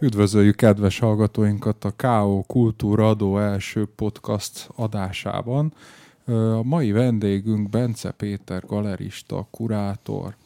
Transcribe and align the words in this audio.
Üdvözöljük 0.00 0.56
kedves 0.56 0.98
hallgatóinkat 0.98 1.84
a 1.84 1.90
K.O. 1.96 2.42
Kultúra 2.42 3.08
Adó 3.08 3.38
első 3.38 3.86
podcast 3.96 4.68
adásában. 4.76 5.72
A 6.26 6.62
mai 6.62 6.92
vendégünk 6.92 7.70
Bence 7.70 8.10
Péter, 8.10 8.62
galerista, 8.66 9.46
kurátor, 9.50 10.36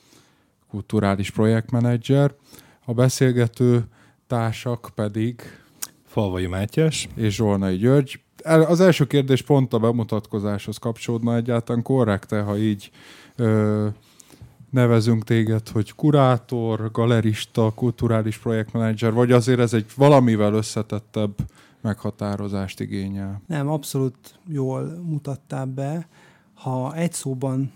kulturális 0.71 1.31
projektmenedzser. 1.31 2.35
A 2.85 2.93
beszélgető 2.93 3.85
társak 4.27 4.91
pedig 4.95 5.43
Falvai 6.05 6.47
Mátyás 6.47 7.09
és 7.15 7.35
Zsolnai 7.35 7.77
György. 7.77 8.21
Az 8.45 8.81
első 8.81 9.07
kérdés 9.07 9.43
pont 9.43 9.73
a 9.73 9.79
bemutatkozáshoz 9.79 10.79
kapcsolódna 10.79 11.37
egyáltalán 11.37 11.83
korrekt-e, 11.83 12.41
ha 12.41 12.57
így 12.57 12.91
ö, 13.37 13.87
nevezünk 14.71 15.25
téged, 15.25 15.69
hogy 15.69 15.95
kurátor, 15.95 16.91
galerista, 16.91 17.73
kulturális 17.75 18.39
projektmenedzser, 18.39 19.13
vagy 19.13 19.33
azért 19.33 19.61
ez 19.61 19.73
egy 19.73 19.87
valamivel 19.97 20.55
összetettebb 20.55 21.35
meghatározást 21.81 22.81
igényel? 22.81 23.43
Nem, 23.47 23.69
abszolút 23.69 24.39
jól 24.49 24.83
mutattál 25.03 25.67
be. 25.67 26.09
Ha 26.55 26.95
egy 26.95 27.13
szóban 27.13 27.73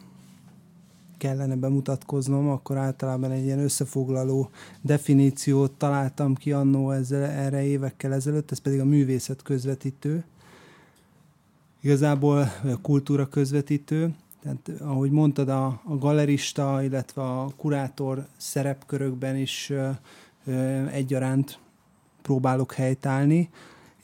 kellene 1.23 1.57
bemutatkoznom, 1.57 2.49
akkor 2.49 2.77
általában 2.77 3.31
egy 3.31 3.45
ilyen 3.45 3.59
összefoglaló 3.59 4.51
definíciót 4.81 5.73
találtam 5.73 6.35
ki 6.35 6.53
annó 6.53 6.91
ezzel, 6.91 7.23
erre 7.23 7.63
évekkel 7.65 8.13
ezelőtt, 8.13 8.51
ez 8.51 8.59
pedig 8.59 8.81
a 8.81 8.85
művészet 8.85 9.43
közvetítő. 9.43 10.25
Igazából 11.81 12.39
a 12.65 12.81
kultúra 12.81 13.29
közvetítő, 13.29 14.15
tehát 14.43 14.81
ahogy 14.81 15.11
mondtad, 15.11 15.49
a, 15.49 15.67
a 15.85 15.97
galerista, 15.99 16.83
illetve 16.83 17.23
a 17.23 17.49
kurátor 17.57 18.27
szerepkörökben 18.37 19.37
is 19.37 19.71
ö, 19.71 19.89
ö, 20.47 20.87
egyaránt 20.87 21.59
próbálok 22.23 22.73
helytállni. 22.73 23.51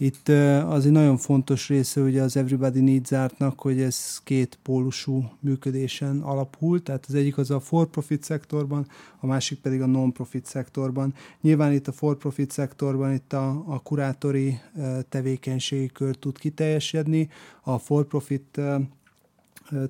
Itt 0.00 0.28
az 0.68 0.86
egy 0.86 0.92
nagyon 0.92 1.16
fontos 1.16 1.68
része 1.68 2.00
ugye 2.00 2.22
az 2.22 2.36
Everybody 2.36 2.80
Needs 2.80 3.12
Art-nak, 3.12 3.60
hogy 3.60 3.80
ez 3.80 4.20
két 4.24 4.58
pólusú 4.62 5.30
működésen 5.40 6.20
alapul, 6.20 6.82
tehát 6.82 7.04
az 7.08 7.14
egyik 7.14 7.38
az 7.38 7.50
a 7.50 7.60
for-profit 7.60 8.22
szektorban, 8.22 8.86
a 9.20 9.26
másik 9.26 9.60
pedig 9.60 9.80
a 9.80 9.86
non-profit 9.86 10.46
szektorban. 10.46 11.14
Nyilván 11.40 11.72
itt 11.72 11.88
a 11.88 11.92
for-profit 11.92 12.50
szektorban 12.50 13.12
itt 13.12 13.32
a, 13.32 13.64
a 13.66 13.82
kurátori 13.82 14.60
tevékenységi 15.08 15.86
kör 15.86 16.16
tud 16.16 16.38
kiteljesedni, 16.38 17.28
a 17.62 17.78
for-profit 17.78 18.60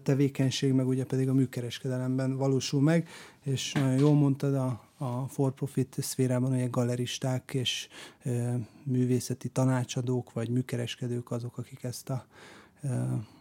tevékenység, 0.02 0.72
meg 0.72 0.88
ugye 0.88 1.04
pedig 1.04 1.28
a 1.28 1.34
műkereskedelemben 1.34 2.36
valósul 2.36 2.80
meg, 2.80 3.08
és 3.42 3.72
nagyon 3.72 3.98
jól 3.98 4.14
mondtad, 4.14 4.54
a, 4.54 4.87
a 4.98 5.28
for-profit 5.28 5.96
szférában 6.00 6.52
ugye 6.52 6.66
galeristák 6.66 7.54
és 7.54 7.88
művészeti 8.82 9.48
tanácsadók 9.48 10.32
vagy 10.32 10.48
műkereskedők 10.48 11.30
azok, 11.30 11.58
akik 11.58 11.82
ezt 11.82 12.10
a 12.10 12.26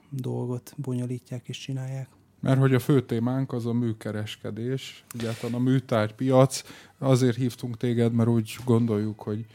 dolgot 0.10 0.74
bonyolítják 0.78 1.48
és 1.48 1.58
csinálják. 1.58 2.08
Mert 2.40 2.60
hogy 2.60 2.74
a 2.74 2.80
fő 2.80 3.06
témánk 3.06 3.54
az 3.54 3.66
a 3.66 3.74
műkereskedés, 3.74 5.06
egyáltalán 5.20 5.56
a 5.56 5.64
műtárgypiac. 5.64 6.62
Azért 6.98 7.38
hívtunk 7.38 7.78
téged, 7.78 8.14
mert 8.14 8.30
úgy 8.30 8.58
gondoljuk, 8.66 9.20
hogy 9.22 9.46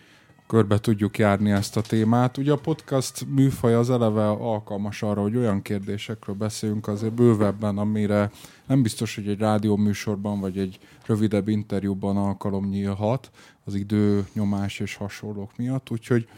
körbe 0.53 0.79
tudjuk 0.79 1.19
járni 1.19 1.51
ezt 1.51 1.77
a 1.77 1.81
témát. 1.81 2.37
Ugye 2.37 2.53
a 2.53 2.57
podcast 2.57 3.27
műfaj 3.29 3.75
az 3.75 3.91
eleve 3.91 4.29
alkalmas 4.29 5.03
arra, 5.03 5.23
hogy 5.23 5.37
olyan 5.37 5.63
kérdésekről 5.63 6.35
beszéljünk 6.35 6.89
azért 6.89 7.13
bővebben, 7.13 7.79
amire 7.79 8.31
nem 8.67 8.83
biztos, 8.83 9.15
hogy 9.15 9.29
egy 9.29 9.39
rádió 9.39 9.77
műsorban 9.77 10.41
vagy 10.41 10.59
egy 10.59 10.79
rövidebb 11.07 11.49
interjúban 11.49 12.17
alkalom 12.17 12.69
nyílhat 12.69 13.31
az 13.65 13.75
idő, 13.75 14.27
nyomás 14.33 14.81
és 14.81 14.95
hasonlók 14.95 15.57
miatt, 15.57 15.91
úgyhogy 15.91 16.29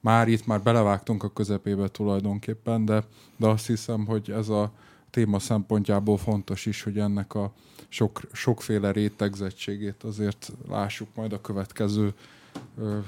már 0.00 0.28
itt 0.28 0.46
már 0.46 0.62
belevágtunk 0.62 1.22
a 1.22 1.32
közepébe 1.32 1.88
tulajdonképpen, 1.88 2.84
de, 2.84 3.04
de 3.36 3.46
azt 3.46 3.66
hiszem, 3.66 4.06
hogy 4.06 4.30
ez 4.30 4.48
a 4.48 4.72
téma 5.10 5.38
szempontjából 5.38 6.16
fontos 6.16 6.66
is, 6.66 6.82
hogy 6.82 6.98
ennek 6.98 7.34
a 7.34 7.52
sok, 7.88 8.20
sokféle 8.32 8.92
rétegzettségét 8.92 10.02
azért 10.02 10.52
lássuk 10.68 11.08
majd 11.14 11.32
a 11.32 11.40
következő 11.40 12.14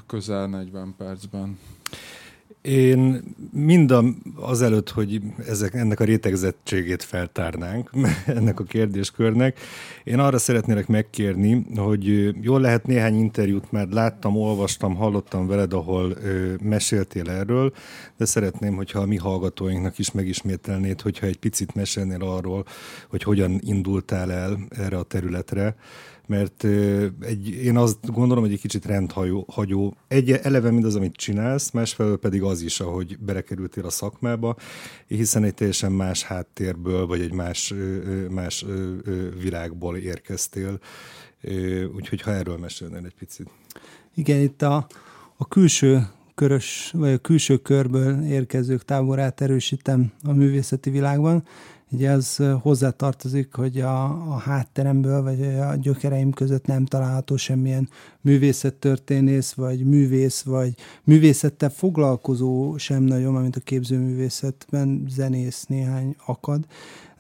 közel 0.07 0.47
40 0.47 0.95
percben. 0.99 1.59
Én 2.63 3.23
mind 3.53 3.95
azelőtt, 4.35 4.91
hogy 4.91 5.21
ezek, 5.47 5.75
ennek 5.75 6.01
a 6.01 6.05
rétegzettségét 6.05 7.03
feltárnánk, 7.03 7.91
ennek 8.27 8.61
a 8.61 8.65
kérdéskörnek, 8.65 9.61
én 10.05 10.19
arra 10.19 10.39
szeretnélek 10.39 10.87
megkérni, 10.87 11.67
hogy 11.77 12.35
jól 12.45 12.61
lehet 12.61 12.87
néhány 12.87 13.15
interjút 13.15 13.73
már 13.73 13.89
láttam, 13.89 14.37
olvastam, 14.37 14.95
hallottam 14.95 15.47
veled, 15.47 15.73
ahol 15.73 16.11
ö, 16.11 16.55
meséltél 16.63 17.31
erről, 17.31 17.73
de 18.17 18.25
szeretném, 18.25 18.75
hogyha 18.75 19.01
a 19.01 19.07
mi 19.07 19.17
hallgatóinknak 19.17 19.99
is 19.99 20.11
megismételnéd, 20.11 21.01
hogyha 21.01 21.27
egy 21.27 21.39
picit 21.39 21.75
mesélnél 21.75 22.23
arról, 22.23 22.65
hogy 23.09 23.23
hogyan 23.23 23.61
indultál 23.61 24.33
el 24.33 24.59
erre 24.69 24.97
a 24.97 25.03
területre, 25.03 25.77
mert 26.31 26.65
egy, 27.21 27.49
én 27.49 27.77
azt 27.77 28.13
gondolom, 28.13 28.43
hogy 28.45 28.53
egy 28.53 28.61
kicsit 28.61 28.85
rendhagyó. 28.85 29.95
Egy, 30.09 30.31
eleve 30.31 30.71
mindaz, 30.71 30.95
amit 30.97 31.17
csinálsz, 31.17 31.71
másfelől 31.71 32.19
pedig 32.19 32.43
az 32.43 32.63
is, 32.63 32.81
ahogy 32.81 33.19
belekerültél 33.19 33.85
a 33.85 33.91
szakmába, 33.91 34.57
hiszen 35.07 35.45
egy 35.45 35.55
teljesen 35.55 35.93
más 35.93 36.23
háttérből, 36.23 37.07
vagy 37.07 37.21
egy 37.21 37.33
más, 37.33 37.75
más 38.31 38.65
világból 39.43 39.97
érkeztél. 39.97 40.79
Úgyhogy 41.95 42.21
ha 42.21 42.31
erről 42.31 42.57
mesélnél 42.57 43.05
egy 43.05 43.15
picit. 43.19 43.51
Igen, 44.15 44.41
itt 44.41 44.63
a, 44.63 44.87
a 45.37 45.49
külső 45.49 46.07
körös, 46.35 46.91
vagy 46.93 47.13
a 47.13 47.19
külső 47.19 47.57
körből 47.57 48.25
érkezők 48.25 48.85
táborát 48.85 49.41
erősítem 49.41 50.13
a 50.25 50.33
művészeti 50.33 50.91
világban, 50.91 51.45
Ugye 51.93 52.11
az 52.11 52.43
hozzátartozik, 52.61 53.55
hogy 53.55 53.81
a, 53.81 54.05
a 54.05 54.39
hátteremből, 54.39 55.23
vagy 55.23 55.43
a 55.43 55.75
gyökereim 55.75 56.33
között 56.33 56.67
nem 56.67 56.85
található 56.85 57.37
semmilyen 57.37 57.89
művészettörténész, 58.21 59.53
vagy 59.53 59.85
művész, 59.85 60.43
vagy 60.43 60.75
művészettel 61.05 61.71
foglalkozó 61.71 62.77
sem 62.77 63.03
nagyon, 63.03 63.35
mint 63.35 63.57
a 63.57 63.61
képzőművészetben 63.61 65.05
zenész 65.09 65.65
néhány 65.65 66.17
akad 66.27 66.67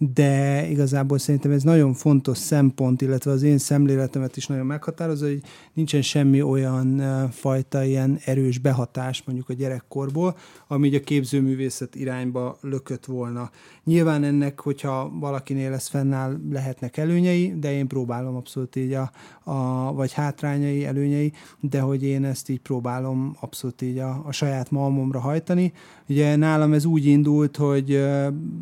de 0.03 0.67
igazából 0.69 1.19
szerintem 1.19 1.51
ez 1.51 1.63
nagyon 1.63 1.95
fontos 1.95 2.39
szempont, 2.39 3.03
illetve 3.03 3.31
az 3.31 3.43
én 3.43 3.59
szemléletemet 3.59 4.37
is 4.37 4.47
nagyon 4.47 4.67
meghatározó, 4.67 5.27
hogy 5.27 5.43
nincsen 5.73 6.03
semmi 6.03 6.43
olyan 6.43 7.03
fajta 7.31 7.85
ilyen 7.85 8.19
erős 8.25 8.59
behatás 8.59 9.23
mondjuk 9.27 9.49
a 9.49 9.53
gyerekkorból, 9.53 10.37
ami 10.69 10.87
így 10.87 10.95
a 10.95 11.01
képzőművészet 11.01 11.95
irányba 11.95 12.59
lökött 12.61 13.05
volna. 13.05 13.51
Nyilván 13.85 14.25
ennek, 14.25 14.61
hogyha 14.61 15.13
valakinél 15.19 15.73
ez 15.73 15.87
fennáll, 15.87 16.39
lehetnek 16.51 16.97
előnyei, 16.97 17.55
de 17.59 17.73
én 17.73 17.87
próbálom 17.87 18.37
abszolút 18.37 18.77
így 18.77 18.93
a, 18.93 19.11
a 19.45 19.93
vagy 19.93 20.13
hátrányai, 20.13 20.85
előnyei, 20.85 21.33
de 21.61 21.81
hogy 21.81 22.03
én 22.03 22.25
ezt 22.25 22.49
így 22.49 22.61
próbálom 22.61 23.37
abszolút 23.41 23.83
így 23.83 23.99
a, 23.99 24.23
a 24.27 24.33
saját 24.33 24.71
malmomra 24.71 25.21
hajtani. 25.21 25.73
Ugye 26.09 26.37
nálam 26.37 26.73
ez 26.73 26.85
úgy 26.85 27.07
indult, 27.07 27.57
hogy 27.57 27.95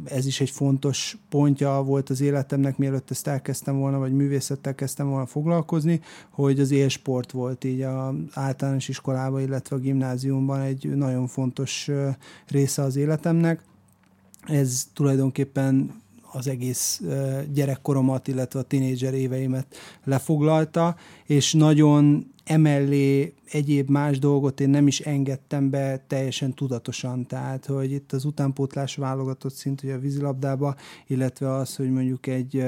ez 0.05 0.27
is 0.27 0.41
egy 0.41 0.51
fontos 0.51 1.17
pontja 1.29 1.83
volt 1.83 2.11
az 2.11 2.21
életemnek, 2.21 2.79
mielőtt 2.79 3.11
ezt 3.11 3.27
elkezdtem 3.27 3.79
volna, 3.79 3.99
vagy 3.99 4.13
művészettel 4.13 4.75
kezdtem 4.75 5.09
volna 5.09 5.27
foglalkozni, 5.27 6.01
hogy 6.31 6.61
az 6.61 6.71
élsport 6.71 7.31
volt 7.31 7.65
így 7.65 7.81
az 7.81 8.15
általános 8.33 8.89
iskolában, 8.89 9.41
illetve 9.41 9.77
a 9.77 9.79
gimnáziumban 9.79 10.61
egy 10.61 10.97
nagyon 10.97 11.27
fontos 11.27 11.91
része 12.47 12.83
az 12.83 12.97
életemnek. 12.97 13.63
Ez 14.47 14.87
tulajdonképpen 14.93 16.03
az 16.33 16.47
egész 16.49 17.03
gyerekkoromat, 17.53 18.29
illetve 18.29 18.59
a 18.59 18.63
tinédzser 18.63 19.15
éveimet 19.15 19.77
lefoglalta, 20.05 20.97
és 21.25 21.53
nagyon 21.53 22.33
emellé 22.49 23.35
egyéb 23.51 23.91
más 23.91 24.19
dolgot 24.19 24.61
én 24.61 24.71
nem 24.71 24.87
is 24.87 25.01
engedtem 25.01 25.71
be 25.71 26.05
teljesen 26.07 26.55
tudatosan, 26.55 27.27
tehát 27.27 27.67
hogy 27.67 27.93
itt 27.93 28.13
az 28.13 28.25
utánpótlás 28.25 28.97
válogatott 28.97 29.55
szint, 29.55 29.81
hogy 29.81 29.91
a 29.91 29.99
vízilabdába, 29.99 30.75
illetve 31.07 31.53
az, 31.53 31.77
hogy 31.77 31.91
mondjuk 31.91 32.27
egy 32.27 32.65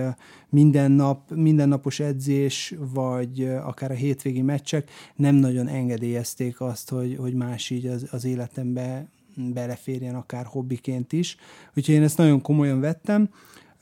minden 0.48 0.92
nap, 0.92 1.30
mindennapos 1.34 2.00
edzés, 2.00 2.74
vagy 2.92 3.42
akár 3.62 3.90
a 3.90 3.94
hétvégi 3.94 4.42
meccsek 4.42 4.90
nem 5.16 5.34
nagyon 5.34 5.68
engedélyezték 5.68 6.60
azt, 6.60 6.90
hogy, 6.90 7.16
hogy 7.16 7.34
más 7.34 7.70
így 7.70 7.86
az, 7.86 8.06
az 8.10 8.24
életembe 8.24 9.08
beleférjen 9.36 10.14
akár 10.14 10.44
hobbiként 10.44 11.12
is. 11.12 11.36
Úgyhogy 11.76 11.94
én 11.94 12.02
ezt 12.02 12.18
nagyon 12.18 12.40
komolyan 12.40 12.80
vettem. 12.80 13.28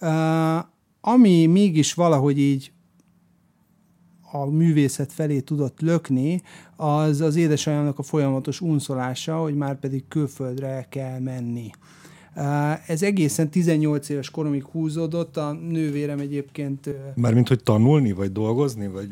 Uh, 0.00 0.58
ami 1.00 1.46
mégis 1.46 1.94
valahogy 1.94 2.38
így 2.38 2.72
a 4.32 4.44
művészet 4.44 5.12
felé 5.12 5.40
tudott 5.40 5.80
lökni, 5.80 6.42
az 6.76 7.20
az 7.20 7.36
édesanyámnak 7.36 7.98
a 7.98 8.02
folyamatos 8.02 8.60
unszolása, 8.60 9.36
hogy 9.36 9.54
már 9.54 9.78
pedig 9.78 10.04
külföldre 10.08 10.86
kell 10.88 11.18
menni. 11.18 11.70
Ez 12.86 13.02
egészen 13.02 13.50
18 13.50 14.08
éves 14.08 14.30
koromig 14.30 14.64
húzódott, 14.64 15.36
a 15.36 15.52
nővérem 15.52 16.18
egyébként... 16.18 16.90
Mármint, 17.14 17.48
hogy 17.48 17.62
tanulni, 17.62 18.12
vagy 18.12 18.32
dolgozni, 18.32 18.88
vagy 18.88 19.08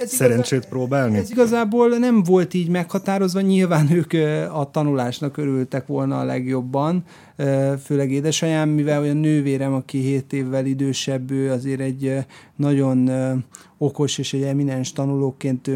ez 0.00 0.10
szerencsét 0.10 0.52
igazá, 0.52 0.68
próbálni? 0.68 1.16
Ez 1.18 1.30
igazából 1.30 1.88
nem 1.88 2.22
volt 2.22 2.54
így 2.54 2.68
meghatározva, 2.68 3.40
nyilván 3.40 3.90
ők 3.90 4.12
a 4.52 4.70
tanulásnak 4.70 5.36
örültek 5.36 5.86
volna 5.86 6.20
a 6.20 6.24
legjobban, 6.24 7.04
főleg 7.84 8.10
édesanyám, 8.10 8.68
mivel 8.68 9.00
olyan 9.00 9.16
nővérem, 9.16 9.72
aki 9.72 9.98
7 9.98 10.32
évvel 10.32 10.66
idősebb, 10.66 11.30
ő 11.30 11.50
azért 11.50 11.80
egy 11.80 12.14
nagyon 12.56 13.10
okos 13.78 14.18
és 14.18 14.32
egy 14.32 14.42
eminens 14.42 14.92
tanulóként 14.92 15.70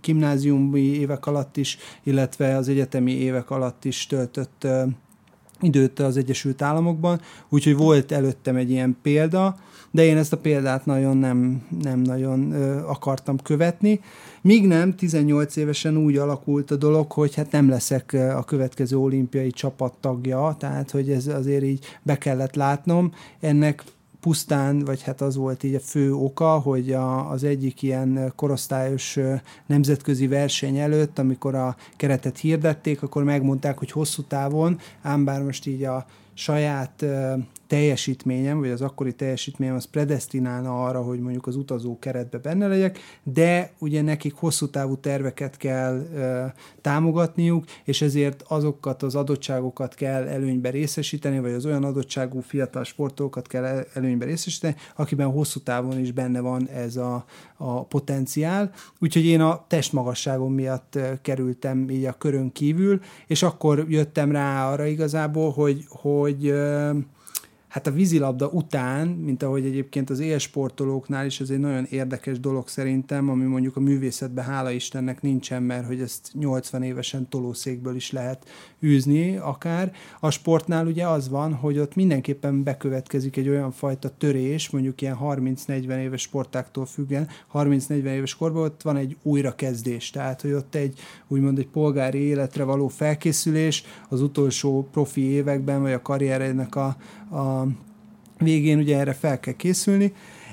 gimnáziumi 0.00 0.80
évek 0.80 1.26
alatt 1.26 1.56
is, 1.56 1.78
illetve 2.02 2.56
az 2.56 2.68
egyetemi 2.68 3.12
évek 3.12 3.50
alatt 3.50 3.84
is 3.84 4.06
töltött 4.06 4.66
időt 5.60 5.98
az 5.98 6.16
Egyesült 6.16 6.62
Államokban, 6.62 7.20
úgyhogy 7.48 7.76
volt 7.76 8.12
előttem 8.12 8.56
egy 8.56 8.70
ilyen 8.70 8.96
példa, 9.02 9.56
de 9.90 10.04
én 10.04 10.16
ezt 10.16 10.32
a 10.32 10.36
példát 10.36 10.86
nagyon 10.86 11.16
nem, 11.16 11.62
nem 11.82 12.00
nagyon 12.00 12.52
ö, 12.52 12.76
akartam 12.86 13.38
követni. 13.42 14.00
Míg 14.42 14.66
nem, 14.66 14.94
18 14.94 15.56
évesen 15.56 15.96
úgy 15.96 16.16
alakult 16.16 16.70
a 16.70 16.76
dolog, 16.76 17.12
hogy 17.12 17.34
hát 17.34 17.52
nem 17.52 17.68
leszek 17.68 18.16
a 18.36 18.44
következő 18.44 18.98
olimpiai 18.98 19.50
csapattagja, 19.50 20.56
tehát 20.58 20.90
hogy 20.90 21.10
ez 21.10 21.26
azért 21.26 21.64
így 21.64 21.84
be 22.02 22.18
kellett 22.18 22.54
látnom. 22.54 23.12
Ennek 23.40 23.84
pusztán, 24.20 24.78
vagy 24.78 25.02
hát 25.02 25.20
az 25.20 25.36
volt 25.36 25.62
így 25.62 25.74
a 25.74 25.80
fő 25.80 26.14
oka, 26.14 26.58
hogy 26.58 26.92
a, 26.92 27.30
az 27.30 27.44
egyik 27.44 27.82
ilyen 27.82 28.32
korosztályos 28.36 29.18
nemzetközi 29.66 30.26
verseny 30.26 30.78
előtt, 30.78 31.18
amikor 31.18 31.54
a 31.54 31.76
keretet 31.96 32.38
hirdették, 32.38 33.02
akkor 33.02 33.24
megmondták, 33.24 33.78
hogy 33.78 33.90
hosszú 33.90 34.22
távon, 34.22 34.78
ám 35.02 35.24
bár 35.24 35.42
most 35.42 35.66
így 35.66 35.84
a 35.84 36.06
saját 36.34 37.04
teljesítményem, 37.70 38.58
vagy 38.58 38.70
az 38.70 38.80
akkori 38.80 39.12
teljesítményem 39.12 39.74
az 39.74 39.84
predestinálna 39.84 40.84
arra, 40.84 41.02
hogy 41.02 41.20
mondjuk 41.20 41.46
az 41.46 41.56
utazó 41.56 41.98
keretbe 41.98 42.38
benne 42.38 42.66
legyek, 42.66 42.98
de 43.22 43.72
ugye 43.78 44.02
nekik 44.02 44.34
hosszú 44.34 44.68
távú 44.68 44.96
terveket 44.96 45.56
kell 45.56 46.06
ö, 46.14 46.44
támogatniuk, 46.80 47.64
és 47.84 48.02
ezért 48.02 48.42
azokat 48.48 49.02
az 49.02 49.14
adottságokat 49.14 49.94
kell 49.94 50.26
előnybe 50.26 50.70
részesíteni, 50.70 51.40
vagy 51.40 51.52
az 51.52 51.66
olyan 51.66 51.84
adottságú 51.84 52.40
fiatal 52.40 52.84
sportolókat 52.84 53.46
kell 53.46 53.84
előnybe 53.94 54.24
részesíteni, 54.24 54.74
akiben 54.96 55.30
hosszú 55.30 55.60
távon 55.60 55.98
is 55.98 56.12
benne 56.12 56.40
van 56.40 56.68
ez 56.68 56.96
a, 56.96 57.24
a 57.56 57.84
potenciál. 57.84 58.70
Úgyhogy 58.98 59.24
én 59.24 59.40
a 59.40 59.64
testmagasságom 59.68 60.54
miatt 60.54 60.98
kerültem 61.22 61.90
így 61.90 62.04
a 62.04 62.12
körön 62.12 62.52
kívül, 62.52 63.00
és 63.26 63.42
akkor 63.42 63.84
jöttem 63.88 64.32
rá 64.32 64.70
arra 64.72 64.86
igazából, 64.86 65.50
hogy, 65.50 65.84
hogy 65.88 66.52
hát 67.70 67.86
a 67.86 67.90
vízilabda 67.90 68.48
után, 68.48 69.08
mint 69.08 69.42
ahogy 69.42 69.64
egyébként 69.64 70.10
az 70.10 70.18
élsportolóknál 70.18 71.26
is, 71.26 71.40
ez 71.40 71.50
egy 71.50 71.58
nagyon 71.58 71.86
érdekes 71.90 72.40
dolog 72.40 72.68
szerintem, 72.68 73.28
ami 73.28 73.44
mondjuk 73.44 73.76
a 73.76 73.80
művészetben 73.80 74.44
hála 74.44 74.70
Istennek 74.70 75.22
nincsen, 75.22 75.62
mert 75.62 75.86
hogy 75.86 76.00
ezt 76.00 76.30
80 76.32 76.82
évesen 76.82 77.28
tolószékből 77.28 77.94
is 77.94 78.12
lehet 78.12 78.48
űzni 78.82 79.36
akár. 79.36 79.92
A 80.20 80.30
sportnál 80.30 80.86
ugye 80.86 81.06
az 81.06 81.28
van, 81.28 81.54
hogy 81.54 81.78
ott 81.78 81.94
mindenképpen 81.94 82.62
bekövetkezik 82.62 83.36
egy 83.36 83.48
olyan 83.48 83.72
fajta 83.72 84.10
törés, 84.18 84.70
mondjuk 84.70 85.00
ilyen 85.00 85.18
30-40 85.22 85.96
éves 85.96 86.20
sportáktól 86.20 86.86
függen, 86.86 87.28
30-40 87.52 87.90
éves 87.90 88.34
korban 88.34 88.62
ott 88.62 88.82
van 88.82 88.96
egy 88.96 89.16
újrakezdés, 89.22 90.10
tehát 90.10 90.40
hogy 90.40 90.52
ott 90.52 90.74
egy 90.74 90.98
úgymond 91.28 91.58
egy 91.58 91.68
polgári 91.68 92.18
életre 92.18 92.64
való 92.64 92.88
felkészülés 92.88 93.84
az 94.08 94.22
utolsó 94.22 94.88
profi 94.92 95.20
években, 95.20 95.82
vagy 95.82 95.92
a 95.92 96.02
karrierednek 96.02 96.76
a, 96.76 96.96
a 97.30 97.66
végén 98.38 98.78
ugye 98.78 98.98
erre 98.98 99.12
fel 99.12 99.40
kell 99.40 99.54
készülni, 99.54 100.12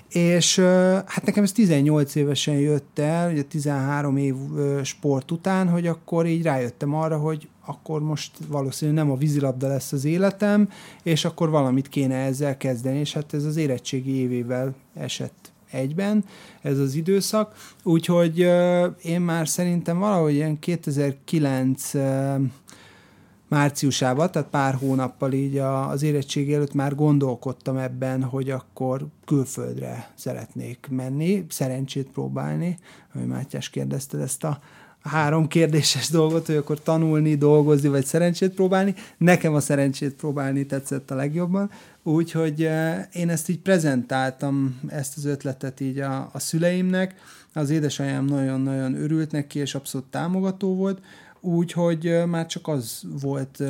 és 0.09 0.59
hát 1.05 1.25
nekem 1.25 1.43
ez 1.43 1.51
18 1.51 2.15
évesen 2.15 2.55
jött 2.55 2.99
el, 2.99 3.31
ugye 3.31 3.43
13 3.43 4.17
év 4.17 4.35
sport 4.83 5.31
után, 5.31 5.69
hogy 5.69 5.87
akkor 5.87 6.25
így 6.25 6.41
rájöttem 6.41 6.93
arra, 6.93 7.17
hogy 7.17 7.47
akkor 7.65 8.01
most 8.01 8.31
valószínűleg 8.47 9.03
nem 9.03 9.13
a 9.13 9.17
vízilabda 9.17 9.67
lesz 9.67 9.91
az 9.91 10.05
életem, 10.05 10.69
és 11.03 11.25
akkor 11.25 11.49
valamit 11.49 11.89
kéne 11.89 12.15
ezzel 12.15 12.57
kezdeni, 12.57 12.99
és 12.99 13.13
hát 13.13 13.33
ez 13.33 13.43
az 13.43 13.57
érettségi 13.57 14.11
évével 14.11 14.75
esett 14.93 15.51
egyben, 15.71 16.25
ez 16.61 16.79
az 16.79 16.95
időszak, 16.95 17.55
úgyhogy 17.83 18.39
én 19.03 19.21
már 19.21 19.47
szerintem 19.47 19.99
valahogy 19.99 20.33
ilyen 20.33 20.59
2009 20.59 21.91
márciusában, 23.47 24.31
tehát 24.31 24.49
pár 24.49 24.73
hónappal 24.73 25.33
így 25.33 25.57
az 25.57 26.03
érettség 26.03 26.53
előtt 26.53 26.73
már 26.73 26.95
gondolkodtam 26.95 27.77
ebben, 27.77 28.23
hogy 28.23 28.49
akkor 28.49 29.07
külföldre 29.25 30.11
szeretnék 30.15 30.87
menni, 30.89 31.45
szerencsét 31.49 32.07
próbálni, 32.07 32.77
ami 33.13 33.25
Mátyás 33.25 33.69
kérdezte 33.69 34.17
ezt 34.17 34.43
a 34.43 34.59
három 35.07 35.47
kérdéses 35.47 36.09
dolgot, 36.09 36.45
hogy 36.45 36.55
akkor 36.55 36.81
tanulni, 36.81 37.35
dolgozni, 37.35 37.87
vagy 37.87 38.05
szerencsét 38.05 38.53
próbálni. 38.53 38.95
Nekem 39.17 39.53
a 39.53 39.59
szerencsét 39.59 40.13
próbálni 40.13 40.65
tetszett 40.65 41.11
a 41.11 41.15
legjobban, 41.15 41.69
úgyhogy 42.03 42.59
én 43.13 43.29
ezt 43.29 43.49
így 43.49 43.59
prezentáltam, 43.59 44.79
ezt 44.87 45.17
az 45.17 45.25
ötletet 45.25 45.79
így 45.79 45.99
a, 45.99 46.29
a 46.33 46.39
szüleimnek, 46.39 47.15
az 47.53 47.69
édesanyám 47.69 48.25
nagyon-nagyon 48.25 48.95
örült 48.95 49.31
neki, 49.31 49.59
és 49.59 49.75
abszolút 49.75 50.07
támogató 50.07 50.75
volt, 50.75 51.01
Úgyhogy 51.39 52.21
már 52.25 52.45
csak 52.45 52.67
az 52.67 53.03
volt 53.21 53.63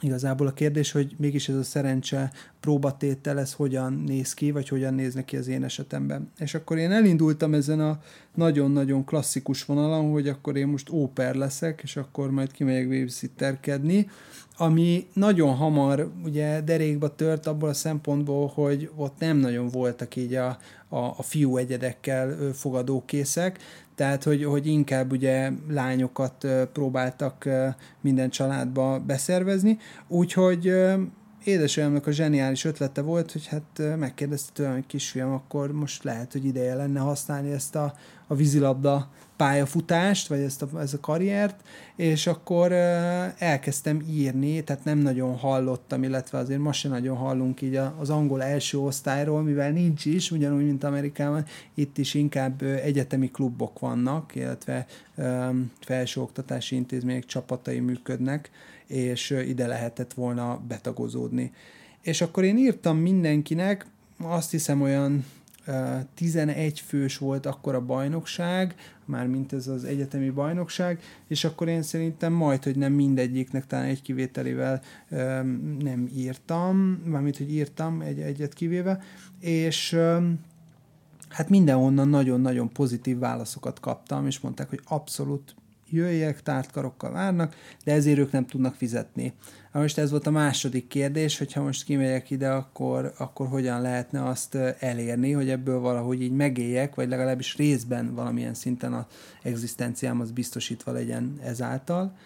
igazából 0.00 0.46
a 0.46 0.52
kérdés, 0.52 0.92
hogy 0.92 1.14
mégis 1.18 1.48
ez 1.48 1.56
a 1.56 1.62
szerencse 1.62 2.32
próbatétel, 2.60 3.38
ez 3.38 3.52
hogyan 3.52 4.02
néz 4.06 4.34
ki, 4.34 4.50
vagy 4.50 4.68
hogyan 4.68 4.94
néz 4.94 5.14
neki 5.14 5.36
az 5.36 5.48
én 5.48 5.64
esetemben. 5.64 6.30
És 6.38 6.54
akkor 6.54 6.78
én 6.78 6.90
elindultam 6.90 7.54
ezen 7.54 7.80
a 7.80 8.00
nagyon-nagyon 8.34 9.04
klasszikus 9.04 9.64
vonalon, 9.64 10.10
hogy 10.10 10.28
akkor 10.28 10.56
én 10.56 10.66
most 10.66 10.90
óper 10.90 11.34
leszek, 11.34 11.80
és 11.82 11.96
akkor 11.96 12.30
majd 12.30 12.52
kimegyek 12.52 12.88
babysitterkedni, 12.88 14.10
ami 14.56 15.06
nagyon 15.12 15.54
hamar 15.54 16.10
ugye 16.24 16.60
derékba 16.60 17.14
tört 17.14 17.46
abból 17.46 17.68
a 17.68 17.74
szempontból, 17.74 18.52
hogy 18.54 18.90
ott 18.96 19.18
nem 19.18 19.36
nagyon 19.36 19.68
voltak 19.68 20.16
így 20.16 20.34
a, 20.34 20.58
a, 20.88 20.98
a 20.98 21.22
fiú 21.22 21.56
egyedekkel 21.56 22.52
fogadókészek, 22.52 23.58
tehát 24.00 24.24
hogy, 24.24 24.44
hogy 24.44 24.66
inkább 24.66 25.12
ugye 25.12 25.50
lányokat 25.68 26.46
próbáltak 26.72 27.48
minden 28.00 28.30
családba 28.30 29.00
beszervezni, 29.06 29.78
úgyhogy 30.08 30.74
édesanyámnak 31.44 32.06
a 32.06 32.10
zseniális 32.10 32.64
ötlete 32.64 33.00
volt, 33.00 33.32
hogy 33.32 33.46
hát 33.46 33.96
megkérdezte 33.98 34.50
tőlem, 34.52 34.72
hogy 34.72 34.86
kisfiam, 34.86 35.32
akkor 35.32 35.72
most 35.72 36.04
lehet, 36.04 36.32
hogy 36.32 36.44
ideje 36.44 36.74
lenne 36.74 37.00
használni 37.00 37.50
ezt 37.50 37.76
a, 37.76 37.94
a 38.26 38.34
vízilabda 38.34 39.10
pályafutást, 39.40 40.28
vagy 40.28 40.40
ezt 40.40 40.62
a, 40.62 40.80
ezt 40.80 40.94
a 40.94 41.00
karriert, 41.00 41.60
és 41.96 42.26
akkor 42.26 42.72
elkezdtem 43.38 44.02
írni, 44.10 44.64
tehát 44.64 44.84
nem 44.84 44.98
nagyon 44.98 45.36
hallottam, 45.36 46.02
illetve 46.02 46.38
azért 46.38 46.60
most 46.60 46.80
sem 46.80 46.90
nagyon 46.90 47.16
hallunk 47.16 47.62
így 47.62 47.80
az 47.98 48.10
angol 48.10 48.42
első 48.42 48.78
osztályról, 48.78 49.42
mivel 49.42 49.70
nincs 49.70 50.04
is, 50.04 50.30
ugyanúgy, 50.30 50.64
mint 50.64 50.84
Amerikában, 50.84 51.44
itt 51.74 51.98
is 51.98 52.14
inkább 52.14 52.62
egyetemi 52.62 53.30
klubok 53.30 53.78
vannak, 53.78 54.34
illetve 54.34 54.86
felsőoktatási 55.80 56.76
intézmények 56.76 57.24
csapatai 57.24 57.78
működnek, 57.78 58.50
és 58.86 59.30
ide 59.30 59.66
lehetett 59.66 60.12
volna 60.12 60.60
betagozódni. 60.68 61.52
És 62.00 62.20
akkor 62.20 62.44
én 62.44 62.58
írtam 62.58 62.96
mindenkinek, 62.96 63.86
azt 64.22 64.50
hiszem 64.50 64.82
olyan 64.82 65.24
11 66.14 66.80
fős 66.80 67.18
volt 67.18 67.46
akkor 67.46 67.74
a 67.74 67.84
bajnokság, 67.84 68.74
már 69.04 69.26
mint 69.26 69.52
ez 69.52 69.66
az 69.66 69.84
egyetemi 69.84 70.30
bajnokság, 70.30 71.00
és 71.28 71.44
akkor 71.44 71.68
én 71.68 71.82
szerintem 71.82 72.32
majd, 72.32 72.64
hogy 72.64 72.76
nem 72.76 72.92
mindegyiknek, 72.92 73.66
talán 73.66 73.84
egy 73.84 74.02
kivételével 74.02 74.82
nem 75.78 76.08
írtam, 76.14 76.76
mármint, 77.04 77.36
hogy 77.36 77.52
írtam 77.52 78.00
egy, 78.00 78.20
egyet 78.20 78.54
kivéve, 78.54 79.00
és 79.40 79.98
hát 81.28 81.48
mindenhonnan 81.48 82.08
nagyon-nagyon 82.08 82.72
pozitív 82.72 83.18
válaszokat 83.18 83.80
kaptam, 83.80 84.26
és 84.26 84.40
mondták, 84.40 84.68
hogy 84.68 84.80
abszolút 84.84 85.54
jöjjek, 85.90 86.42
tártkarokkal 86.42 87.12
várnak, 87.12 87.54
de 87.84 87.92
ezért 87.92 88.18
ők 88.18 88.32
nem 88.32 88.46
tudnak 88.46 88.74
fizetni. 88.74 89.32
Most 89.72 89.98
ez 89.98 90.10
volt 90.10 90.26
a 90.26 90.30
második 90.30 90.86
kérdés, 90.86 91.38
hogyha 91.38 91.62
most 91.62 91.84
kimegyek 91.84 92.30
ide, 92.30 92.50
akkor, 92.50 93.12
akkor 93.18 93.48
hogyan 93.48 93.80
lehetne 93.80 94.24
azt 94.26 94.54
elérni, 94.78 95.32
hogy 95.32 95.50
ebből 95.50 95.78
valahogy 95.78 96.22
így 96.22 96.32
megéljek, 96.32 96.94
vagy 96.94 97.08
legalábbis 97.08 97.56
részben 97.56 98.14
valamilyen 98.14 98.54
szinten 98.54 98.92
az 98.92 99.04
egzisztenciám 99.42 100.20
az 100.20 100.30
biztosítva 100.30 100.92
legyen 100.92 101.38
ezáltal. 101.42 102.16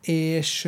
És 0.00 0.64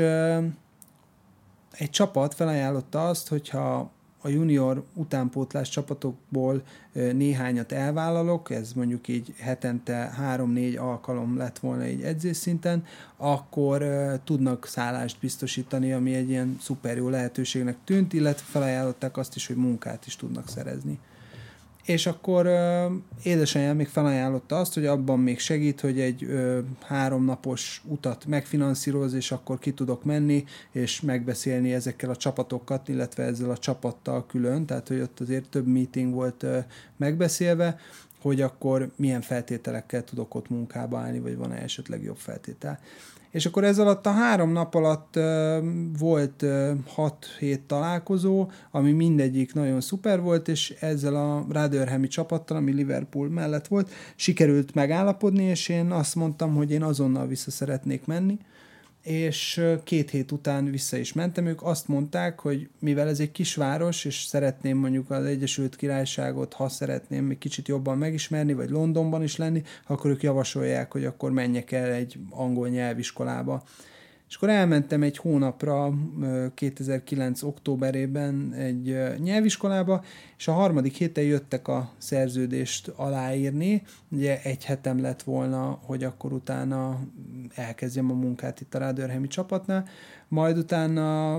egy 1.72 1.90
csapat 1.90 2.34
felajánlotta 2.34 3.08
azt, 3.08 3.28
hogyha 3.28 3.90
a 4.22 4.28
junior 4.28 4.84
utánpótlás 4.94 5.68
csapatokból 5.68 6.62
néhányat 6.92 7.72
elvállalok, 7.72 8.50
ez 8.50 8.72
mondjuk 8.72 9.08
így 9.08 9.34
hetente 9.38 9.94
három-négy 9.94 10.76
alkalom 10.76 11.36
lett 11.36 11.58
volna 11.58 11.82
egy 11.82 12.02
edzésszinten, 12.02 12.84
akkor 13.16 13.84
tudnak 14.24 14.66
szállást 14.66 15.16
biztosítani, 15.20 15.92
ami 15.92 16.14
egy 16.14 16.28
ilyen 16.28 16.56
szuper 16.60 16.96
jó 16.96 17.08
lehetőségnek 17.08 17.76
tűnt, 17.84 18.12
illetve 18.12 18.46
felajánlották 18.50 19.16
azt 19.16 19.36
is, 19.36 19.46
hogy 19.46 19.56
munkát 19.56 20.06
is 20.06 20.16
tudnak 20.16 20.48
szerezni 20.48 20.98
és 21.84 22.06
akkor 22.06 22.46
uh, 22.46 22.92
édesanyám 23.22 23.76
még 23.76 23.88
felajánlotta 23.88 24.58
azt, 24.58 24.74
hogy 24.74 24.86
abban 24.86 25.20
még 25.20 25.38
segít, 25.38 25.80
hogy 25.80 26.00
egy 26.00 26.24
uh, 26.24 26.58
háromnapos 26.80 27.82
utat 27.84 28.26
megfinanszíroz, 28.26 29.14
és 29.14 29.32
akkor 29.32 29.58
ki 29.58 29.72
tudok 29.72 30.04
menni, 30.04 30.44
és 30.70 31.00
megbeszélni 31.00 31.72
ezekkel 31.72 32.10
a 32.10 32.16
csapatokat, 32.16 32.88
illetve 32.88 33.22
ezzel 33.22 33.50
a 33.50 33.58
csapattal 33.58 34.26
külön, 34.26 34.66
tehát 34.66 34.88
hogy 34.88 35.00
ott 35.00 35.20
azért 35.20 35.48
több 35.48 35.66
meeting 35.66 36.14
volt 36.14 36.42
uh, 36.42 36.56
megbeszélve, 36.96 37.78
hogy 38.22 38.40
akkor 38.40 38.90
milyen 38.96 39.20
feltételekkel 39.20 40.04
tudok 40.04 40.34
ott 40.34 40.48
munkába 40.48 40.98
állni, 40.98 41.20
vagy 41.20 41.36
van-e 41.36 41.62
esetleg 41.62 42.02
jobb 42.02 42.16
feltétel. 42.16 42.78
És 43.30 43.46
akkor 43.46 43.64
ez 43.64 43.78
alatt 43.78 44.06
a 44.06 44.10
három 44.10 44.52
nap 44.52 44.74
alatt 44.74 45.16
uh, 45.16 45.24
volt 45.98 46.42
uh, 46.42 46.70
hat 46.86 47.26
hét 47.38 47.60
találkozó, 47.60 48.50
ami 48.70 48.92
mindegyik 48.92 49.54
nagyon 49.54 49.80
szuper 49.80 50.20
volt, 50.20 50.48
és 50.48 50.70
ezzel 50.80 51.16
a 51.16 51.46
Rádörhemi 51.50 52.08
csapattal, 52.08 52.56
ami 52.56 52.72
Liverpool 52.72 53.28
mellett 53.28 53.66
volt, 53.66 53.90
sikerült 54.16 54.74
megállapodni, 54.74 55.42
és 55.42 55.68
én 55.68 55.90
azt 55.90 56.14
mondtam, 56.14 56.54
hogy 56.54 56.70
én 56.70 56.82
azonnal 56.82 57.26
vissza 57.26 57.50
szeretnék 57.50 58.06
menni, 58.06 58.38
és 59.02 59.64
két 59.84 60.10
hét 60.10 60.32
után 60.32 60.70
vissza 60.70 60.96
is 60.96 61.12
mentem, 61.12 61.46
ők 61.46 61.62
azt 61.62 61.88
mondták, 61.88 62.40
hogy 62.40 62.68
mivel 62.78 63.08
ez 63.08 63.20
egy 63.20 63.32
kisváros, 63.32 64.04
és 64.04 64.22
szeretném 64.22 64.78
mondjuk 64.78 65.10
az 65.10 65.24
Egyesült 65.24 65.76
Királyságot, 65.76 66.52
ha 66.52 66.68
szeretném 66.68 67.30
egy 67.30 67.38
kicsit 67.38 67.68
jobban 67.68 67.98
megismerni, 67.98 68.52
vagy 68.52 68.70
Londonban 68.70 69.22
is 69.22 69.36
lenni, 69.36 69.62
akkor 69.86 70.10
ők 70.10 70.22
javasolják, 70.22 70.92
hogy 70.92 71.04
akkor 71.04 71.30
menjek 71.30 71.72
el 71.72 71.90
egy 71.90 72.18
angol 72.30 72.68
nyelviskolába. 72.68 73.62
És 74.32 74.38
akkor 74.38 74.50
elmentem 74.50 75.02
egy 75.02 75.16
hónapra 75.16 75.94
2009. 76.54 77.42
októberében 77.42 78.52
egy 78.52 78.98
nyelviskolába, 79.18 80.04
és 80.38 80.48
a 80.48 80.52
harmadik 80.52 80.94
héten 80.94 81.24
jöttek 81.24 81.68
a 81.68 81.90
szerződést 81.98 82.88
aláírni. 82.88 83.82
Ugye 84.08 84.42
egy 84.42 84.64
hetem 84.64 85.00
lett 85.00 85.22
volna, 85.22 85.78
hogy 85.82 86.04
akkor 86.04 86.32
utána 86.32 87.00
elkezdjem 87.54 88.10
a 88.10 88.14
munkát 88.14 88.60
itt 88.60 88.74
a 88.74 88.78
Rádörhemi 88.78 89.26
csapatnál. 89.26 89.88
Majd 90.28 90.58
utána 90.58 91.34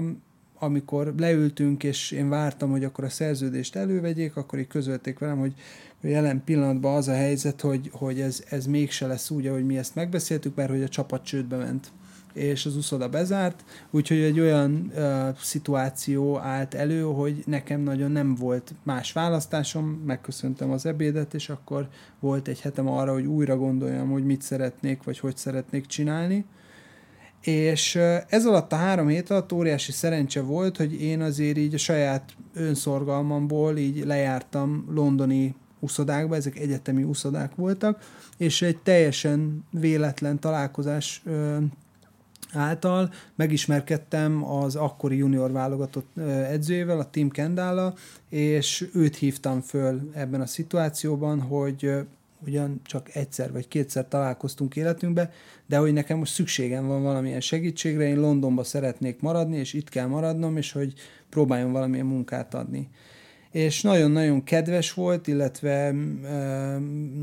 amikor 0.60 1.14
leültünk, 1.18 1.84
és 1.84 2.12
én 2.12 2.30
vártam, 2.30 2.70
hogy 2.70 2.84
akkor 2.84 3.04
a 3.04 3.10
szerződést 3.10 3.76
elővegyék, 3.76 4.36
akkor 4.36 4.60
így 4.60 4.68
közölték 4.68 5.20
velem, 5.20 5.40
hogy 5.40 5.54
jelen 6.02 6.44
pillanatban 6.44 6.96
az 6.96 7.08
a 7.08 7.14
helyzet, 7.14 7.62
hogy, 7.62 7.90
hogy 7.94 8.22
ez, 8.22 8.44
ez 8.50 8.66
mégse 8.66 9.08
lesz 9.08 9.30
úgy, 9.30 9.48
ahogy 9.48 9.66
mi 9.66 9.78
ezt 9.78 9.96
megbeszéltük, 9.96 10.56
mert 10.56 10.70
hogy 10.70 10.84
a 10.84 10.88
csapat 10.88 11.24
csődbe 11.24 11.58
ment 11.58 11.92
és 12.34 12.66
az 12.66 12.76
uszoda 12.76 13.10
bezárt, 13.10 13.64
úgyhogy 13.92 14.20
egy 14.20 14.40
olyan 14.40 14.92
uh, 14.96 15.38
szituáció 15.38 16.38
állt 16.38 16.74
elő, 16.74 17.02
hogy 17.02 17.44
nekem 17.46 17.82
nagyon 17.82 18.12
nem 18.12 18.36
volt 18.36 18.74
más 18.84 19.12
választásom, 19.12 19.86
megköszöntem 20.06 20.72
az 20.72 20.86
ebédet, 20.86 21.34
és 21.34 21.50
akkor 21.50 21.88
volt 22.20 22.48
egy 22.48 22.62
hetem 22.62 22.88
arra, 22.88 23.14
hogy 23.14 23.26
újra 23.26 23.58
gondoljam, 23.58 24.10
hogy 24.10 24.26
mit 24.26 24.42
szeretnék, 24.42 25.04
vagy 25.04 25.20
hogy 25.20 25.38
szeretnék 25.38 25.86
csinálni. 25.86 26.46
És 27.42 27.96
ez 28.28 28.46
alatt 28.46 28.72
a 28.72 28.76
három 28.76 29.08
hét 29.08 29.30
alatt 29.30 29.52
óriási 29.52 29.92
szerencse 29.92 30.42
volt, 30.42 30.78
hogy 30.78 31.02
én 31.02 31.22
azért 31.22 31.58
így 31.58 31.74
a 31.74 31.78
saját 31.78 32.36
önszorgalmamból 32.54 33.78
így 33.78 34.06
lejártam 34.06 34.86
londoni 34.90 35.56
uszodákba, 35.84 36.36
ezek 36.36 36.60
egyetemi 36.60 37.04
uszodák 37.04 37.56
voltak, 37.56 38.04
és 38.38 38.62
egy 38.62 38.78
teljesen 38.78 39.66
véletlen 39.72 40.40
találkozás 40.40 41.24
által 42.54 43.14
megismerkedtem 43.36 44.44
az 44.44 44.76
akkori 44.76 45.18
junior 45.18 45.52
válogatott 45.52 46.18
edzőjével, 46.50 47.00
a 47.00 47.10
Tim 47.10 47.30
Kendállal, 47.30 47.98
és 48.30 48.90
őt 48.94 49.16
hívtam 49.16 49.62
föl 49.62 50.10
ebben 50.14 50.42
a 50.42 50.46
szituációban, 50.46 51.42
hogy 51.42 51.92
ugyan 52.46 52.82
csak 52.84 53.16
egyszer 53.16 53.52
vagy 53.52 53.68
kétszer 53.68 54.08
találkoztunk 54.08 54.76
életünkbe, 54.76 55.32
de 55.66 55.78
hogy 55.78 55.94
nekem 55.94 56.18
most 56.18 56.34
szükségem 56.34 56.88
van 56.88 57.02
valamilyen 57.04 57.42
segítségre, 57.42 58.08
én 58.08 58.20
Londonba 58.20 58.64
szeretnék 58.64 59.22
maradni, 59.22 59.58
és 59.58 59.74
itt 59.74 59.90
kell 59.90 60.08
maradnom, 60.08 60.58
és 60.58 60.72
hogy 60.72 60.94
próbáljon 61.30 61.72
valamilyen 61.72 62.06
munkát 62.06 62.54
adni. 62.54 62.90
És 63.52 63.82
nagyon-nagyon 63.82 64.44
kedves 64.44 64.94
volt, 64.94 65.28
illetve 65.28 65.70
e, 65.70 65.94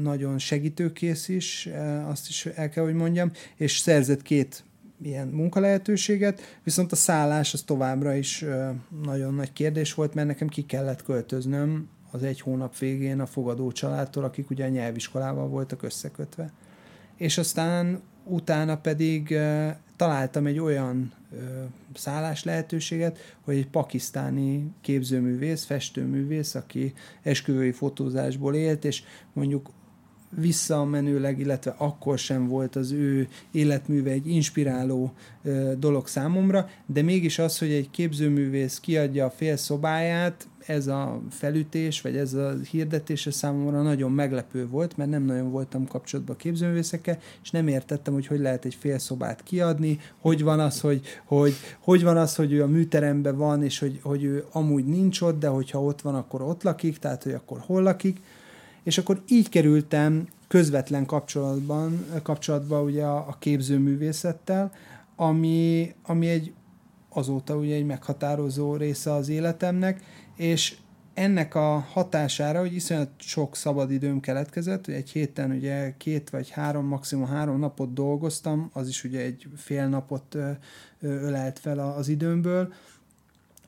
nagyon 0.03 0.39
segítőkész 0.39 1.29
is, 1.29 1.69
azt 2.07 2.29
is 2.29 2.47
el 2.47 2.69
kell, 2.69 2.85
hogy 2.85 2.95
mondjam, 2.95 3.31
és 3.57 3.79
szerzett 3.79 4.23
két 4.23 4.65
ilyen 5.03 5.29
munkalehetőséget, 5.29 6.41
viszont 6.63 6.93
a 6.93 6.97
szállás 6.97 7.53
az 7.53 7.63
továbbra 7.63 8.15
is 8.15 8.45
nagyon 9.05 9.35
nagy 9.35 9.53
kérdés 9.53 9.95
volt, 9.95 10.15
mert 10.15 10.27
nekem 10.27 10.49
ki 10.49 10.67
kellett 10.67 11.03
költöznöm 11.03 11.89
az 12.11 12.23
egy 12.23 12.41
hónap 12.41 12.79
végén 12.79 13.21
a 13.21 13.27
fogadó 13.27 13.73
családtól, 13.73 14.25
akik 14.25 14.51
ugye 14.51 14.65
a 14.65 14.69
nyelviskolával 14.69 15.49
voltak 15.49 15.83
összekötve. 15.83 16.53
És 17.17 17.39
aztán 17.39 18.01
utána 18.25 18.77
pedig 18.77 19.39
találtam 19.97 20.47
egy 20.47 20.59
olyan 20.59 21.13
szállás 21.95 22.45
lehetőséget, 22.45 23.37
hogy 23.41 23.57
egy 23.57 23.69
pakisztáni 23.69 24.73
képzőművész, 24.81 25.65
festőművész, 25.65 26.55
aki 26.55 26.93
esküvői 27.23 27.73
fotózásból 27.73 28.55
élt, 28.55 28.85
és 28.85 29.03
mondjuk 29.33 29.71
visszamenőleg, 30.37 31.39
illetve 31.39 31.75
akkor 31.79 32.19
sem 32.19 32.49
volt 32.49 32.77
az 32.77 32.93
ő 32.93 33.29
életműve 33.51 34.11
egy 34.11 34.27
inspiráló 34.27 35.13
ö, 35.43 35.73
dolog 35.79 36.07
számomra, 36.07 36.69
de 36.87 37.03
mégis 37.03 37.39
az, 37.39 37.59
hogy 37.59 37.71
egy 37.71 37.91
képzőművész 37.91 38.81
kiadja 38.81 39.25
a 39.25 39.31
fél 39.31 39.57
szobáját, 39.57 40.49
ez 40.67 40.87
a 40.87 41.21
felütés, 41.31 42.01
vagy 42.01 42.17
ez 42.17 42.35
a 42.35 42.55
hirdetés 42.71 43.29
számomra 43.31 43.83
nagyon 43.83 44.13
meglepő 44.13 44.67
volt, 44.69 44.97
mert 44.97 45.11
nem 45.11 45.23
nagyon 45.23 45.51
voltam 45.51 45.87
kapcsolatban 45.87 46.37
képzőművészekkel, 46.37 47.19
és 47.43 47.51
nem 47.51 47.69
értettem, 47.69 48.15
hogy 48.15 48.27
hogy 48.27 48.41
lehet 48.41 48.65
egy 48.65 48.75
fél 48.75 48.99
szobát 48.99 49.43
kiadni, 49.43 49.99
hogy 50.21 50.43
van 50.43 50.61
az, 50.61 50.81
hogy, 50.81 51.01
hogy, 51.25 51.53
hogy 51.81 52.03
van 52.03 52.17
az, 52.17 52.35
hogy 52.35 52.53
ő 52.53 52.63
a 52.63 52.67
műteremben 52.67 53.37
van, 53.37 53.63
és 53.63 53.79
hogy, 53.79 54.01
hogy 54.03 54.25
ő 54.25 54.45
amúgy 54.53 54.85
nincs 54.85 55.21
ott, 55.21 55.39
de 55.39 55.49
hogyha 55.49 55.83
ott 55.83 56.01
van, 56.01 56.15
akkor 56.15 56.43
ott 56.43 56.63
lakik, 56.63 56.99
tehát 56.99 57.23
hogy 57.23 57.33
akkor 57.33 57.59
hol 57.59 57.83
lakik 57.83 58.21
és 58.83 58.99
akkor 58.99 59.23
így 59.29 59.49
kerültem 59.49 60.27
közvetlen 60.49 61.07
kapcsolatban, 61.07 62.07
kapcsolatba 62.23 62.83
ugye 62.83 63.05
a, 63.05 63.17
a 63.17 63.37
képzőművészettel, 63.39 64.73
ami, 65.17 65.95
ami 66.03 66.29
egy 66.29 66.53
azóta 67.09 67.57
ugye 67.57 67.75
egy 67.75 67.87
meghatározó 67.87 68.77
része 68.77 69.13
az 69.13 69.29
életemnek, 69.29 70.03
és 70.37 70.77
ennek 71.15 71.55
a 71.55 71.79
hatására, 71.79 72.61
hogy 72.61 72.75
iszonyat 72.75 73.11
sok 73.17 73.57
szabadidőm 73.57 74.21
keletkezett, 74.21 74.85
hogy 74.85 74.95
egy 74.95 75.11
héten 75.11 75.51
ugye 75.51 75.95
két 75.97 76.31
vagy 76.31 76.51
három, 76.51 76.87
maximum 76.87 77.27
három 77.27 77.59
napot 77.59 77.93
dolgoztam, 77.93 78.71
az 78.73 78.89
is 78.89 79.05
ugye 79.05 79.21
egy 79.21 79.47
fél 79.57 79.89
napot 79.89 80.37
ölelt 81.01 81.59
fel 81.59 81.79
az 81.79 82.09
időmből, 82.09 82.73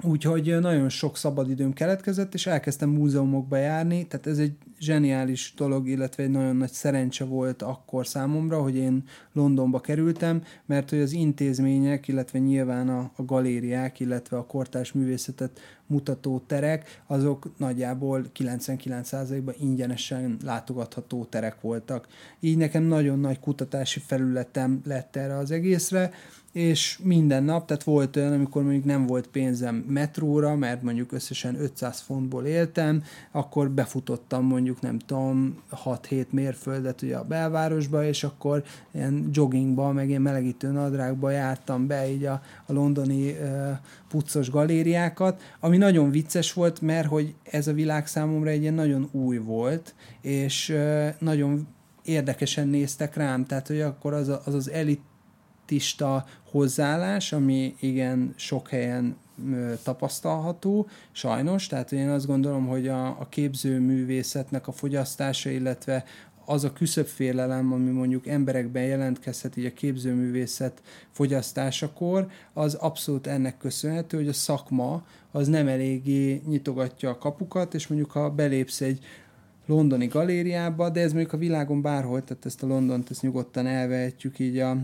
Úgyhogy 0.05 0.61
nagyon 0.61 0.89
sok 0.89 1.17
szabadidőm 1.17 1.73
keletkezett, 1.73 2.35
és 2.35 2.47
elkezdtem 2.47 2.89
múzeumokba 2.89 3.57
járni, 3.57 4.07
tehát 4.07 4.27
ez 4.27 4.39
egy 4.39 4.57
zseniális 4.83 5.53
dolog, 5.57 5.89
illetve 5.89 6.23
egy 6.23 6.31
nagyon 6.31 6.57
nagy 6.57 6.71
szerencse 6.71 7.25
volt 7.25 7.63
akkor 7.63 8.07
számomra, 8.07 8.63
hogy 8.63 8.77
én 8.77 9.05
Londonba 9.33 9.81
kerültem, 9.81 10.43
mert 10.67 10.91
hogy 10.91 11.01
az 11.01 11.13
intézmények, 11.13 12.09
illetve 12.09 12.39
nyilván 12.39 12.89
a, 12.89 13.11
a 13.17 13.25
galériák, 13.25 14.01
illetve 14.01 14.37
a 14.37 14.47
kortás 14.47 14.93
művészetet 14.93 15.61
mutató 15.87 16.43
terek, 16.47 17.03
azok 17.07 17.53
nagyjából 17.57 18.25
99%-ban 18.39 19.55
ingyenesen 19.61 20.37
látogatható 20.45 21.25
terek 21.25 21.61
voltak. 21.61 22.07
Így 22.41 22.57
nekem 22.57 22.83
nagyon 22.83 23.19
nagy 23.19 23.41
kutatási 23.41 24.01
felületem 24.01 24.81
lett 24.85 25.17
erre 25.17 25.37
az 25.37 25.51
egészre, 25.51 26.11
és 26.53 26.99
minden 27.03 27.45
nap, 27.45 27.67
tehát 27.67 27.83
volt 27.83 28.17
olyan, 28.17 28.33
amikor 28.33 28.63
mondjuk 28.63 28.85
nem 28.85 29.07
volt 29.07 29.27
pénzem 29.27 29.75
metróra, 29.75 30.57
mert 30.57 30.83
mondjuk 30.83 31.13
összesen 31.13 31.61
500 31.61 32.01
fontból 32.01 32.45
éltem, 32.45 33.03
akkor 33.31 33.71
befutottam 33.71 34.45
mondjuk 34.45 34.81
nem 34.81 34.99
tudom 34.99 35.63
6-7 35.85 36.27
mérföldet 36.31 37.03
ugye 37.03 37.17
a 37.17 37.25
belvárosba, 37.25 38.05
és 38.05 38.25
akkor 38.25 38.63
ilyen 38.91 39.29
joggingba, 39.33 39.93
meg 39.93 40.09
ilyen 40.09 40.23
melegítő 40.23 40.71
nadrágba 40.71 41.31
jártam 41.31 41.87
be 41.87 42.11
így 42.11 42.25
a, 42.25 42.43
a 42.67 42.73
londoni 42.73 43.31
uh, 43.31 43.71
puccos 44.09 44.51
galériákat, 44.51 45.43
ami 45.61 45.77
nagyon 45.77 46.11
vicces 46.11 46.53
volt, 46.53 46.81
mert 46.81 47.09
hogy 47.09 47.35
ez 47.43 47.67
a 47.67 47.73
világ 47.73 48.07
számomra 48.07 48.51
egy 48.51 48.61
ilyen 48.61 48.75
nagyon 48.75 49.09
új 49.13 49.39
volt, 49.39 49.95
és 50.21 50.69
uh, 50.69 51.09
nagyon 51.19 51.67
érdekesen 52.03 52.69
néztek 52.69 53.17
rám, 53.17 53.47
tehát 53.47 53.67
hogy 53.67 53.81
akkor 53.81 54.13
az 54.13 54.29
a, 54.29 54.43
az, 54.45 54.55
az 54.55 54.71
elit 54.71 55.01
elitista 55.73 56.25
hozzáállás, 56.53 57.33
ami 57.33 57.75
igen 57.81 58.33
sok 58.37 58.69
helyen 58.69 59.17
tapasztalható, 59.83 60.89
sajnos, 61.13 61.67
tehát 61.67 61.93
én 61.93 62.09
azt 62.09 62.27
gondolom, 62.27 62.67
hogy 62.67 62.89
a, 62.89 63.07
a 63.07 63.27
képzőművészetnek 63.29 64.69
a 64.69 64.73
fogyasztása, 64.73 65.51
illetve 65.51 66.05
az 66.45 66.65
a 66.65 66.73
küszöbfélelem, 66.73 67.73
ami 67.73 67.91
mondjuk 67.91 68.27
emberekben 68.27 68.83
jelentkezhet 68.83 69.57
így 69.57 69.65
a 69.65 69.73
képzőművészet 69.73 70.83
fogyasztásakor, 71.11 72.27
az 72.53 72.75
abszolút 72.75 73.27
ennek 73.27 73.59
köszönhető, 73.59 74.17
hogy 74.17 74.29
a 74.29 74.33
szakma 74.33 75.07
az 75.31 75.49
nem 75.49 75.69
eléggé 75.69 76.43
nyitogatja 76.47 77.11
a 77.11 77.19
kapukat, 77.19 77.75
és 77.75 77.87
mondjuk 77.87 78.11
ha 78.11 78.31
belépsz 78.31 78.81
egy 78.81 79.05
londoni 79.67 80.07
galériába, 80.07 80.91
de 80.91 81.01
ez 81.01 81.13
mondjuk 81.13 81.33
a 81.33 81.37
világon 81.37 81.83
bárhol, 81.83 82.25
tehát 82.25 82.47
ezt 82.47 82.63
a 82.63 82.67
Londont 82.67 83.11
ezt 83.11 83.23
nyugodtan 83.23 83.67
elvehetjük 83.67 84.39
így 84.39 84.59
a, 84.59 84.77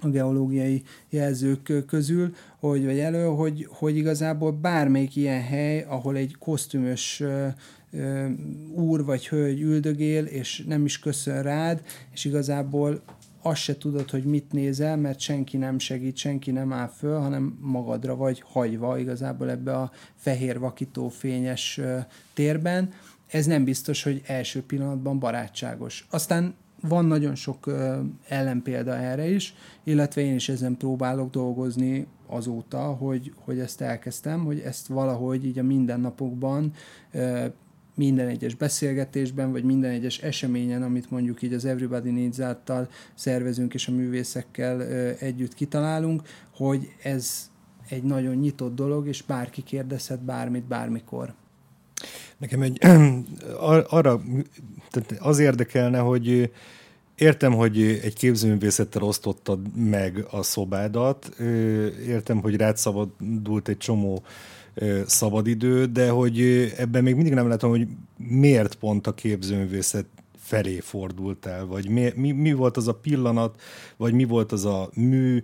a 0.00 0.08
geológiai 0.08 0.82
jelzők 1.08 1.84
közül, 1.86 2.34
hogy 2.58 2.84
vagy 2.84 2.98
elő, 2.98 3.24
hogy, 3.24 3.66
hogy 3.70 3.96
igazából 3.96 4.52
bármelyik 4.52 5.16
ilyen 5.16 5.42
hely, 5.42 5.82
ahol 5.88 6.16
egy 6.16 6.36
kosztümös 6.38 7.22
úr 8.74 9.04
vagy 9.04 9.28
hölgy 9.28 9.60
üldögél, 9.60 10.24
és 10.24 10.64
nem 10.66 10.84
is 10.84 10.98
köszön 10.98 11.42
rád, 11.42 11.82
és 12.12 12.24
igazából 12.24 13.02
azt 13.42 13.60
se 13.60 13.78
tudod, 13.78 14.10
hogy 14.10 14.24
mit 14.24 14.52
nézel, 14.52 14.96
mert 14.96 15.20
senki 15.20 15.56
nem 15.56 15.78
segít, 15.78 16.16
senki 16.16 16.50
nem 16.50 16.72
áll 16.72 16.88
föl, 16.88 17.18
hanem 17.18 17.58
magadra 17.60 18.16
vagy 18.16 18.42
hagyva 18.46 18.98
igazából 18.98 19.50
ebbe 19.50 19.76
a 19.76 19.90
fehér 20.14 20.58
vakító 20.58 21.08
fényes 21.08 21.80
térben. 22.34 22.92
Ez 23.26 23.46
nem 23.46 23.64
biztos, 23.64 24.02
hogy 24.02 24.22
első 24.26 24.62
pillanatban 24.62 25.18
barátságos. 25.18 26.06
Aztán 26.10 26.54
van 26.80 27.04
nagyon 27.04 27.34
sok 27.34 27.70
ellenpélda 28.28 28.96
erre 28.96 29.28
is, 29.28 29.54
illetve 29.84 30.20
én 30.20 30.34
is 30.34 30.48
ezen 30.48 30.76
próbálok 30.76 31.30
dolgozni 31.30 32.06
azóta, 32.26 32.78
hogy, 32.78 33.32
hogy 33.44 33.58
ezt 33.58 33.80
elkezdtem, 33.80 34.44
hogy 34.44 34.58
ezt 34.58 34.86
valahogy 34.86 35.44
így 35.44 35.58
a 35.58 35.62
mindennapokban 35.62 36.72
minden 37.94 38.28
egyes 38.28 38.54
beszélgetésben, 38.54 39.52
vagy 39.52 39.64
minden 39.64 39.90
egyes 39.90 40.18
eseményen, 40.18 40.82
amit 40.82 41.10
mondjuk 41.10 41.42
így 41.42 41.52
az 41.52 41.64
Everybody 41.64 42.10
Needs 42.10 42.40
által 42.40 42.88
szervezünk 43.14 43.74
és 43.74 43.88
a 43.88 43.92
művészekkel 43.92 44.82
együtt 45.18 45.54
kitalálunk, 45.54 46.22
hogy 46.54 46.88
ez 47.02 47.50
egy 47.88 48.02
nagyon 48.02 48.34
nyitott 48.34 48.74
dolog, 48.74 49.06
és 49.06 49.22
bárki 49.22 49.62
kérdezhet 49.62 50.22
bármit, 50.22 50.64
bármikor. 50.64 51.34
Nekem 52.38 52.62
egy 52.62 52.78
arra 53.88 54.22
tehát 54.90 55.16
az 55.18 55.38
érdekelne, 55.38 55.98
hogy 55.98 56.50
Értem, 57.18 57.52
hogy 57.52 57.82
egy 57.82 58.14
képzőművészettel 58.14 59.02
osztottad 59.02 59.76
meg 59.76 60.26
a 60.30 60.42
szobádat, 60.42 61.28
értem, 62.06 62.40
hogy 62.40 62.56
rád 62.56 62.76
szabadult 62.76 63.68
egy 63.68 63.76
csomó 63.76 64.22
szabadidő, 65.06 65.86
de 65.86 66.10
hogy 66.10 66.40
ebben 66.76 67.02
még 67.02 67.14
mindig 67.14 67.32
nem 67.32 67.48
látom, 67.48 67.70
hogy 67.70 67.86
miért 68.16 68.74
pont 68.74 69.06
a 69.06 69.14
képzőművészet 69.14 70.06
felé 70.38 70.80
fordultál, 70.80 71.66
vagy 71.66 71.88
mi, 71.88 72.12
mi, 72.14 72.32
mi 72.32 72.52
volt 72.52 72.76
az 72.76 72.88
a 72.88 72.94
pillanat, 72.94 73.60
vagy 73.96 74.12
mi 74.12 74.24
volt 74.24 74.52
az 74.52 74.64
a 74.64 74.90
mű 74.94 75.42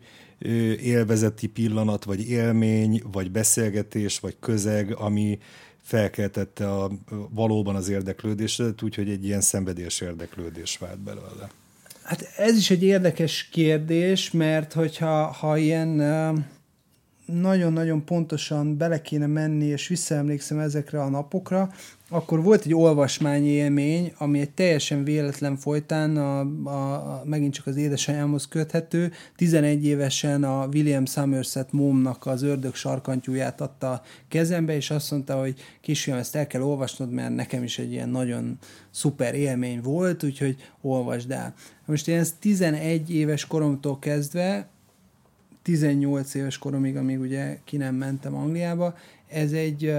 élvezeti 0.82 1.46
pillanat, 1.46 2.04
vagy 2.04 2.28
élmény, 2.28 3.02
vagy 3.12 3.30
beszélgetés, 3.30 4.18
vagy 4.18 4.36
közeg, 4.40 4.94
ami 4.94 5.38
felkeltette 5.84 6.72
a, 6.72 6.90
valóban 7.30 7.76
az 7.76 7.88
érdeklődéset, 7.88 8.82
úgyhogy 8.82 9.10
egy 9.10 9.24
ilyen 9.24 9.40
szenvedés 9.40 10.00
érdeklődés 10.00 10.78
vált 10.78 10.98
belőle. 10.98 11.50
Hát 12.02 12.22
ez 12.36 12.56
is 12.56 12.70
egy 12.70 12.82
érdekes 12.82 13.48
kérdés, 13.52 14.30
mert 14.30 14.72
hogyha 14.72 15.26
ha 15.26 15.56
ilyen 15.56 15.88
nagyon-nagyon 17.26 18.04
pontosan 18.04 18.76
bele 18.76 19.02
kéne 19.02 19.26
menni, 19.26 19.64
és 19.64 19.88
visszaemlékszem 19.88 20.58
ezekre 20.58 21.02
a 21.02 21.08
napokra, 21.08 21.72
akkor 22.14 22.42
volt 22.42 22.64
egy 22.64 22.74
olvasmányi 22.74 23.48
élmény, 23.48 24.12
ami 24.18 24.40
egy 24.40 24.50
teljesen 24.50 25.04
véletlen 25.04 25.56
folytán, 25.56 26.16
a, 26.16 26.40
a, 26.64 26.92
a, 26.92 27.22
megint 27.24 27.52
csak 27.52 27.66
az 27.66 27.76
édesanyámhoz 27.76 28.48
köthető. 28.48 29.12
11 29.36 29.86
évesen 29.86 30.44
a 30.44 30.66
William 30.72 31.06
Somerset 31.06 31.72
momnak 31.72 32.26
az 32.26 32.42
ördög 32.42 32.74
sarkantyúját 32.74 33.60
adta 33.60 34.02
kezembe, 34.28 34.74
és 34.74 34.90
azt 34.90 35.10
mondta, 35.10 35.40
hogy 35.40 35.54
kisfiam, 35.80 36.18
ezt 36.18 36.36
el 36.36 36.46
kell 36.46 36.62
olvasnod, 36.62 37.10
mert 37.10 37.34
nekem 37.34 37.62
is 37.62 37.78
egy 37.78 37.92
ilyen 37.92 38.08
nagyon 38.08 38.58
szuper 38.90 39.34
élmény 39.34 39.80
volt, 39.80 40.22
úgyhogy 40.22 40.56
olvasd 40.80 41.30
el. 41.30 41.54
Most 41.86 42.08
én 42.08 42.18
ezt 42.18 42.34
11 42.38 43.14
éves 43.14 43.46
koromtól 43.46 43.98
kezdve 43.98 44.68
18 45.62 46.34
éves 46.34 46.58
koromig, 46.58 46.96
amíg 46.96 47.20
ugye 47.20 47.58
ki 47.64 47.76
nem 47.76 47.94
mentem 47.94 48.34
Angliába, 48.34 48.96
ez 49.28 49.52
egy 49.52 49.94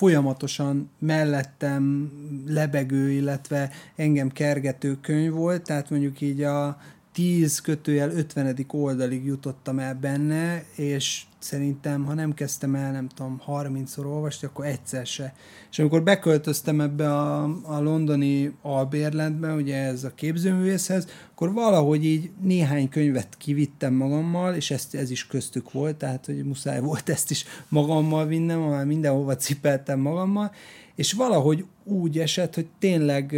folyamatosan 0.00 0.90
mellettem 0.98 2.10
lebegő, 2.46 3.10
illetve 3.10 3.70
engem 3.96 4.28
kergető 4.28 4.98
könyv 5.00 5.32
volt, 5.32 5.62
tehát 5.62 5.90
mondjuk 5.90 6.20
így 6.20 6.42
a 6.42 6.80
10 7.12 7.60
kötőjel 7.60 8.10
50. 8.10 8.66
oldalig 8.68 9.24
jutottam 9.24 9.78
el 9.78 9.94
benne, 9.94 10.64
és 10.76 11.22
szerintem, 11.38 12.04
ha 12.04 12.14
nem 12.14 12.34
kezdtem 12.34 12.74
el, 12.74 12.92
nem 12.92 13.08
tudom, 13.08 13.42
30-szor 13.46 14.04
olvasni, 14.04 14.46
akkor 14.46 14.64
egyszer 14.64 15.06
se. 15.06 15.34
És 15.70 15.78
amikor 15.78 16.02
beköltöztem 16.02 16.80
ebbe 16.80 17.14
a, 17.14 17.42
a 17.62 17.80
londoni 17.80 18.54
albérletbe, 18.62 19.54
ugye 19.54 19.76
ez 19.76 20.04
a 20.04 20.14
képzőművészhez, 20.14 21.06
akkor 21.32 21.52
valahogy 21.52 22.04
így 22.04 22.30
néhány 22.42 22.88
könyvet 22.88 23.36
kivittem 23.38 23.94
magammal, 23.94 24.54
és 24.54 24.70
ezt, 24.70 24.94
ez 24.94 25.10
is 25.10 25.26
köztük 25.26 25.72
volt, 25.72 25.96
tehát 25.96 26.26
hogy 26.26 26.44
muszáj 26.44 26.80
volt 26.80 27.08
ezt 27.08 27.30
is 27.30 27.44
magammal 27.68 28.26
vinnem, 28.26 28.60
már 28.60 28.84
mindenhova 28.84 29.36
cipeltem 29.36 30.00
magammal, 30.00 30.52
és 30.94 31.12
valahogy 31.12 31.64
úgy 31.84 32.18
esett, 32.18 32.54
hogy 32.54 32.66
tényleg 32.78 33.36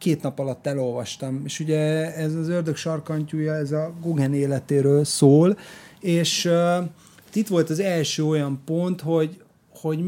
két 0.00 0.22
nap 0.22 0.38
alatt 0.38 0.66
elolvastam. 0.66 1.42
És 1.44 1.60
ugye 1.60 2.14
ez 2.14 2.34
az 2.34 2.48
ördög 2.48 2.76
sarkantyúja, 2.76 3.54
ez 3.54 3.72
a 3.72 3.94
Guggen 4.00 4.34
életéről 4.34 5.04
szól, 5.04 5.58
és 6.00 6.44
uh, 6.44 6.84
itt 7.32 7.48
volt 7.48 7.70
az 7.70 7.80
első 7.80 8.24
olyan 8.24 8.60
pont, 8.64 9.00
hogy, 9.00 9.42
hogy 9.74 10.00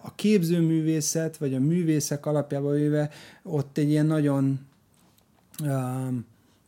a 0.00 0.14
képzőművészet, 0.14 1.36
vagy 1.36 1.54
a 1.54 1.58
művészek 1.58 2.26
alapjában 2.26 2.74
véve 2.74 3.10
ott 3.42 3.78
egy 3.78 3.90
ilyen 3.90 4.06
nagyon 4.06 4.60
uh, 5.62 5.68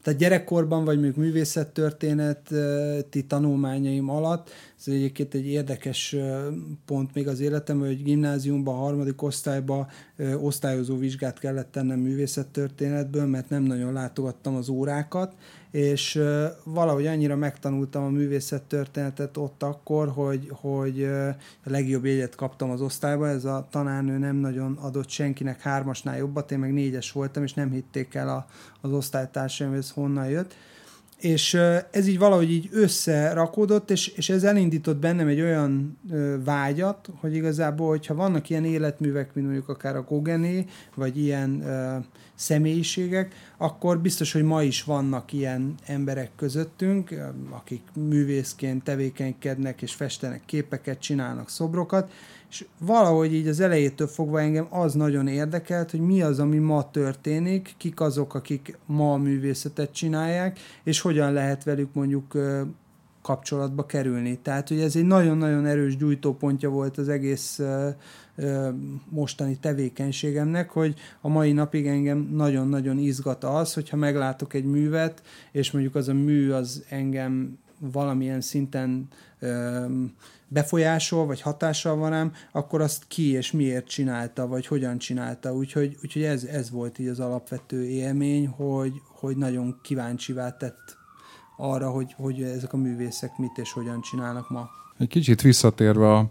tehát 0.03 0.19
gyerekkorban, 0.19 0.85
vagy 0.85 0.95
mondjuk 0.95 1.17
művészettörténeti 1.17 3.27
tanulmányaim 3.27 4.09
alatt, 4.09 4.51
ez 4.79 4.93
egyébként 4.93 5.35
egy 5.35 5.47
érdekes 5.47 6.17
pont 6.85 7.15
még 7.15 7.29
az 7.29 7.41
életem, 7.41 7.79
hogy 7.79 8.03
gimnáziumban, 8.03 8.75
harmadik 8.75 9.23
osztályban 9.23 9.87
osztályozó 10.41 10.97
vizsgát 10.97 11.39
kellett 11.39 11.73
tennem 11.73 11.99
művészettörténetből, 11.99 13.27
mert 13.27 13.49
nem 13.49 13.63
nagyon 13.63 13.93
látogattam 13.93 14.55
az 14.55 14.69
órákat, 14.69 15.35
és 15.71 16.23
valahogy 16.65 17.07
annyira 17.07 17.37
megtanultam 17.37 18.05
a 18.05 18.09
művészettörténetet 18.09 19.37
ott 19.37 19.63
akkor, 19.63 20.09
hogy, 20.09 20.49
hogy 20.53 21.03
a 21.65 21.71
legjobb 21.71 22.05
jegyet 22.05 22.35
kaptam 22.35 22.71
az 22.71 22.81
osztályba, 22.81 23.29
ez 23.29 23.45
a 23.45 23.69
tanárnő 23.71 24.19
nem 24.19 24.37
nagyon 24.37 24.77
adott 24.81 25.09
senkinek 25.09 25.61
hármasnál 25.61 26.17
jobbat, 26.17 26.53
én 26.53 26.59
meg 26.59 26.73
négyes 26.73 27.13
voltam, 27.13 27.43
és 27.43 27.55
nem 27.55 27.71
hitték 27.71 28.15
el 28.15 28.29
a, 28.29 28.47
az 28.81 28.93
osztálytársaim, 28.93 29.71
hogy 29.71 29.79
ez 29.79 29.91
honnan 29.91 30.29
jött. 30.29 30.55
És 31.21 31.55
ez 31.91 32.07
így 32.07 32.19
valahogy 32.19 32.51
így 32.51 32.69
összerakódott, 32.73 33.91
és, 33.91 34.09
és 34.09 34.29
ez 34.29 34.45
elindított 34.45 34.97
bennem 34.97 35.29
egy 35.29 35.41
olyan 35.41 35.99
vágyat, 36.45 37.09
hogy 37.21 37.35
igazából, 37.35 37.89
hogyha 37.89 38.15
vannak 38.15 38.51
ilyen 38.51 38.65
életművek, 38.65 39.35
mint 39.35 39.47
mondjuk 39.47 39.69
akár 39.69 39.97
a 39.97 40.03
Gogené, 40.03 40.65
vagy 40.95 41.19
ilyen 41.19 41.65
személyiségek, 42.41 43.35
akkor 43.57 43.99
biztos, 43.99 44.33
hogy 44.33 44.43
ma 44.43 44.63
is 44.63 44.85
vannak 44.85 45.33
ilyen 45.33 45.75
emberek 45.87 46.31
közöttünk, 46.37 47.15
akik 47.51 47.83
művészként 47.95 48.85
tevékenykednek 48.85 49.83
és 49.83 49.95
festenek 49.95 50.43
képeket, 50.47 51.01
csinálnak 51.01 51.49
szobrokat, 51.49 52.11
és 52.51 52.65
valahogy 52.79 53.35
így 53.35 53.49
az 53.49 53.61
elejétől 53.61 54.07
fogva 54.07 54.41
engem 54.41 54.67
az 54.71 54.95
nagyon 54.95 55.27
érdekelt, 55.27 55.91
hogy 55.91 56.01
mi 56.01 56.23
az, 56.23 56.39
ami 56.39 56.59
ma 56.59 56.91
történik, 56.91 57.75
kik 57.77 58.01
azok, 58.01 58.35
akik 58.35 58.79
ma 58.87 59.13
a 59.13 59.17
művészetet 59.17 59.93
csinálják, 59.93 60.59
és 60.85 61.01
hogyan 61.01 61.33
lehet 61.33 61.65
velük 61.65 61.95
mondjuk 61.95 62.37
kapcsolatba 63.23 63.87
kerülni. 63.87 64.39
Tehát, 64.43 64.69
hogy 64.69 64.81
ez 64.81 64.97
egy 64.97 65.07
nagyon-nagyon 65.07 65.67
erős 65.67 65.97
gyújtópontja 65.97 66.71
volt 66.71 66.99
az 66.99 67.09
egész 67.09 67.61
mostani 69.09 69.59
tevékenységemnek, 69.59 70.71
hogy 70.71 70.95
a 71.21 71.29
mai 71.29 71.53
napig 71.53 71.87
engem 71.87 72.19
nagyon-nagyon 72.33 72.99
izgat 72.99 73.45
az, 73.45 73.75
hogyha 73.75 73.97
meglátok 73.97 74.55
egy 74.55 74.65
művet, 74.65 75.23
és 75.53 75.71
mondjuk 75.71 75.95
az 75.95 76.09
a 76.09 76.15
mű 76.15 76.51
az 76.51 76.85
engem 76.89 77.59
valamilyen 77.79 78.41
szinten 78.41 79.09
befolyásol, 80.49 81.27
vagy 81.27 81.41
hatással 81.41 81.97
van 81.97 82.11
rám, 82.11 82.33
akkor 82.53 82.81
azt 82.81 83.05
ki 83.09 83.31
és 83.31 83.51
miért 83.51 83.89
csinálta, 83.89 84.47
vagy 84.47 84.67
hogyan 84.67 84.99
csinálta. 84.99 85.55
Úgyhogy, 85.55 85.97
úgyhogy 86.03 86.23
ez, 86.23 86.45
ez 86.45 86.71
volt 86.71 86.99
így 86.99 87.09
az 87.09 87.21
alapvető 87.21 87.85
élmény, 87.85 88.47
hogy, 88.47 88.93
hogy 89.07 89.37
nagyon 89.37 89.79
kíváncsivá 89.83 90.57
tett 90.57 90.99
arra, 91.57 91.91
hogy, 91.91 92.15
hogy 92.17 92.43
ezek 92.43 92.73
a 92.73 92.77
művészek 92.77 93.39
mit 93.39 93.59
és 93.59 93.73
hogyan 93.73 94.01
csinálnak 94.01 94.51
ma. 94.51 94.69
Egy 94.99 95.09
kicsit 95.09 95.41
visszatérve 95.41 96.13
a, 96.13 96.31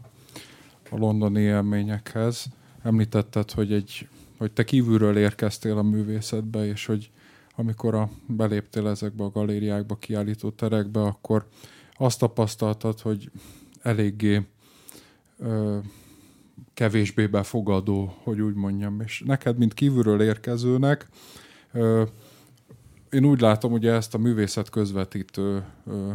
a 0.89 0.97
londoni 0.97 1.41
élményekhez, 1.41 2.45
említetted, 2.83 3.51
hogy, 3.51 3.73
egy, 3.73 4.07
hogy 4.37 4.51
te 4.51 4.63
kívülről 4.63 5.17
érkeztél 5.17 5.77
a 5.77 5.81
művészetbe, 5.81 6.65
és 6.65 6.85
hogy 6.85 7.11
amikor 7.55 7.95
a, 7.95 8.09
beléptél 8.27 8.87
ezekbe 8.87 9.23
a 9.23 9.29
galériákba, 9.29 9.95
kiállító 9.95 10.49
terekbe, 10.49 11.01
akkor 11.01 11.47
azt 11.93 12.19
tapasztaltad, 12.19 12.99
hogy 12.99 13.31
eléggé 13.81 14.41
ö, 15.37 15.77
kevésbé 16.73 17.27
befogadó, 17.27 18.15
hogy 18.23 18.41
úgy 18.41 18.53
mondjam. 18.53 19.01
És 19.01 19.23
neked, 19.25 19.57
mint 19.57 19.73
kívülről 19.73 20.21
érkezőnek, 20.21 21.07
ö, 21.71 22.03
én 23.09 23.25
úgy 23.25 23.39
látom, 23.39 23.71
hogy 23.71 23.87
ezt 23.87 24.13
a 24.13 24.17
művészet 24.17 24.69
közvetítő 24.69 25.63
ö, 25.85 26.11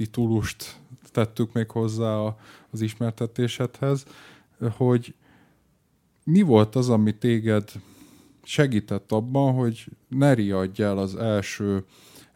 titulust 0.00 0.76
tettük 1.12 1.52
még 1.52 1.70
hozzá 1.70 2.14
a, 2.14 2.36
az 2.70 2.80
ismertetésedhez, 2.80 4.04
hogy 4.76 5.14
mi 6.24 6.42
volt 6.42 6.76
az, 6.76 6.88
ami 6.88 7.14
téged 7.14 7.70
segített 8.42 9.12
abban, 9.12 9.54
hogy 9.54 9.84
ne 10.08 10.34
riadj 10.34 10.82
el 10.82 10.98
az 10.98 11.16
első 11.16 11.84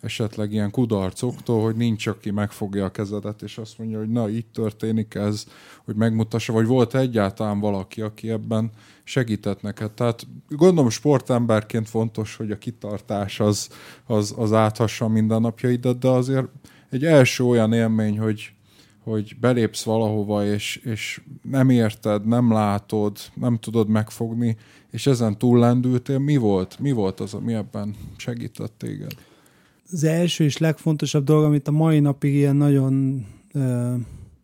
esetleg 0.01 0.53
ilyen 0.53 0.71
kudarcoktól, 0.71 1.63
hogy 1.63 1.77
nincs, 1.77 2.07
aki 2.07 2.31
megfogja 2.31 2.85
a 2.85 2.91
kezedet, 2.91 3.43
és 3.43 3.59
azt 3.59 3.79
mondja, 3.79 3.99
hogy 3.99 4.09
na, 4.09 4.29
itt 4.29 4.53
történik 4.53 5.15
ez, 5.15 5.47
hogy 5.85 5.95
megmutassa, 5.95 6.53
vagy 6.53 6.67
volt 6.67 6.95
egyáltalán 6.95 7.61
valaki, 7.61 8.01
aki 8.01 8.31
ebben 8.31 8.71
segített 9.05 9.63
neked. 9.63 9.91
Tehát 9.91 10.27
gondolom 10.49 10.91
sportemberként 10.91 11.89
fontos, 11.89 12.37
hogy 12.37 12.51
a 12.51 12.59
kitartás 12.59 13.41
az, 13.41 13.69
az, 14.07 14.35
az 14.37 14.53
áthassa 14.53 15.09
mindennapjaidat, 15.09 15.99
de 15.99 16.09
azért 16.09 16.49
egy 16.95 17.05
első 17.05 17.45
olyan 17.45 17.73
élmény, 17.73 18.19
hogy, 18.19 18.53
hogy 19.03 19.37
belépsz 19.41 19.83
valahova, 19.83 20.45
és, 20.45 20.77
és 20.77 21.21
nem 21.43 21.71
érted, 21.71 22.27
nem 22.27 22.53
látod, 22.53 23.19
nem 23.35 23.59
tudod 23.59 23.89
megfogni, 23.89 24.57
és 24.91 25.07
ezen 25.07 25.39
túllendültél, 25.39 26.19
mi 26.19 26.37
volt? 26.37 26.79
Mi 26.79 26.93
volt 26.93 27.21
az, 27.21 27.35
ami 27.35 27.55
ebben 27.55 27.95
segített 28.17 28.73
téged? 28.79 29.13
Az 29.93 30.05
első 30.05 30.45
és 30.45 30.59
legfontosabb 30.59 31.25
dolog, 31.25 31.45
amit 31.45 31.69
a 31.69 31.73
mai 31.73 32.01
napig 32.01 32.35
ilyen 32.35 32.57
nagyon 32.57 33.27
ö, 33.53 33.95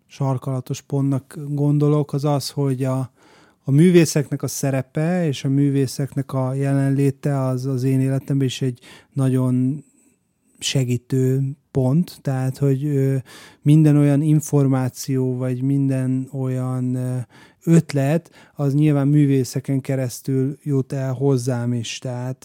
sarkalatos 0.06 0.80
pontnak 0.80 1.38
gondolok, 1.48 2.12
az 2.12 2.24
az, 2.24 2.50
hogy 2.50 2.84
a, 2.84 3.10
a 3.64 3.70
művészeknek 3.70 4.42
a 4.42 4.46
szerepe 4.46 5.26
és 5.26 5.44
a 5.44 5.48
művészeknek 5.48 6.32
a 6.32 6.54
jelenléte 6.54 7.40
az 7.40 7.66
az 7.66 7.82
én 7.82 8.00
életemben 8.00 8.46
is 8.46 8.62
egy 8.62 8.78
nagyon 9.12 9.84
segítő 10.58 11.56
pont, 11.70 12.18
tehát 12.22 12.58
hogy 12.58 13.10
minden 13.62 13.96
olyan 13.96 14.22
információ, 14.22 15.36
vagy 15.36 15.62
minden 15.62 16.28
olyan 16.32 16.98
ötlet, 17.64 18.30
az 18.54 18.74
nyilván 18.74 19.08
művészeken 19.08 19.80
keresztül 19.80 20.58
jut 20.62 20.92
el 20.92 21.12
hozzám 21.12 21.72
is. 21.72 21.98
Tehát 21.98 22.44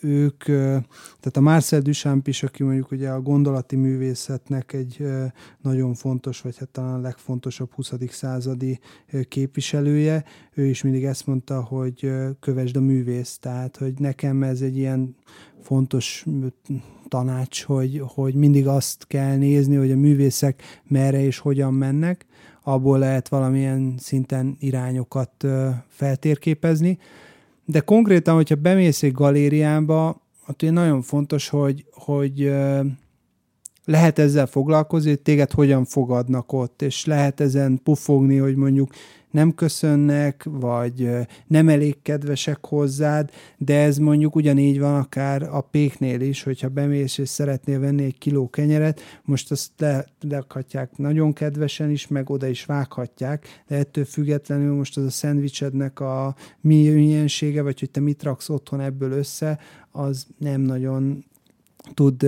ők, 0.00 0.44
tehát 0.44 1.36
a 1.36 1.40
Marcel 1.40 1.80
Duchamp 1.80 2.28
is, 2.28 2.42
aki 2.42 2.62
mondjuk 2.62 2.90
ugye 2.90 3.08
a 3.08 3.20
gondolati 3.20 3.76
művészetnek 3.76 4.72
egy 4.72 5.06
nagyon 5.60 5.94
fontos, 5.94 6.40
vagy 6.40 6.58
hát 6.58 6.68
talán 6.68 6.94
a 6.94 7.00
legfontosabb 7.00 7.72
20. 7.72 7.92
századi 8.10 8.78
képviselője, 9.28 10.24
ő 10.54 10.64
is 10.64 10.82
mindig 10.82 11.04
ezt 11.04 11.26
mondta, 11.26 11.62
hogy 11.62 12.12
kövesd 12.40 12.76
a 12.76 12.80
művész, 12.80 13.38
tehát 13.38 13.76
hogy 13.76 13.92
nekem 13.98 14.42
ez 14.42 14.60
egy 14.60 14.76
ilyen 14.76 15.16
fontos 15.62 16.24
tanács, 17.08 17.62
hogy, 17.62 18.02
hogy 18.06 18.34
mindig 18.34 18.66
azt 18.66 19.04
kell 19.06 19.36
nézni, 19.36 19.76
hogy 19.76 19.90
a 19.90 19.96
művészek 19.96 20.62
merre 20.84 21.24
és 21.24 21.38
hogyan 21.38 21.74
mennek, 21.74 22.26
abból 22.62 22.98
lehet 22.98 23.28
valamilyen 23.28 23.94
szinten 23.98 24.56
irányokat 24.60 25.46
feltérképezni. 25.88 26.98
De 27.64 27.80
konkrétan, 27.80 28.34
hogyha 28.34 28.54
bemész 28.54 29.02
egy 29.02 29.12
galériába, 29.12 30.22
ott 30.48 30.60
nagyon 30.60 31.02
fontos, 31.02 31.48
hogy, 31.48 31.84
hogy 31.92 32.52
lehet 33.84 34.18
ezzel 34.18 34.46
foglalkozni, 34.46 35.08
hogy 35.08 35.20
téged 35.20 35.52
hogyan 35.52 35.84
fogadnak 35.84 36.52
ott, 36.52 36.82
és 36.82 37.04
lehet 37.04 37.40
ezen 37.40 37.80
pufogni, 37.82 38.36
hogy 38.36 38.56
mondjuk 38.56 38.90
nem 39.30 39.54
köszönnek, 39.54 40.46
vagy 40.50 41.10
nem 41.46 41.68
elég 41.68 42.02
kedvesek 42.02 42.66
hozzád, 42.66 43.30
de 43.56 43.76
ez 43.76 43.98
mondjuk 43.98 44.36
ugyanígy 44.36 44.78
van 44.78 44.94
akár 44.94 45.42
a 45.42 45.60
péknél 45.60 46.20
is, 46.20 46.42
hogyha 46.42 46.68
bemész 46.68 47.18
és 47.18 47.28
szeretnél 47.28 47.80
venni 47.80 48.04
egy 48.04 48.18
kiló 48.18 48.50
kenyeret, 48.50 49.00
most 49.22 49.50
azt 49.50 49.70
le, 49.78 50.06
lekhatják 50.20 50.96
nagyon 50.96 51.32
kedvesen 51.32 51.90
is, 51.90 52.06
meg 52.06 52.30
oda 52.30 52.46
is 52.46 52.64
vághatják, 52.64 53.62
de 53.68 53.76
ettől 53.76 54.04
függetlenül 54.04 54.74
most 54.74 54.96
az 54.96 55.04
a 55.04 55.10
szendvicsednek 55.10 56.00
a 56.00 56.34
miensége, 56.60 57.62
vagy 57.62 57.78
hogy 57.78 57.90
te 57.90 58.00
mit 58.00 58.22
raksz 58.22 58.48
otthon 58.48 58.80
ebből 58.80 59.12
össze, 59.12 59.58
az 59.90 60.26
nem 60.38 60.60
nagyon 60.60 61.24
tud 61.94 62.26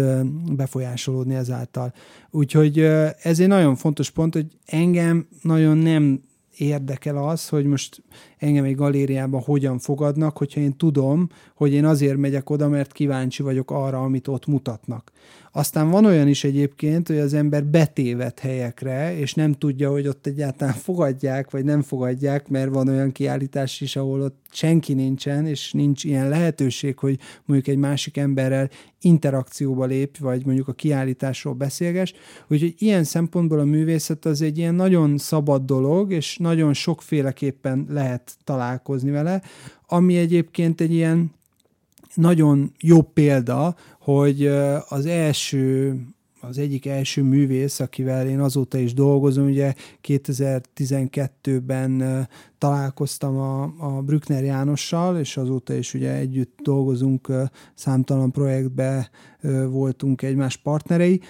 befolyásolódni 0.56 1.34
ezáltal. 1.34 1.92
Úgyhogy 2.30 2.78
ez 3.22 3.40
egy 3.40 3.48
nagyon 3.48 3.76
fontos 3.76 4.10
pont, 4.10 4.34
hogy 4.34 4.46
engem 4.66 5.26
nagyon 5.42 5.78
nem 5.78 6.20
érdekel 6.61 7.16
az, 7.16 7.49
hogy 7.49 7.64
most 7.64 8.03
engem 8.38 8.64
egy 8.64 8.75
galériában 8.75 9.40
hogyan 9.40 9.79
fogadnak, 9.79 10.37
hogyha 10.37 10.61
én 10.61 10.77
tudom, 10.77 11.29
hogy 11.55 11.73
én 11.73 11.85
azért 11.85 12.16
megyek 12.16 12.51
oda, 12.51 12.68
mert 12.68 12.92
kíváncsi 12.92 13.42
vagyok 13.42 13.70
arra, 13.70 14.03
amit 14.03 14.29
ott 14.29 14.46
mutatnak. 14.46 15.12
Aztán 15.52 15.90
van 15.90 16.04
olyan 16.04 16.28
is 16.28 16.44
egyébként, 16.44 17.06
hogy 17.06 17.18
az 17.18 17.34
ember 17.34 17.64
betévet 17.64 18.38
helyekre, 18.38 19.18
és 19.18 19.34
nem 19.34 19.52
tudja, 19.52 19.90
hogy 19.90 20.06
ott 20.06 20.26
egyáltalán 20.26 20.74
fogadják, 20.74 21.50
vagy 21.50 21.64
nem 21.64 21.82
fogadják, 21.82 22.48
mert 22.48 22.70
van 22.70 22.88
olyan 22.88 23.12
kiállítás 23.12 23.80
is, 23.80 23.96
ahol 23.96 24.20
ott 24.20 24.38
senki 24.50 24.94
nincsen, 24.94 25.46
és 25.46 25.72
nincs 25.72 26.04
ilyen 26.04 26.28
lehetőség, 26.28 26.98
hogy 26.98 27.18
mondjuk 27.44 27.68
egy 27.68 27.80
másik 27.80 28.16
emberrel 28.16 28.70
interakcióba 29.00 29.84
lép, 29.84 30.18
vagy 30.18 30.46
mondjuk 30.46 30.68
a 30.68 30.72
kiállításról 30.72 31.54
beszélges. 31.54 32.12
Úgyhogy 32.48 32.74
ilyen 32.78 33.04
szempontból 33.04 33.58
a 33.58 33.64
művészet 33.64 34.24
az 34.24 34.42
egy 34.42 34.58
ilyen 34.58 34.74
nagyon 34.74 35.18
szabad 35.18 35.64
dolog, 35.64 36.12
és 36.12 36.36
nagyon 36.36 36.72
sokféleképpen 36.72 37.86
lehet 37.88 38.36
találkozni 38.44 39.10
vele, 39.10 39.42
ami 39.86 40.16
egyébként 40.16 40.80
egy 40.80 40.92
ilyen 40.92 41.30
nagyon 42.14 42.73
jó 42.81 43.03
példa, 43.03 43.75
hogy 43.99 44.46
az 44.88 45.07
első 45.07 45.94
az 46.40 46.59
egyik 46.59 46.87
első 46.87 47.23
művész, 47.23 47.81
akivel 47.81 48.29
én 48.29 48.40
azóta 48.40 48.79
is 48.79 48.94
dolgozom, 48.94 49.46
ugye 49.46 49.75
2012-ben 50.09 52.29
találkoztam 52.59 53.37
a, 53.37 53.62
a 53.79 54.03
Brückner 54.03 54.44
Jánossal, 54.44 55.18
és 55.18 55.37
azóta 55.37 55.75
is 55.75 55.94
ugye 55.94 56.14
együtt 56.14 56.59
dolgozunk, 56.62 57.33
számtalan 57.75 58.31
projektbe 58.31 59.11
voltunk 59.68 60.23
egymás 60.23 60.57
partnerei. 60.57 61.20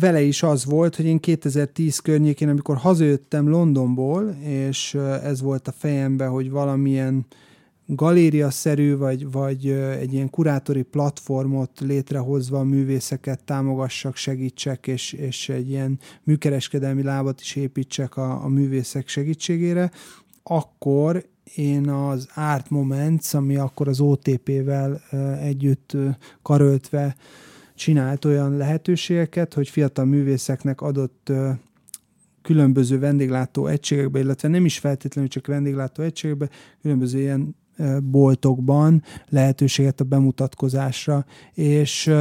Vele 0.00 0.20
is 0.20 0.42
az 0.42 0.64
volt, 0.64 0.96
hogy 0.96 1.04
én 1.04 1.20
2010 1.20 1.98
környékén, 1.98 2.48
amikor 2.48 2.76
hazajöttem 2.76 3.48
Londonból, 3.48 4.36
és 4.42 4.94
ez 5.22 5.40
volt 5.40 5.68
a 5.68 5.72
fejemben, 5.72 6.28
hogy 6.28 6.50
valamilyen 6.50 7.26
galéria-szerű, 7.86 8.96
vagy, 8.96 9.30
vagy 9.30 9.68
egy 9.70 10.12
ilyen 10.12 10.30
kurátori 10.30 10.82
platformot 10.82 11.80
létrehozva 11.80 12.58
a 12.58 12.64
művészeket 12.64 13.44
támogassak, 13.44 14.16
segítsek, 14.16 14.86
és, 14.86 15.12
és 15.12 15.48
egy 15.48 15.70
ilyen 15.70 15.98
műkereskedelmi 16.22 17.02
lábat 17.02 17.40
is 17.40 17.56
építsek 17.56 18.16
a, 18.16 18.44
a 18.44 18.48
művészek 18.48 19.08
segítségére, 19.08 19.90
akkor 20.42 21.26
én 21.54 21.88
az 21.88 22.28
Art 22.34 22.70
Moments, 22.70 23.34
ami 23.34 23.56
akkor 23.56 23.88
az 23.88 24.00
OTP-vel 24.00 25.00
együtt 25.40 25.96
karöltve 26.42 27.16
csinált 27.74 28.24
olyan 28.24 28.56
lehetőségeket, 28.56 29.54
hogy 29.54 29.68
fiatal 29.68 30.04
művészeknek 30.04 30.80
adott 30.80 31.32
különböző 32.42 32.98
vendéglátó 32.98 33.66
egységekbe, 33.66 34.18
illetve 34.18 34.48
nem 34.48 34.64
is 34.64 34.78
feltétlenül 34.78 35.30
csak 35.30 35.46
vendéglátó 35.46 36.02
egységekbe, 36.02 36.48
különböző 36.82 37.18
ilyen 37.18 37.56
boltokban 38.02 39.02
lehetőséget 39.28 40.00
a 40.00 40.04
bemutatkozásra, 40.04 41.24
és 41.52 42.12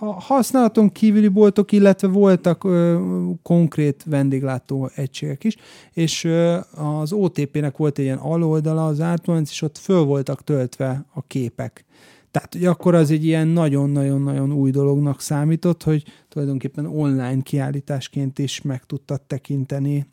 a 0.00 0.12
használaton 0.12 0.92
kívüli 0.92 1.28
boltok, 1.28 1.72
illetve 1.72 2.08
voltak 2.08 2.64
ö, 2.64 3.00
konkrét 3.42 4.02
vendéglátó 4.06 4.90
egységek 4.94 5.44
is, 5.44 5.56
és 5.92 6.24
ö, 6.24 6.58
az 6.74 7.12
OTP-nek 7.12 7.76
volt 7.76 7.98
egy 7.98 8.04
ilyen 8.04 8.18
aloldala, 8.18 8.86
az 8.86 9.00
Artments, 9.00 9.50
és 9.50 9.62
ott 9.62 9.78
föl 9.78 10.04
voltak 10.04 10.44
töltve 10.44 11.04
a 11.12 11.22
képek. 11.22 11.84
Tehát, 12.30 12.52
hogy 12.52 12.64
akkor 12.64 12.94
az 12.94 13.10
egy 13.10 13.24
ilyen 13.24 13.48
nagyon-nagyon-nagyon 13.48 14.52
új 14.52 14.70
dolognak 14.70 15.20
számított, 15.20 15.82
hogy 15.82 16.04
tulajdonképpen 16.28 16.86
online 16.86 17.42
kiállításként 17.42 18.38
is 18.38 18.62
meg 18.62 18.84
tudtad 18.84 19.20
tekinteni 19.20 20.06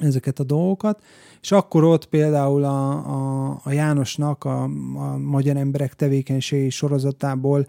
ezeket 0.00 0.38
a 0.38 0.44
dolgokat, 0.44 1.02
és 1.40 1.52
akkor 1.52 1.84
ott 1.84 2.04
például 2.06 2.64
a, 2.64 2.90
a, 2.90 3.60
a 3.64 3.72
Jánosnak 3.72 4.44
a, 4.44 4.62
a 4.94 5.18
Magyar 5.18 5.56
Emberek 5.56 5.94
tevékenységi 5.94 6.70
sorozatából 6.70 7.66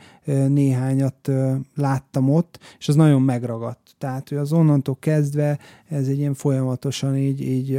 néhányat 0.48 1.32
láttam 1.76 2.30
ott, 2.30 2.60
és 2.80 2.88
az 2.88 2.96
nagyon 2.96 3.22
megragadt. 3.22 3.96
Tehát, 3.98 4.30
hogy 4.30 4.38
az 4.38 4.52
onnantól 4.52 4.98
kezdve 5.00 5.60
ez 5.88 6.08
egy 6.08 6.20
ilyen 6.20 6.34
folyamatosan 6.34 7.18
így, 7.18 7.42
így 7.42 7.76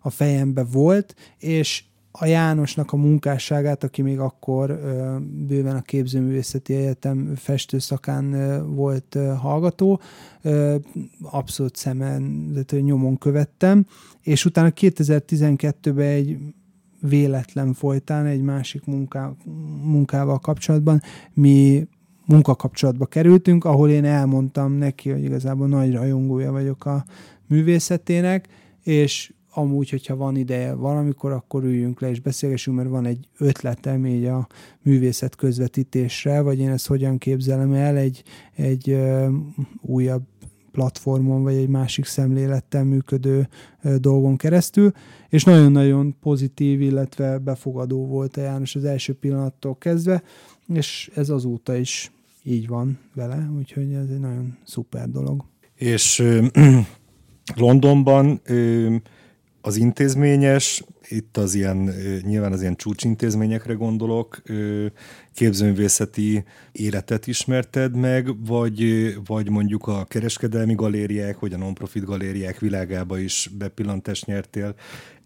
a 0.00 0.10
fejembe 0.10 0.64
volt, 0.64 1.14
és 1.38 1.84
a 2.12 2.26
Jánosnak 2.26 2.92
a 2.92 2.96
munkásságát, 2.96 3.84
aki 3.84 4.02
még 4.02 4.18
akkor 4.18 4.80
bőven 5.46 5.76
a 5.76 5.82
Képzőművészeti 5.82 6.74
Egyetem 6.74 7.32
festőszakán 7.36 8.34
volt 8.74 9.18
hallgató, 9.38 10.00
abszolút 11.22 11.76
szemen, 11.76 12.22
nyomon 12.70 13.18
követtem, 13.18 13.86
és 14.20 14.44
utána 14.44 14.72
2012-ben 14.74 16.06
egy 16.06 16.38
véletlen 17.00 17.72
folytán 17.72 18.26
egy 18.26 18.42
másik 18.42 18.84
munká, 18.84 19.32
munkával 19.82 20.38
kapcsolatban 20.38 21.02
mi 21.34 21.86
munkakapcsolatba 22.26 23.06
kerültünk, 23.06 23.64
ahol 23.64 23.90
én 23.90 24.04
elmondtam 24.04 24.72
neki, 24.72 25.10
hogy 25.10 25.24
igazából 25.24 25.68
nagy 25.68 25.94
rajongója 25.94 26.52
vagyok 26.52 26.84
a 26.84 27.04
művészetének, 27.46 28.48
és 28.82 29.32
amúgy, 29.54 29.90
hogyha 29.90 30.16
van 30.16 30.36
ideje 30.36 30.74
valamikor, 30.74 31.32
akkor 31.32 31.64
üljünk 31.64 32.00
le 32.00 32.10
és 32.10 32.20
beszélgessünk, 32.20 32.76
mert 32.76 32.88
van 32.88 33.06
egy 33.06 33.28
ötletem 33.38 34.06
így 34.06 34.24
a 34.24 34.48
művészet 34.82 35.36
közvetítésre, 35.36 36.40
vagy 36.40 36.58
én 36.58 36.70
ezt 36.70 36.86
hogyan 36.86 37.18
képzelem 37.18 37.72
el 37.72 37.96
egy, 37.96 38.22
egy 38.54 38.90
ö, 38.90 39.28
újabb 39.80 40.22
platformon, 40.72 41.42
vagy 41.42 41.54
egy 41.54 41.68
másik 41.68 42.04
szemlélettel 42.04 42.84
működő 42.84 43.48
ö, 43.82 43.96
dolgon 43.98 44.36
keresztül, 44.36 44.92
és 45.28 45.44
nagyon-nagyon 45.44 46.16
pozitív, 46.20 46.80
illetve 46.80 47.38
befogadó 47.38 48.06
volt 48.06 48.36
a 48.36 48.40
János 48.40 48.74
az 48.74 48.84
első 48.84 49.14
pillanattól 49.14 49.76
kezdve, 49.78 50.22
és 50.74 51.10
ez 51.14 51.28
azóta 51.28 51.76
is 51.76 52.12
így 52.42 52.68
van 52.68 52.98
vele, 53.14 53.50
úgyhogy 53.58 53.92
ez 53.92 54.08
egy 54.10 54.20
nagyon 54.20 54.58
szuper 54.64 55.08
dolog. 55.08 55.44
És 55.74 56.18
ö, 56.18 56.46
Londonban 57.56 58.40
ö, 58.44 58.94
az 59.64 59.76
intézményes, 59.76 60.84
itt 61.08 61.36
az 61.36 61.54
ilyen, 61.54 61.94
nyilván 62.22 62.52
az 62.52 62.60
ilyen 62.60 62.76
csúcsintézményekre 62.76 63.72
gondolok, 63.72 64.42
képzőművészeti 65.34 66.44
életet 66.72 67.26
ismerted 67.26 67.96
meg, 67.96 68.46
vagy, 68.46 68.84
vagy 69.26 69.50
mondjuk 69.50 69.86
a 69.86 70.04
kereskedelmi 70.04 70.74
galériák, 70.74 71.38
vagy 71.38 71.52
a 71.52 71.56
non-profit 71.56 72.04
galériák 72.04 72.58
világába 72.58 73.18
is 73.18 73.50
bepillantást 73.58 74.26
nyertél. 74.26 74.74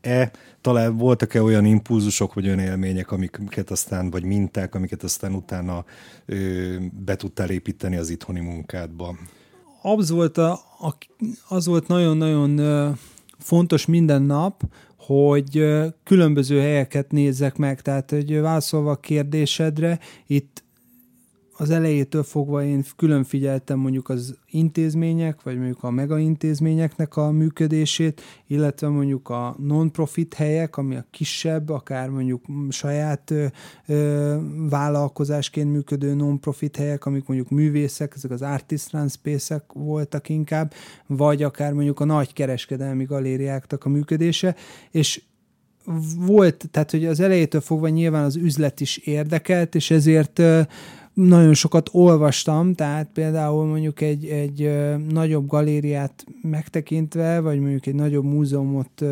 E, 0.01 0.31
talán 0.61 0.97
voltak-e 0.97 1.43
olyan 1.43 1.65
impulzusok, 1.65 2.35
vagy 2.35 2.47
olyan 2.47 2.59
élmények, 2.59 3.11
amiket 3.11 3.71
aztán, 3.71 4.11
vagy 4.11 4.25
minták, 4.25 4.75
amiket 4.75 5.03
aztán 5.03 5.35
utána 5.35 5.85
ö, 6.27 6.75
be 7.05 7.17
tudtál 7.17 7.51
építeni 7.51 7.97
az 7.97 8.11
itthoni 8.11 8.41
munkádba? 8.41 9.17
Az 9.83 10.11
volt, 10.11 10.39
a, 10.39 10.61
az 11.49 11.67
volt 11.67 11.89
nagyon-nagyon 11.89 12.59
fontos 13.39 13.87
minden 13.87 14.23
nap, 14.23 14.63
hogy 14.97 15.67
különböző 16.05 16.61
helyeket 16.61 17.11
nézzek 17.11 17.57
meg, 17.57 17.81
tehát 17.81 18.11
hogy 18.11 18.41
válaszolva 18.41 18.91
a 18.91 19.01
kérdésedre, 19.01 19.99
itt 20.27 20.65
az 21.59 21.71
elejétől 21.71 22.23
fogva 22.23 22.65
én 22.65 22.85
külön 22.97 23.25
figyeltem 23.25 23.79
mondjuk 23.79 24.09
az 24.09 24.35
intézmények, 24.51 25.43
vagy 25.43 25.57
mondjuk 25.57 25.83
a 25.83 25.91
mega 25.91 26.19
intézményeknek 26.19 27.17
a 27.17 27.31
működését, 27.31 28.21
illetve 28.47 28.89
mondjuk 28.89 29.29
a 29.29 29.57
non-profit 29.59 30.35
helyek, 30.35 30.77
ami 30.77 30.97
a 30.97 31.05
kisebb, 31.11 31.69
akár 31.69 32.09
mondjuk 32.09 32.45
saját 32.69 33.31
ö, 33.31 33.47
ö, 33.87 34.37
vállalkozásként 34.71 35.73
működő 35.73 36.15
non-profit 36.15 36.77
helyek, 36.77 37.07
amik 37.07 37.27
mondjuk 37.27 37.51
művészek, 37.51 38.13
ezek 38.17 38.31
az 38.31 38.43
artist 38.43 38.97
space 39.09 39.65
voltak 39.73 40.29
inkább, 40.29 40.73
vagy 41.07 41.43
akár 41.43 41.73
mondjuk 41.73 42.01
a 42.01 42.05
nagy 42.05 42.33
kereskedelmi 42.33 43.05
galériáknak 43.05 43.85
a 43.85 43.89
működése, 43.89 44.55
és 44.91 45.23
volt, 46.17 46.69
tehát 46.71 46.91
hogy 46.91 47.07
az 47.07 47.21
elejétől 47.21 47.61
fogva 47.61 47.89
nyilván 47.89 48.25
az 48.25 48.37
üzlet 48.37 48.81
is 48.81 48.97
érdekelt, 48.97 49.75
és 49.75 49.91
ezért 49.91 50.43
nagyon 51.17 51.55
sokat 51.55 51.89
olvastam, 51.93 52.75
tehát 52.75 53.09
például 53.13 53.67
mondjuk 53.67 54.01
egy, 54.01 54.25
egy 54.25 54.71
nagyobb 55.09 55.47
galériát 55.47 56.25
megtekintve, 56.43 57.41
vagy 57.41 57.61
mondjuk 57.61 57.87
egy 57.87 57.95
nagyobb 57.95 58.25
múzeumot, 58.25 59.05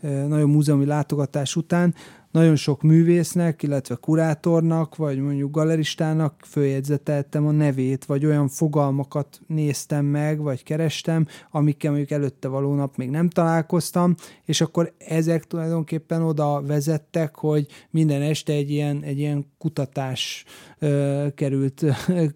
nagyobb 0.00 0.48
múzeumi 0.48 0.84
látogatás 0.84 1.56
után 1.56 1.94
nagyon 2.36 2.56
sok 2.56 2.82
művésznek, 2.82 3.62
illetve 3.62 3.94
kurátornak, 3.94 4.96
vagy 4.96 5.18
mondjuk 5.18 5.50
galeristának 5.50 6.34
följegyzeteltem 6.44 7.46
a 7.46 7.50
nevét, 7.50 8.04
vagy 8.04 8.26
olyan 8.26 8.48
fogalmakat 8.48 9.40
néztem 9.46 10.04
meg, 10.04 10.40
vagy 10.40 10.62
kerestem, 10.62 11.26
amikkel 11.50 11.90
mondjuk 11.90 12.10
előtte 12.10 12.48
való 12.48 12.74
nap 12.74 12.96
még 12.96 13.10
nem 13.10 13.28
találkoztam, 13.28 14.14
és 14.44 14.60
akkor 14.60 14.92
ezek 14.98 15.44
tulajdonképpen 15.44 16.22
oda 16.22 16.62
vezettek, 16.62 17.36
hogy 17.36 17.66
minden 17.90 18.22
este 18.22 18.52
egy 18.52 18.70
ilyen, 18.70 19.02
egy 19.02 19.18
ilyen 19.18 19.46
kutatás 19.58 20.44
ö, 20.78 21.26
került, 21.34 21.84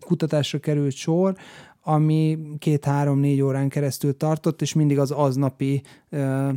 kutatásra 0.06 0.58
került 0.58 0.94
sor, 0.94 1.34
ami 1.82 2.38
két-három-négy 2.58 3.40
órán 3.40 3.68
keresztül 3.68 4.16
tartott, 4.16 4.62
és 4.62 4.72
mindig 4.72 4.98
az 4.98 5.10
aznapi 5.10 5.82
ö, 6.08 6.50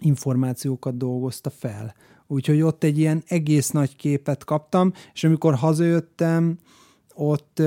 információkat 0.00 0.96
dolgozta 0.96 1.50
fel. 1.50 1.94
Úgyhogy 2.32 2.60
ott 2.60 2.84
egy 2.84 2.98
ilyen 2.98 3.22
egész 3.26 3.70
nagy 3.70 3.96
képet 3.96 4.44
kaptam, 4.44 4.92
és 5.12 5.24
amikor 5.24 5.54
hazajöttem, 5.54 6.58
ott 7.14 7.62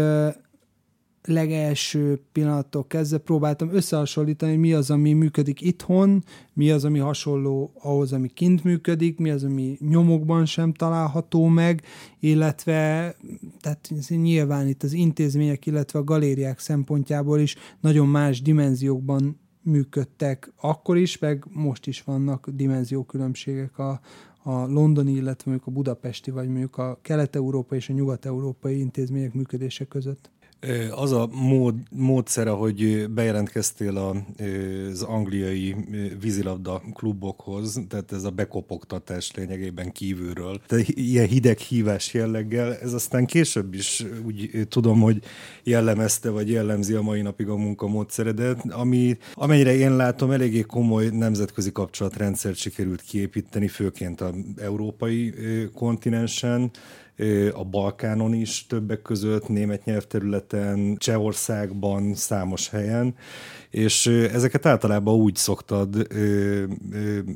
legelső 1.23 2.21
pillanattól 2.32 2.88
kezdve 2.88 3.17
próbáltam 3.17 3.73
összehasonlítani, 3.73 4.56
mi 4.56 4.73
az, 4.73 4.91
ami 4.91 5.13
működik 5.13 5.62
itthon, 5.62 6.23
mi 6.54 6.71
az, 6.71 6.86
ami 6.86 6.99
hasonló 6.99 7.71
ahhoz, 7.82 8.13
ami 8.13 8.28
kint 8.28 8.63
működik, 8.63 9.17
mi 9.17 9.30
az, 9.30 9.43
ami 9.43 9.78
nyomokban 9.80 10.45
sem 10.45 10.73
található 10.73 11.47
meg, 11.47 11.84
illetve 12.19 13.15
tehát 13.62 13.89
nyilván 14.10 14.67
itt 14.67 14.84
az 14.84 14.93
intézmények, 14.93 15.65
illetve 15.65 15.99
a 15.99 16.04
galériák 16.04 16.60
szempontjából 16.60 17.39
is 17.39 17.56
nagyon 17.80 18.08
más 18.08 18.41
dimenziókban 18.41 19.41
működtek 19.63 20.54
akkor 20.62 20.97
is, 20.97 21.17
meg 21.17 21.45
most 21.49 21.88
is 21.88 22.02
vannak 22.02 22.49
dimenziókülönbségek 22.49 23.78
a, 23.78 23.99
a 24.43 24.65
londoni, 24.67 25.12
illetve 25.12 25.43
mondjuk 25.51 25.67
a 25.67 25.71
budapesti, 25.71 26.32
vagy 26.32 26.47
mondjuk 26.47 26.77
a 26.77 26.97
kelet-európai 27.01 27.77
és 27.77 27.89
a 27.89 27.93
nyugat-európai 27.93 28.79
intézmények 28.79 29.34
működése 29.34 29.86
között. 29.86 30.29
Az 30.95 31.12
a 31.12 31.30
mód, 31.32 31.76
módszer, 31.89 32.47
ahogy 32.47 33.10
bejelentkeztél 33.10 33.97
az 33.97 35.02
angliai 35.02 35.76
vízilabda 36.21 36.82
klubokhoz, 36.93 37.82
tehát 37.89 38.12
ez 38.12 38.23
a 38.23 38.30
bekopogtatás 38.30 39.32
lényegében 39.36 39.91
kívülről, 39.91 40.62
tehát 40.67 40.88
ilyen 40.88 41.28
hideg 41.28 41.58
hívás 41.58 42.13
jelleggel, 42.13 42.76
ez 42.76 42.93
aztán 42.93 43.26
később 43.26 43.73
is 43.73 44.06
úgy 44.26 44.67
tudom, 44.69 45.02
hogy 45.02 45.23
jellemezte, 45.63 46.30
vagy 46.30 46.49
jellemzi 46.49 46.93
a 46.93 47.02
mai 47.02 47.21
napig 47.21 47.47
a 47.47 47.56
munkamódszeredet, 47.56 48.71
ami 48.71 49.17
amennyire 49.34 49.76
én 49.76 49.95
látom, 49.95 50.32
eléggé 50.32 50.62
komoly 50.62 51.08
nemzetközi 51.08 51.71
kapcsolatrendszert 51.71 52.56
sikerült 52.56 53.02
kiépíteni, 53.02 53.67
főként 53.67 54.21
az 54.21 54.34
európai 54.56 55.34
kontinensen, 55.73 56.71
a 57.54 57.63
Balkánon 57.63 58.34
is 58.34 58.65
többek 58.67 59.02
között, 59.02 59.47
német 59.47 59.86
nyelvterületen, 59.86 60.95
Csehországban, 60.97 62.13
számos 62.13 62.69
helyen, 62.69 63.15
és 63.69 64.08
ezeket 64.08 64.65
általában 64.65 65.15
úgy 65.15 65.36
szoktad 65.36 66.08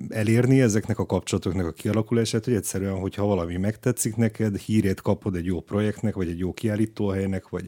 elérni, 0.09 0.61
ezeknek 0.61 0.99
a 0.99 1.05
kapcsolatoknak 1.05 1.65
a 1.65 1.71
kialakulását, 1.71 2.45
hogy 2.45 2.53
egyszerűen, 2.53 2.99
hogyha 2.99 3.25
valami 3.25 3.57
megtetszik 3.57 4.15
neked, 4.15 4.57
hírét 4.57 5.01
kapod 5.01 5.35
egy 5.35 5.45
jó 5.45 5.59
projektnek, 5.59 6.15
vagy 6.15 6.27
egy 6.27 6.39
jó 6.39 6.53
kiállítóhelynek, 6.53 7.49
vagy 7.49 7.65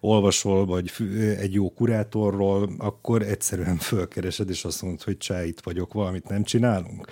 olvasol, 0.00 0.66
vagy 0.66 0.92
egy 1.38 1.52
jó 1.52 1.70
kurátorról, 1.70 2.70
akkor 2.78 3.22
egyszerűen 3.22 3.76
fölkeresed, 3.90 4.50
és 4.50 4.64
azt 4.64 4.82
mondod, 4.82 5.02
hogy 5.02 5.16
csá, 5.16 5.44
itt 5.44 5.60
vagyok, 5.60 5.92
valamit 5.92 6.28
nem 6.28 6.42
csinálunk. 6.42 7.06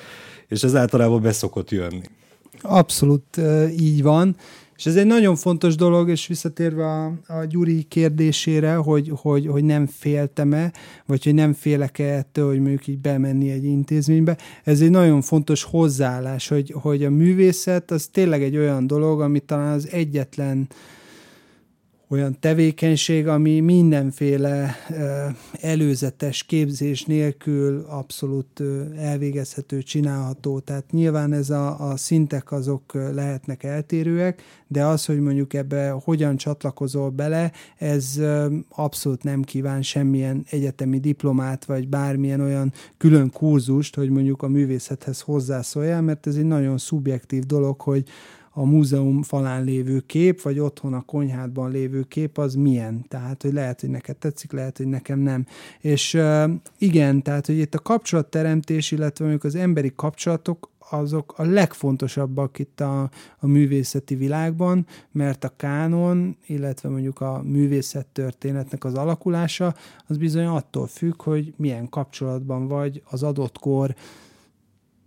És 0.49 0.63
ez 0.63 0.75
általában 0.75 1.23
beszokott 1.23 1.71
jönni. 1.71 2.03
Abszolút 2.61 3.40
így 3.79 4.03
van. 4.03 4.37
És 4.77 4.87
ez 4.87 4.97
egy 4.97 5.07
nagyon 5.07 5.37
fontos 5.37 5.75
dolog, 5.75 6.09
és 6.09 6.27
visszatérve 6.27 6.85
a, 6.85 7.05
a 7.27 7.45
Gyuri 7.49 7.83
kérdésére, 7.83 8.75
hogy, 8.75 9.12
hogy, 9.14 9.47
hogy 9.47 9.64
nem 9.64 9.87
féltem-e, 9.87 10.73
vagy 11.07 11.25
hogy 11.25 11.35
nem 11.35 11.53
félek-e 11.53 12.16
ettől, 12.16 12.47
hogy 12.47 12.61
mondjuk 12.61 12.87
így 12.87 12.99
bemenni 12.99 13.51
egy 13.51 13.64
intézménybe. 13.64 14.37
Ez 14.64 14.81
egy 14.81 14.90
nagyon 14.90 15.21
fontos 15.21 15.62
hozzáállás, 15.62 16.49
hogy, 16.49 16.75
hogy 16.81 17.05
a 17.05 17.11
művészet 17.11 17.90
az 17.90 18.07
tényleg 18.07 18.42
egy 18.42 18.57
olyan 18.57 18.87
dolog, 18.87 19.21
ami 19.21 19.40
talán 19.40 19.73
az 19.73 19.88
egyetlen 19.90 20.69
olyan 22.09 22.37
tevékenység, 22.40 23.29
ami 23.29 23.61
mindenféle 23.61 24.77
előzetes 25.61 26.42
képzés 26.42 27.05
nélkül 27.05 27.85
abszolút 27.88 28.62
elvégezhető, 28.97 29.83
csinálható. 29.83 30.59
Tehát 30.59 30.90
nyilván 30.90 31.33
ez 31.33 31.51
a, 31.51 31.90
a 31.90 31.97
szintek 31.97 32.53
azok 32.53 32.92
lehetnek 32.95 33.62
eltérőek, 33.62 34.42
de 34.66 34.85
az, 34.85 35.05
hogy 35.05 35.21
mondjuk 35.21 35.55
ebbe 35.55 35.90
hogyan 35.90 36.37
csatlakozol 36.37 37.11
bele, 37.11 37.53
ez 37.77 38.21
abszolút 38.69 39.23
nem 39.23 39.42
kíván 39.42 39.83
semmilyen 39.83 40.45
egyetemi 40.51 41.01
diplomát, 41.01 41.64
vagy 41.64 41.88
bármilyen 41.88 42.40
olyan 42.40 42.73
külön 42.97 43.31
kurzust, 43.31 43.95
hogy 43.95 44.11
mondjuk 44.11 44.42
a 44.42 44.49
művészethez 44.49 45.21
hozzászóljál, 45.21 46.03
mert 46.03 46.27
ez 46.27 46.37
egy 46.37 46.47
nagyon 46.47 46.79
szubjektív 46.79 47.42
dolog, 47.42 47.81
hogy 47.81 48.05
a 48.59 48.64
múzeum 48.64 49.23
falán 49.23 49.64
lévő 49.64 50.01
kép, 50.01 50.42
vagy 50.42 50.59
otthon 50.59 50.95
a 50.95 51.01
konyhádban 51.01 51.71
lévő 51.71 52.03
kép, 52.03 52.38
az 52.38 52.55
milyen. 52.55 53.05
Tehát, 53.09 53.42
hogy 53.42 53.53
lehet, 53.53 53.81
hogy 53.81 53.90
neked 53.90 54.16
tetszik, 54.16 54.53
lehet, 54.53 54.77
hogy 54.77 54.87
nekem 54.87 55.19
nem. 55.19 55.47
És 55.81 56.21
igen, 56.79 57.23
tehát, 57.23 57.47
hogy 57.47 57.59
itt 57.59 57.75
a 57.75 57.79
kapcsolatteremtés, 57.79 58.90
illetve 58.90 59.25
mondjuk 59.25 59.45
az 59.45 59.55
emberi 59.55 59.92
kapcsolatok, 59.97 60.71
azok 60.90 61.35
a 61.37 61.45
legfontosabbak 61.45 62.59
itt 62.59 62.81
a, 62.81 63.11
a 63.38 63.47
művészeti 63.47 64.14
világban, 64.14 64.87
mert 65.12 65.45
a 65.45 65.53
kánon, 65.57 66.37
illetve 66.47 66.88
mondjuk 66.88 67.21
a 67.21 67.42
művészettörténetnek 67.45 68.85
az 68.85 68.95
alakulása, 68.95 69.75
az 70.07 70.16
bizony 70.16 70.47
attól 70.47 70.87
függ, 70.87 71.23
hogy 71.23 71.55
milyen 71.57 71.88
kapcsolatban 71.88 72.69
vagy 72.69 73.03
az 73.11 73.23
adott 73.23 73.59
kor 73.59 73.95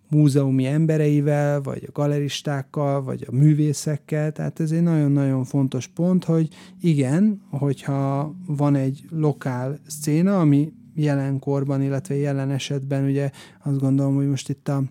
múzeumi 0.09 0.65
embereivel, 0.65 1.61
vagy 1.61 1.83
a 1.87 1.91
galeristákkal, 1.91 3.03
vagy 3.03 3.25
a 3.27 3.35
művészekkel, 3.35 4.31
tehát 4.31 4.59
ez 4.59 4.71
egy 4.71 4.81
nagyon-nagyon 4.81 5.43
fontos 5.43 5.87
pont, 5.87 6.25
hogy 6.25 6.47
igen, 6.81 7.41
hogyha 7.49 8.35
van 8.45 8.75
egy 8.75 9.03
lokál 9.09 9.79
szcéna, 9.87 10.39
ami 10.39 10.73
jelenkorban, 10.95 11.81
illetve 11.81 12.15
jelen 12.15 12.51
esetben 12.51 13.03
ugye 13.03 13.29
azt 13.63 13.79
gondolom, 13.79 14.15
hogy 14.15 14.29
most 14.29 14.49
itt 14.49 14.67
a 14.67 14.83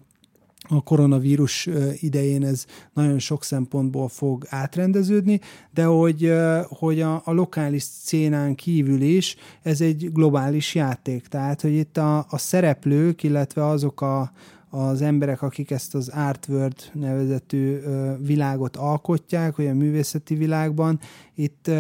a 0.71 0.83
koronavírus 0.83 1.69
idején 2.01 2.45
ez 2.45 2.65
nagyon 2.93 3.19
sok 3.19 3.45
szempontból 3.45 4.09
fog 4.09 4.45
átrendeződni, 4.49 5.41
de 5.71 5.85
hogy, 5.85 6.33
hogy 6.69 7.01
a, 7.01 7.23
a 7.25 7.33
lokális 7.33 7.83
szcénán 7.83 8.55
kívül 8.55 9.01
is 9.01 9.37
ez 9.63 9.81
egy 9.81 10.13
globális 10.13 10.75
játék, 10.75 11.27
tehát 11.27 11.61
hogy 11.61 11.73
itt 11.73 11.97
a, 11.97 12.19
a 12.19 12.39
szereplők, 12.39 13.23
illetve 13.23 13.67
azok 13.67 14.01
a, 14.01 14.33
az 14.71 15.03
emberek, 15.03 15.43
akik 15.43 15.71
ezt 15.71 15.95
az 15.95 16.09
Artworld 16.09 16.77
nevezetű 16.93 17.79
világot 18.23 18.77
alkotják, 18.77 19.59
olyan 19.59 19.77
művészeti 19.77 20.35
világban, 20.35 21.01
itt 21.35 21.71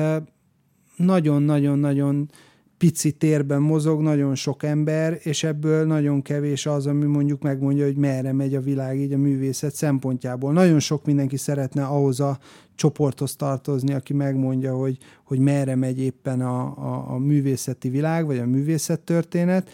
nagyon-nagyon-nagyon 0.96 2.30
pici 2.78 3.12
térben 3.12 3.62
mozog 3.62 4.00
nagyon 4.00 4.34
sok 4.34 4.62
ember, 4.62 5.18
és 5.22 5.44
ebből 5.44 5.86
nagyon 5.86 6.22
kevés 6.22 6.66
az, 6.66 6.86
ami 6.86 7.04
mondjuk 7.04 7.42
megmondja, 7.42 7.84
hogy 7.84 7.96
merre 7.96 8.32
megy 8.32 8.54
a 8.54 8.60
világ 8.60 8.98
így 8.98 9.12
a 9.12 9.18
művészet 9.18 9.74
szempontjából. 9.74 10.52
Nagyon 10.52 10.78
sok 10.78 11.04
mindenki 11.04 11.36
szeretne 11.36 11.84
ahhoz 11.84 12.20
a 12.20 12.38
csoporthoz 12.74 13.36
tartozni, 13.36 13.94
aki 13.94 14.12
megmondja, 14.12 14.74
hogy, 14.76 14.98
hogy 15.24 15.38
merre 15.38 15.74
megy 15.74 16.00
éppen 16.00 16.40
a, 16.40 16.60
a, 16.60 17.10
a 17.10 17.18
művészeti 17.18 17.88
világ, 17.88 18.26
vagy 18.26 18.38
a 18.38 18.46
művészettörténet, 18.46 19.70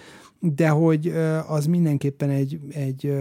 de 0.53 0.69
hogy 0.69 1.13
az 1.47 1.67
mindenképpen 1.67 2.31
egy, 2.31 2.61
egy 2.71 3.13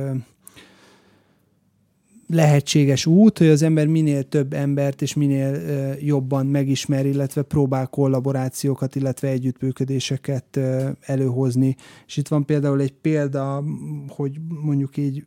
lehetséges 2.27 3.05
út, 3.05 3.37
hogy 3.37 3.47
az 3.47 3.61
ember 3.61 3.87
minél 3.87 4.23
több 4.23 4.53
embert 4.53 5.01
és 5.01 5.13
minél 5.13 5.55
jobban 5.99 6.45
megismer, 6.45 7.05
illetve 7.05 7.41
próbál 7.41 7.87
kollaborációkat, 7.87 8.95
illetve 8.95 9.27
együttműködéseket 9.27 10.59
előhozni. 10.99 11.75
És 12.07 12.17
itt 12.17 12.27
van 12.27 12.45
például 12.45 12.81
egy 12.81 12.93
példa, 12.93 13.63
hogy 14.07 14.37
mondjuk 14.63 14.97
így 14.97 15.25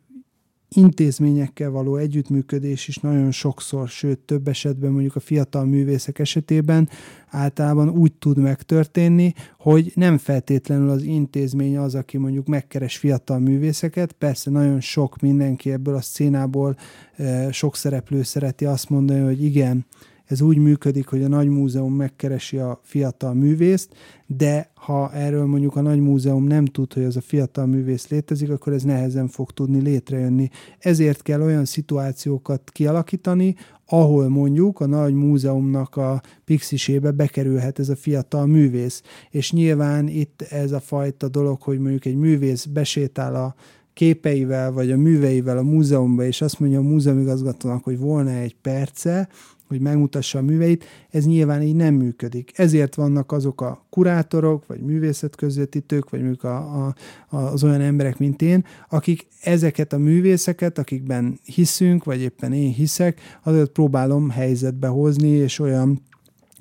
intézményekkel 0.69 1.69
való 1.69 1.95
együttműködés 1.95 2.87
is 2.87 2.97
nagyon 2.97 3.31
sokszor, 3.31 3.87
sőt 3.87 4.19
több 4.19 4.47
esetben 4.47 4.91
mondjuk 4.91 5.15
a 5.15 5.19
fiatal 5.19 5.65
művészek 5.65 6.19
esetében 6.19 6.89
általában 7.27 7.89
úgy 7.89 8.13
tud 8.13 8.37
megtörténni, 8.37 9.33
hogy 9.57 9.91
nem 9.95 10.17
feltétlenül 10.17 10.89
az 10.89 11.03
intézmény 11.03 11.77
az, 11.77 11.95
aki 11.95 12.17
mondjuk 12.17 12.47
megkeres 12.47 12.97
fiatal 12.97 13.39
művészeket, 13.39 14.11
persze 14.11 14.49
nagyon 14.49 14.79
sok 14.79 15.19
mindenki 15.19 15.71
ebből 15.71 15.95
a 15.95 16.01
szcénából 16.01 16.75
eh, 17.15 17.51
sok 17.51 17.75
szereplő 17.75 18.23
szereti 18.23 18.65
azt 18.65 18.89
mondani, 18.89 19.19
hogy 19.19 19.43
igen, 19.43 19.85
ez 20.27 20.41
úgy 20.41 20.57
működik, 20.57 21.07
hogy 21.07 21.23
a 21.23 21.27
nagy 21.27 21.47
múzeum 21.47 21.93
megkeresi 21.93 22.57
a 22.57 22.79
fiatal 22.83 23.33
művészt, 23.33 23.93
de 24.25 24.71
ha 24.73 25.13
erről 25.13 25.45
mondjuk 25.45 25.75
a 25.75 25.81
nagy 25.81 25.99
múzeum 25.99 26.43
nem 26.43 26.65
tud, 26.65 26.93
hogy 26.93 27.03
az 27.03 27.17
a 27.17 27.21
fiatal 27.21 27.65
művész 27.65 28.07
létezik, 28.07 28.49
akkor 28.49 28.73
ez 28.73 28.83
nehezen 28.83 29.27
fog 29.27 29.51
tudni 29.51 29.81
létrejönni. 29.81 30.49
Ezért 30.79 31.21
kell 31.21 31.41
olyan 31.41 31.65
szituációkat 31.65 32.69
kialakítani, 32.71 33.55
ahol 33.85 34.27
mondjuk 34.29 34.79
a 34.79 34.85
nagy 34.85 35.13
múzeumnak 35.13 35.95
a 35.95 36.21
pixisébe 36.45 37.11
bekerülhet 37.11 37.79
ez 37.79 37.89
a 37.89 37.95
fiatal 37.95 38.45
művész. 38.45 39.01
És 39.29 39.51
nyilván 39.51 40.07
itt 40.07 40.41
ez 40.41 40.71
a 40.71 40.79
fajta 40.79 41.27
dolog, 41.27 41.61
hogy 41.61 41.79
mondjuk 41.79 42.05
egy 42.05 42.15
művész 42.15 42.65
besétál 42.65 43.35
a 43.35 43.55
képeivel, 43.93 44.71
vagy 44.71 44.91
a 44.91 44.97
műveivel 44.97 45.57
a 45.57 45.63
múzeumba, 45.63 46.23
és 46.23 46.41
azt 46.41 46.59
mondja 46.59 46.79
a 46.79 46.83
múzeumigazgatónak, 46.83 47.83
hogy 47.83 47.99
volna 47.99 48.29
egy 48.29 48.55
perce, 48.61 49.29
hogy 49.67 49.81
megmutassa 49.81 50.39
a 50.39 50.41
műveit, 50.41 50.85
ez 51.09 51.25
nyilván 51.25 51.61
így 51.61 51.75
nem 51.75 51.93
működik. 51.93 52.51
Ezért 52.55 52.95
vannak 52.95 53.31
azok 53.31 53.61
a 53.61 53.85
kurátorok, 53.89 54.67
vagy 54.67 54.79
művészetközvetítők, 54.79 56.09
vagy 56.09 56.19
mondjuk 56.19 56.43
a, 56.43 56.85
a, 56.85 56.95
az 57.37 57.63
olyan 57.63 57.81
emberek, 57.81 58.17
mint 58.17 58.41
én, 58.41 58.65
akik 58.89 59.27
ezeket 59.41 59.93
a 59.93 59.97
művészeket, 59.97 60.77
akikben 60.77 61.39
hiszünk, 61.43 62.03
vagy 62.03 62.21
éppen 62.21 62.53
én 62.53 62.73
hiszek, 62.73 63.19
azért 63.43 63.69
próbálom 63.69 64.29
helyzetbe 64.29 64.87
hozni, 64.87 65.29
és 65.29 65.59
olyan 65.59 66.01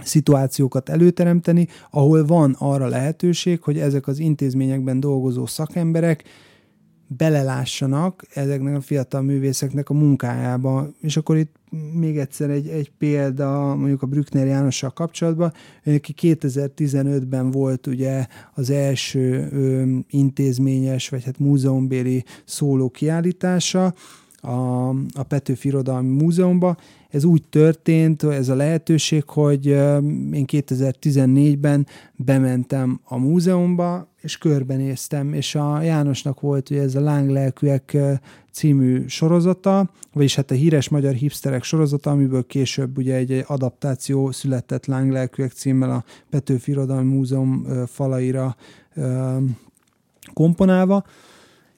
szituációkat 0.05 0.89
előteremteni, 0.89 1.69
ahol 1.91 2.25
van 2.25 2.57
arra 2.59 2.87
lehetőség, 2.87 3.63
hogy 3.63 3.79
ezek 3.79 4.07
az 4.07 4.19
intézményekben 4.19 5.01
dolgozó 5.01 5.47
szakemberek 5.47 6.25
belelássanak 7.07 8.25
ezeknek 8.35 8.77
a 8.77 8.81
fiatal 8.81 9.23
művészeknek 9.23 9.91
a 9.91 9.95
munkájába. 9.95 10.89
És 11.01 11.17
akkor 11.17 11.37
itt 11.37 11.55
még 11.93 12.19
egyszer 12.19 12.51
egy, 12.51 12.69
egy 12.69 12.91
példa 12.99 13.75
mondjuk 13.75 14.03
a 14.03 14.07
Brückner 14.07 14.47
Jánossal 14.47 14.91
kapcsolatban, 14.91 15.53
aki 15.85 16.15
2015-ben 16.21 17.51
volt 17.51 17.87
ugye 17.87 18.27
az 18.55 18.71
első 18.71 19.49
ö, 19.53 19.85
intézményes, 20.11 21.09
vagy 21.09 21.25
hát 21.25 21.39
múzeumbéli 21.39 22.25
szóló 22.45 22.89
kiállítása, 22.89 23.95
a, 24.47 24.89
a 24.89 25.23
Petőfi 25.29 25.69
Irodalmi 25.69 26.23
Múzeumban. 26.23 26.79
Ez 27.17 27.25
úgy 27.25 27.43
történt, 27.51 28.23
ez 28.23 28.49
a 28.49 28.55
lehetőség, 28.55 29.25
hogy 29.27 29.67
én 29.67 30.45
2014-ben 30.47 31.87
bementem 32.17 33.01
a 33.05 33.17
múzeumba, 33.17 34.09
és 34.21 34.39
körbenéztem, 34.39 35.33
és 35.33 35.55
a 35.55 35.83
Jánosnak 35.83 36.41
volt 36.41 36.71
ugye 36.71 36.83
ez 36.83 36.95
a 36.95 37.01
Lánglelkűek 37.01 37.97
című 38.53 39.07
sorozata, 39.07 39.91
vagyis 40.13 40.35
hát 40.35 40.51
a 40.51 40.55
híres 40.55 40.89
magyar 40.89 41.13
hipsterek 41.13 41.63
sorozata, 41.63 42.11
amiből 42.11 42.47
később 42.47 42.99
ugye 42.99 43.15
egy 43.15 43.45
adaptáció 43.47 44.31
született 44.31 44.87
Lánglelkűek 44.87 45.53
címmel 45.53 45.91
a 45.91 46.05
Petőfi 46.31 46.71
Irodalmi 46.71 47.15
Múzeum 47.15 47.67
falaira 47.87 48.57
komponálva, 50.35 51.05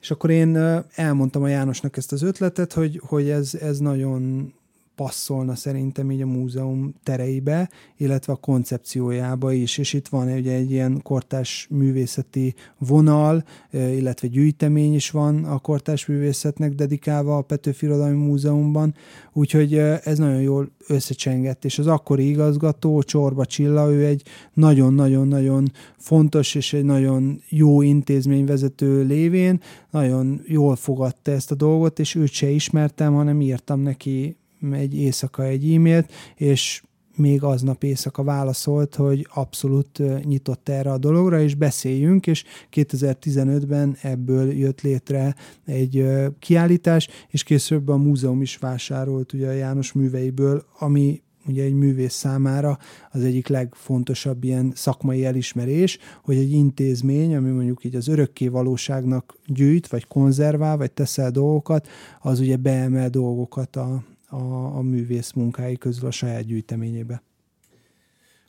és 0.00 0.10
akkor 0.10 0.30
én 0.30 0.56
elmondtam 0.94 1.42
a 1.42 1.48
Jánosnak 1.48 1.96
ezt 1.96 2.12
az 2.12 2.22
ötletet, 2.22 2.72
hogy, 2.72 3.00
hogy 3.06 3.28
ez, 3.28 3.54
ez 3.54 3.78
nagyon 3.78 4.52
passzolna 4.98 5.54
szerintem 5.54 6.10
így 6.10 6.22
a 6.22 6.26
múzeum 6.26 6.94
tereibe, 7.02 7.70
illetve 7.96 8.32
a 8.32 8.36
koncepciójába 8.36 9.52
is, 9.52 9.78
és 9.78 9.92
itt 9.92 10.08
van 10.08 10.32
ugye 10.32 10.52
egy 10.52 10.70
ilyen 10.70 11.00
kortás 11.02 11.66
művészeti 11.70 12.54
vonal, 12.78 13.44
illetve 13.70 14.28
gyűjtemény 14.28 14.94
is 14.94 15.10
van 15.10 15.44
a 15.44 15.58
kortás 15.58 16.06
művészetnek 16.06 16.74
dedikálva 16.74 17.36
a 17.36 17.42
Petőfi 17.42 17.86
Irodalmi 17.86 18.26
Múzeumban, 18.26 18.94
úgyhogy 19.32 19.74
ez 20.04 20.18
nagyon 20.18 20.40
jól 20.40 20.70
összecsengett, 20.86 21.64
és 21.64 21.78
az 21.78 21.86
akkori 21.86 22.28
igazgató, 22.28 23.02
Csorba 23.02 23.44
Csilla, 23.44 23.92
ő 23.92 24.04
egy 24.04 24.22
nagyon-nagyon-nagyon 24.54 25.72
fontos 25.96 26.54
és 26.54 26.72
egy 26.72 26.84
nagyon 26.84 27.42
jó 27.48 27.82
intézményvezető 27.82 29.04
lévén, 29.04 29.60
nagyon 29.90 30.40
jól 30.46 30.76
fogadta 30.76 31.30
ezt 31.30 31.50
a 31.50 31.54
dolgot, 31.54 31.98
és 31.98 32.14
őt 32.14 32.32
se 32.32 32.48
ismertem, 32.48 33.14
hanem 33.14 33.40
írtam 33.40 33.80
neki 33.80 34.36
egy 34.72 34.96
éjszaka 34.96 35.44
egy 35.44 35.74
e-mailt, 35.74 36.12
és 36.34 36.82
még 37.18 37.42
aznap 37.42 37.82
éjszaka 37.82 38.22
válaszolt, 38.22 38.94
hogy 38.94 39.26
abszolút 39.34 40.02
nyitott 40.24 40.68
erre 40.68 40.90
a 40.90 40.98
dologra, 40.98 41.40
és 41.40 41.54
beszéljünk, 41.54 42.26
és 42.26 42.44
2015-ben 42.72 43.96
ebből 44.02 44.52
jött 44.52 44.80
létre 44.80 45.34
egy 45.64 46.04
kiállítás, 46.38 47.08
és 47.28 47.42
később 47.42 47.88
a 47.88 47.96
múzeum 47.96 48.42
is 48.42 48.56
vásárolt 48.56 49.32
ugye 49.32 49.48
a 49.48 49.52
János 49.52 49.92
műveiből, 49.92 50.64
ami 50.78 51.22
ugye 51.46 51.62
egy 51.62 51.74
művész 51.74 52.14
számára 52.14 52.78
az 53.10 53.24
egyik 53.24 53.48
legfontosabb 53.48 54.44
ilyen 54.44 54.72
szakmai 54.74 55.24
elismerés, 55.24 55.98
hogy 56.24 56.36
egy 56.36 56.52
intézmény, 56.52 57.36
ami 57.36 57.50
mondjuk 57.50 57.84
így 57.84 57.94
az 57.94 58.08
örökké 58.08 58.48
valóságnak 58.48 59.36
gyűjt, 59.46 59.88
vagy 59.88 60.06
konzervál, 60.06 60.76
vagy 60.76 60.92
teszel 60.92 61.30
dolgokat, 61.30 61.88
az 62.20 62.40
ugye 62.40 62.56
beemel 62.56 63.10
dolgokat 63.10 63.76
a, 63.76 64.02
a, 64.28 64.76
a 64.76 64.80
művész 64.80 65.32
munkái 65.32 65.76
közül 65.76 66.06
a 66.06 66.10
saját 66.10 66.46
gyűjteményébe. 66.46 67.22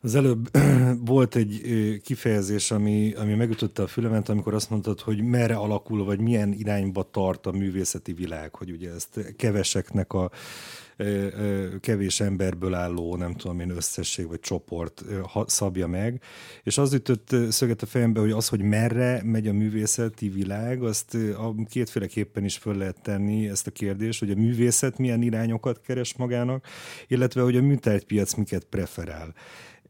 Az 0.01 0.15
előbb 0.15 0.49
volt 1.05 1.35
egy 1.35 1.61
kifejezés, 2.03 2.71
ami, 2.71 3.13
ami 3.13 3.33
megütötte 3.33 3.81
a 3.81 3.87
fülemet, 3.87 4.29
amikor 4.29 4.53
azt 4.53 4.69
mondtad, 4.69 4.99
hogy 4.99 5.21
merre 5.21 5.55
alakul, 5.55 6.03
vagy 6.05 6.19
milyen 6.19 6.53
irányba 6.53 7.09
tart 7.11 7.45
a 7.45 7.51
művészeti 7.51 8.13
világ, 8.13 8.55
hogy 8.55 8.71
ugye 8.71 8.91
ezt 8.91 9.35
keveseknek 9.35 10.13
a 10.13 10.31
kevés 11.79 12.19
emberből 12.19 12.73
álló, 12.73 13.15
nem 13.15 13.33
tudom 13.33 13.59
én, 13.59 13.69
összesség 13.69 14.27
vagy 14.27 14.39
csoport 14.39 15.03
szabja 15.45 15.87
meg. 15.87 16.21
És 16.63 16.77
az 16.77 16.93
ütött 16.93 17.35
szöget 17.49 17.81
a 17.81 17.85
fejembe, 17.85 18.19
hogy 18.19 18.31
az, 18.31 18.47
hogy 18.47 18.61
merre 18.61 19.21
megy 19.23 19.47
a 19.47 19.53
művészeti 19.53 20.29
világ, 20.29 20.83
azt 20.83 21.13
a 21.13 21.55
kétféleképpen 21.69 22.43
is 22.43 22.57
föl 22.57 22.77
lehet 22.77 23.01
tenni 23.01 23.49
ezt 23.49 23.67
a 23.67 23.71
kérdést, 23.71 24.19
hogy 24.19 24.31
a 24.31 24.35
művészet 24.35 24.97
milyen 24.97 25.21
irányokat 25.21 25.81
keres 25.81 26.15
magának, 26.15 26.65
illetve 27.07 27.41
hogy 27.41 27.55
a 27.55 27.61
műtárgypiac 27.61 28.33
miket 28.33 28.63
preferál. 28.63 29.33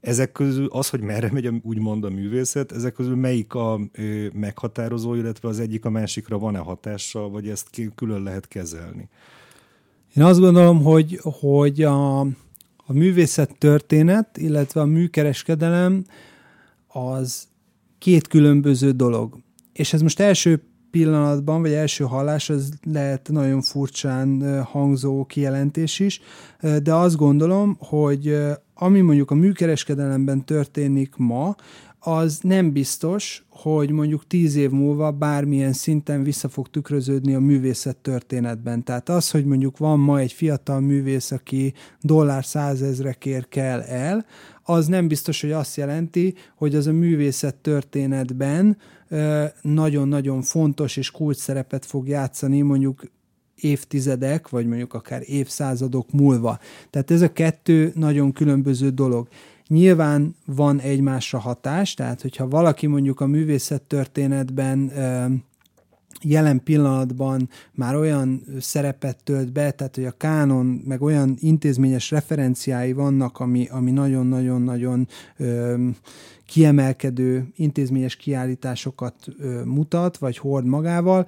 Ezek 0.02 0.32
közül 0.32 0.68
az, 0.72 0.90
hogy 0.90 1.02
merre 1.02 1.32
megy 1.32 1.50
úgymond 1.62 2.04
a 2.04 2.10
művészet, 2.10 2.72
ezek 2.72 2.94
közül 2.94 3.16
melyik 3.16 3.54
a 3.54 3.80
ö, 3.92 4.28
meghatározó, 4.34 5.14
illetve 5.16 5.48
az 5.48 5.60
egyik 5.60 5.86
a 5.86 5.90
másikra 5.90 6.38
van-e 6.38 6.60
hatással, 6.60 7.30
vagy 7.30 7.50
ezt 7.50 7.70
külön 7.96 8.24
lehet 8.24 8.48
kezelni? 8.48 9.10
Én 10.16 10.24
azt 10.24 10.40
gondolom, 10.40 10.84
hogy, 10.84 11.20
hogy 11.22 11.82
a, 11.82 12.20
a 12.78 12.94
művészet 12.94 13.56
történet, 13.58 14.38
illetve 14.38 14.82
a 14.82 14.86
műkereskedelem 14.86 16.04
az 16.88 17.48
két 17.98 18.28
különböző 18.28 18.92
dolog. 18.92 19.38
És 19.74 19.94
ez 19.94 20.02
most 20.02 20.20
első 20.20 20.64
pillanatban, 20.92 21.62
vagy 21.62 21.72
első 21.72 22.04
hallás, 22.04 22.50
az 22.50 22.72
lehet 22.84 23.30
nagyon 23.32 23.62
furcsán 23.62 24.62
hangzó 24.64 25.26
kijelentés 25.26 26.00
is, 26.00 26.22
de 26.84 26.94
azt 26.94 27.16
gondolom, 27.16 27.78
hogy 27.80 28.38
ami 28.74 29.02
mondjuk 29.02 29.32
a 29.32 29.36
műkereskedelemben 29.36 30.46
történik 30.46 31.16
ma, 31.16 31.56
az 32.00 32.40
nem 32.42 32.72
biztos, 32.72 33.46
hogy 33.50 33.92
mondjuk 33.92 34.28
tíz 34.28 34.56
év 34.56 34.70
múlva 34.70 35.12
bármilyen 35.12 35.74
szinten 35.74 36.24
vissza 36.24 36.50
fog 36.50 36.70
tükröződni 36.70 37.34
a 37.34 37.40
művészet 37.40 37.98
történetben. 37.98 38.84
Tehát 38.84 39.10
az, 39.10 39.32
hogy 39.32 39.46
mondjuk 39.46 39.78
van 39.78 40.00
ma 40.00 40.20
egy 40.20 40.34
fiatal 40.34 40.80
művész, 40.80 41.32
aki 41.32 41.74
dollár 42.02 42.46
százezrekért 42.46 43.48
kell 43.50 43.82
el, 43.82 44.26
az 44.64 44.88
nem 44.88 45.08
biztos, 45.08 45.42
hogy 45.42 45.52
azt 45.52 45.76
jelenti, 45.76 46.34
hogy 46.56 46.76
az 46.76 46.88
a 46.88 46.92
művészet 46.92 47.56
történetben 47.56 48.78
nagyon-nagyon 49.62 50.42
fontos 50.42 50.98
és 50.98 51.12
kulcs 51.12 51.38
szerepet 51.38 51.86
fog 51.86 52.08
játszani 52.08 52.62
mondjuk 52.62 53.04
évtizedek, 53.56 54.50
vagy 54.50 54.66
mondjuk 54.66 54.94
akár 54.94 55.22
évszázadok 55.26 56.12
múlva. 56.12 56.60
Tehát 56.90 57.12
ez 57.12 57.22
a 57.22 57.32
kettő 57.32 57.92
nagyon 57.96 58.32
különböző 58.32 58.90
dolog. 58.90 59.28
Nyilván 59.70 60.36
van 60.46 60.80
egymásra 60.80 61.40
hatás, 61.40 61.94
tehát 61.94 62.22
hogyha 62.22 62.48
valaki 62.48 62.88
mondjuk 62.88 63.20
a 63.20 63.28
művészet 63.28 63.82
történetben 63.82 64.92
jelen 66.22 66.64
pillanatban 66.64 67.50
már 67.72 67.96
olyan 67.96 68.44
szerepet 68.60 69.24
tölt 69.24 69.52
be, 69.52 69.72
tehát 69.72 69.96
hogy 69.96 70.06
a 70.06 70.12
kánon 70.12 70.66
meg 70.66 71.02
olyan 71.02 71.36
intézményes 71.40 72.12
referenciái 72.12 72.94
vannak, 72.94 73.40
ami, 73.40 73.68
ami 73.72 73.92
nagyon-nagyon-nagyon 73.92 75.08
kiemelkedő 76.46 77.48
intézményes 77.56 78.16
kiállításokat 78.16 79.16
ö, 79.40 79.64
mutat, 79.64 80.18
vagy 80.18 80.38
hord 80.38 80.66
magával, 80.66 81.28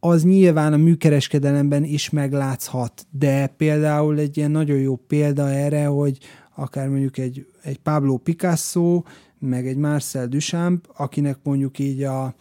az 0.00 0.24
nyilván 0.24 0.72
a 0.72 0.76
műkereskedelemben 0.76 1.84
is 1.84 2.10
meglátszhat, 2.10 3.06
de 3.10 3.46
például 3.46 4.18
egy 4.18 4.36
ilyen 4.36 4.50
nagyon 4.50 4.78
jó 4.78 4.96
példa 4.96 5.50
erre, 5.50 5.86
hogy 5.86 6.18
akár 6.54 6.88
mondjuk 6.88 7.18
egy, 7.18 7.46
egy 7.66 7.78
Pablo 7.78 8.16
Picasso, 8.16 9.02
meg 9.38 9.66
egy 9.66 9.76
Marcel 9.76 10.26
Duchamp, 10.26 10.88
akinek 10.96 11.38
mondjuk 11.42 11.78
így 11.78 12.02
a, 12.02 12.34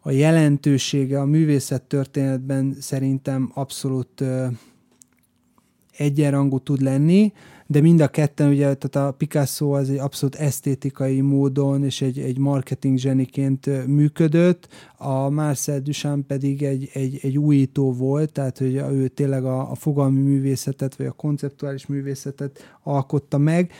a 0.00 0.10
jelentősége 0.10 1.20
a 1.20 1.24
művészet 1.24 1.82
történetben 1.82 2.76
szerintem 2.80 3.50
abszolút 3.54 4.20
ö, 4.20 4.46
egyenrangú 5.96 6.58
tud 6.58 6.80
lenni, 6.80 7.32
de 7.74 7.80
mind 7.80 8.00
a 8.00 8.08
ketten, 8.08 8.48
ugye, 8.48 8.74
tehát 8.74 9.08
a 9.08 9.12
Picasso 9.16 9.70
az 9.70 9.90
egy 9.90 9.98
abszolút 9.98 10.34
esztétikai 10.34 11.20
módon 11.20 11.84
és 11.84 12.02
egy, 12.02 12.18
egy 12.18 12.38
marketing 12.38 12.98
zseniként 12.98 13.86
működött, 13.86 14.68
a 14.96 15.28
Marcel 15.28 15.80
Duchamp 15.80 16.26
pedig 16.26 16.62
egy, 16.62 16.90
egy, 16.92 17.18
egy 17.22 17.38
újító 17.38 17.92
volt, 17.92 18.32
tehát 18.32 18.58
hogy 18.58 18.74
ő 18.74 19.08
tényleg 19.08 19.44
a, 19.44 19.70
a 19.70 19.74
fogalmi 19.74 20.20
művészetet, 20.20 20.96
vagy 20.96 21.06
a 21.06 21.12
konceptuális 21.12 21.86
művészetet 21.86 22.76
alkotta 22.82 23.38
meg, 23.38 23.72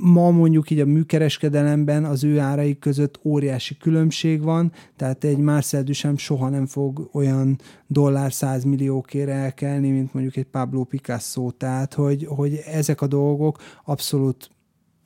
ma 0.00 0.30
mondjuk 0.30 0.70
így 0.70 0.80
a 0.80 0.84
műkereskedelemben 0.84 2.04
az 2.04 2.24
ő 2.24 2.38
árai 2.38 2.78
között 2.78 3.20
óriási 3.24 3.76
különbség 3.76 4.42
van, 4.42 4.72
tehát 4.96 5.24
egy 5.24 5.38
Marcel 5.38 5.82
Duchamp 5.82 6.18
soha 6.18 6.48
nem 6.48 6.66
fog 6.66 7.08
olyan 7.12 7.58
dollár 7.86 8.32
százmilliókért 8.32 9.28
elkelni, 9.28 9.90
mint 9.90 10.12
mondjuk 10.12 10.36
egy 10.36 10.46
Pablo 10.50 10.84
Picasso, 10.84 11.50
tehát 11.50 11.94
hogy, 11.94 12.26
hogy 12.28 12.54
ezek 12.66 13.00
a 13.00 13.06
dolgok 13.06 13.58
abszolút 13.84 14.50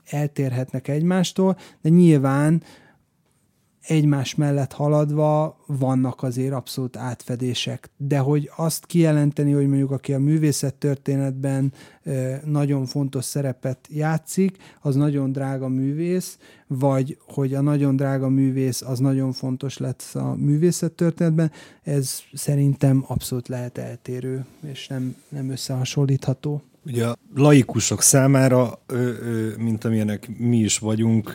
eltérhetnek 0.04 0.88
egymástól, 0.88 1.56
de 1.82 1.88
nyilván 1.88 2.62
egymás 3.86 4.34
mellett 4.34 4.72
haladva 4.72 5.56
vannak 5.66 6.22
azért 6.22 6.52
abszolút 6.52 6.96
átfedések. 6.96 7.90
De 7.96 8.18
hogy 8.18 8.50
azt 8.56 8.86
kijelenteni, 8.86 9.52
hogy 9.52 9.66
mondjuk 9.66 9.90
aki 9.90 10.12
a 10.12 10.18
művészet 10.18 10.74
történetben 10.74 11.72
nagyon 12.44 12.86
fontos 12.86 13.24
szerepet 13.24 13.78
játszik, 13.90 14.56
az 14.80 14.94
nagyon 14.94 15.32
drága 15.32 15.68
művész, 15.68 16.38
vagy 16.66 17.18
hogy 17.26 17.54
a 17.54 17.60
nagyon 17.60 17.96
drága 17.96 18.28
művész 18.28 18.82
az 18.82 18.98
nagyon 18.98 19.32
fontos 19.32 19.78
lesz 19.78 20.14
a 20.14 20.34
művészet 20.34 20.92
történetben, 20.92 21.50
ez 21.82 22.20
szerintem 22.32 23.04
abszolút 23.06 23.48
lehet 23.48 23.78
eltérő, 23.78 24.44
és 24.66 24.86
nem, 24.86 25.16
nem 25.28 25.50
összehasonlítható. 25.50 26.62
Ugye 26.86 27.06
a 27.06 27.16
laikusok 27.34 28.02
számára, 28.02 28.82
mint 29.58 29.84
amilyenek 29.84 30.38
mi 30.38 30.58
is 30.58 30.78
vagyunk, 30.78 31.32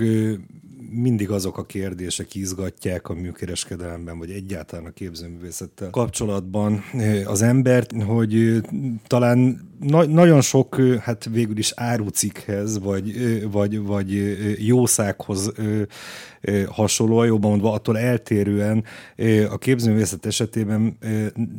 mindig 0.91 1.29
azok 1.31 1.57
a 1.57 1.65
kérdések 1.65 2.35
izgatják 2.35 3.09
a 3.09 3.13
műkereskedelemben, 3.13 4.17
vagy 4.17 4.31
egyáltalán 4.31 4.85
a 4.85 4.91
képzőművészettel 4.91 5.89
kapcsolatban 5.89 6.83
az 7.25 7.41
embert, 7.41 8.03
hogy 8.03 8.61
talán 9.07 9.67
na- 9.79 10.05
nagyon 10.05 10.41
sok, 10.41 10.81
hát 10.99 11.29
végül 11.31 11.57
is 11.57 11.73
árucikhez, 11.75 12.79
vagy, 12.79 13.13
vagy, 13.51 13.79
vagy 13.79 14.37
jószághoz 14.67 15.51
hasonló, 16.67 17.23
jobban 17.23 17.49
mondva 17.49 17.71
attól 17.71 17.97
eltérően 17.97 18.83
a 19.49 19.57
képzőművészet 19.57 20.25
esetében 20.25 20.97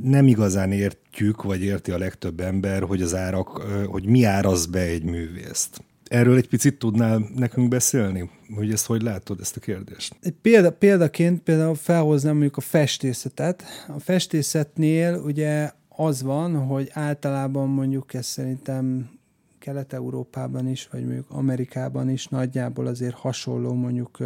nem 0.02 0.26
igazán 0.26 0.72
értjük, 0.72 1.42
vagy 1.42 1.62
érti 1.62 1.90
a 1.90 1.98
legtöbb 1.98 2.40
ember, 2.40 2.82
hogy 2.82 3.02
az 3.02 3.14
árak, 3.14 3.48
hogy 3.86 4.06
mi 4.06 4.24
áraz 4.24 4.66
be 4.66 4.80
egy 4.80 5.04
művészt. 5.04 5.82
Erről 6.10 6.36
egy 6.36 6.48
picit 6.48 6.78
tudnál 6.78 7.28
nekünk 7.36 7.68
beszélni? 7.68 8.30
Hogy 8.54 8.72
ezt 8.72 8.86
hogy 8.86 9.02
látod, 9.02 9.40
ezt 9.40 9.56
a 9.56 9.60
kérdést? 9.60 10.16
Példa, 10.42 10.72
példaként 10.72 11.42
például 11.42 11.74
felhoznám 11.74 12.32
mondjuk 12.32 12.56
a 12.56 12.60
festészetet. 12.60 13.64
A 13.88 13.98
festészetnél 13.98 15.22
ugye 15.24 15.70
az 15.88 16.22
van, 16.22 16.56
hogy 16.56 16.90
általában 16.92 17.68
mondjuk 17.68 18.14
ez 18.14 18.26
szerintem 18.26 19.10
Kelet-Európában 19.58 20.68
is, 20.68 20.88
vagy 20.92 21.04
mondjuk 21.04 21.30
Amerikában 21.30 22.08
is 22.10 22.26
nagyjából 22.26 22.86
azért 22.86 23.14
hasonló 23.14 23.72
mondjuk 23.72 24.18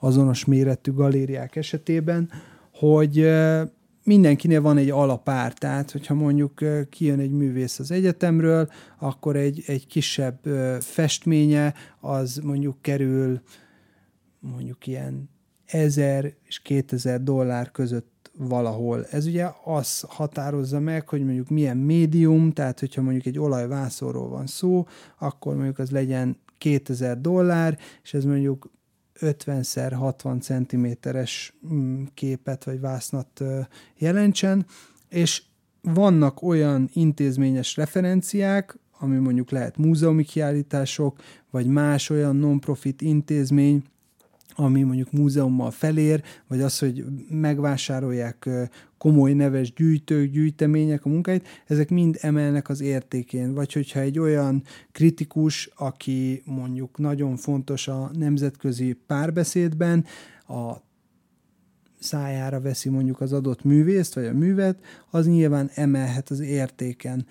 azonos 0.00 0.44
méretű 0.44 0.92
galériák 0.92 1.56
esetében, 1.56 2.30
hogy 2.72 3.28
mindenkinél 4.04 4.60
van 4.60 4.76
egy 4.76 4.90
alapár, 4.90 5.52
tehát 5.52 5.90
hogyha 5.90 6.14
mondjuk 6.14 6.60
kijön 6.90 7.18
egy 7.18 7.30
művész 7.30 7.78
az 7.78 7.90
egyetemről, 7.90 8.68
akkor 8.98 9.36
egy, 9.36 9.62
egy 9.66 9.86
kisebb 9.86 10.38
festménye 10.80 11.74
az 12.00 12.40
mondjuk 12.42 12.82
kerül 12.82 13.40
mondjuk 14.38 14.86
ilyen 14.86 15.30
1000 15.66 16.34
és 16.42 16.60
2000 16.62 17.22
dollár 17.22 17.70
között 17.70 18.30
valahol. 18.38 19.06
Ez 19.10 19.26
ugye 19.26 19.48
az 19.64 20.00
határozza 20.08 20.80
meg, 20.80 21.08
hogy 21.08 21.24
mondjuk 21.24 21.48
milyen 21.48 21.76
médium, 21.76 22.52
tehát 22.52 22.80
hogyha 22.80 23.02
mondjuk 23.02 23.26
egy 23.26 23.38
olajvászorról 23.38 24.28
van 24.28 24.46
szó, 24.46 24.86
akkor 25.18 25.54
mondjuk 25.54 25.78
az 25.78 25.90
legyen 25.90 26.36
2000 26.58 27.20
dollár, 27.20 27.78
és 28.02 28.14
ez 28.14 28.24
mondjuk 28.24 28.70
50x60 29.20 30.40
cm-es 30.40 31.54
mm, 31.72 32.02
képet 32.14 32.64
vagy 32.64 32.80
vásznat 32.80 33.42
jelentsen, 33.96 34.66
és 35.08 35.42
vannak 35.82 36.42
olyan 36.42 36.90
intézményes 36.92 37.76
referenciák, 37.76 38.78
ami 38.98 39.16
mondjuk 39.16 39.50
lehet 39.50 39.76
múzeumi 39.76 40.24
kiállítások, 40.24 41.18
vagy 41.50 41.66
más 41.66 42.10
olyan 42.10 42.36
non-profit 42.36 43.00
intézmény, 43.00 43.84
ami 44.54 44.82
mondjuk 44.82 45.12
múzeummal 45.12 45.70
felér, 45.70 46.22
vagy 46.48 46.60
az, 46.60 46.78
hogy 46.78 47.04
megvásárolják 47.30 48.48
komoly 48.98 49.32
neves 49.32 49.72
gyűjtők, 49.72 50.30
gyűjtemények 50.30 51.04
a 51.04 51.08
munkáit, 51.08 51.48
ezek 51.66 51.90
mind 51.90 52.18
emelnek 52.20 52.68
az 52.68 52.80
értékén. 52.80 53.54
Vagy 53.54 53.72
hogyha 53.72 54.00
egy 54.00 54.18
olyan 54.18 54.62
kritikus, 54.92 55.70
aki 55.76 56.42
mondjuk 56.44 56.98
nagyon 56.98 57.36
fontos 57.36 57.88
a 57.88 58.10
nemzetközi 58.18 58.98
párbeszédben, 59.06 60.04
a 60.48 60.76
szájára 62.04 62.60
veszi 62.60 62.88
mondjuk 62.88 63.20
az 63.20 63.32
adott 63.32 63.64
művészt, 63.64 64.14
vagy 64.14 64.26
a 64.26 64.32
művet, 64.32 64.78
az 65.10 65.26
nyilván 65.26 65.70
emelhet 65.74 66.30
az 66.30 66.40
értéken. 66.40 67.26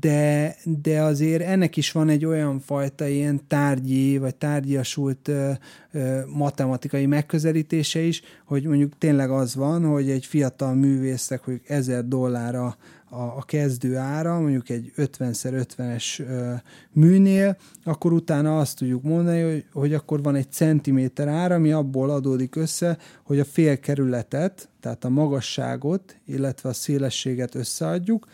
De, 0.00 0.56
de 0.64 1.02
azért 1.02 1.42
ennek 1.42 1.76
is 1.76 1.92
van 1.92 2.08
egy 2.08 2.24
olyan 2.24 2.60
fajta 2.60 3.06
ilyen 3.06 3.40
tárgyi, 3.46 4.18
vagy 4.18 4.34
tárgyasult 4.34 5.28
ö, 5.28 5.50
ö, 5.92 6.20
matematikai 6.26 7.06
megközelítése 7.06 8.00
is, 8.00 8.22
hogy 8.44 8.64
mondjuk 8.64 8.98
tényleg 8.98 9.30
az 9.30 9.54
van, 9.54 9.84
hogy 9.84 10.10
egy 10.10 10.26
fiatal 10.26 10.74
művésznek, 10.74 11.44
hogy 11.44 11.60
ezer 11.66 12.08
dollárra 12.08 12.76
a, 13.10 13.16
a 13.16 13.42
kezdő 13.46 13.96
ára, 13.96 14.40
mondjuk 14.40 14.68
egy 14.68 14.92
50x50-es 14.96 16.22
műnél, 16.92 17.56
akkor 17.84 18.12
utána 18.12 18.58
azt 18.58 18.78
tudjuk 18.78 19.02
mondani, 19.02 19.42
hogy, 19.42 19.64
hogy 19.72 19.94
akkor 19.94 20.22
van 20.22 20.34
egy 20.34 20.52
centiméter 20.52 21.28
ára, 21.28 21.54
ami 21.54 21.72
abból 21.72 22.10
adódik 22.10 22.56
össze, 22.56 22.98
hogy 23.22 23.38
a 23.38 23.44
fél 23.44 23.80
kerületet, 23.80 24.68
tehát 24.80 25.04
a 25.04 25.08
magasságot, 25.08 26.16
illetve 26.26 26.68
a 26.68 26.72
szélességet 26.72 27.54
összeadjuk, 27.54 28.26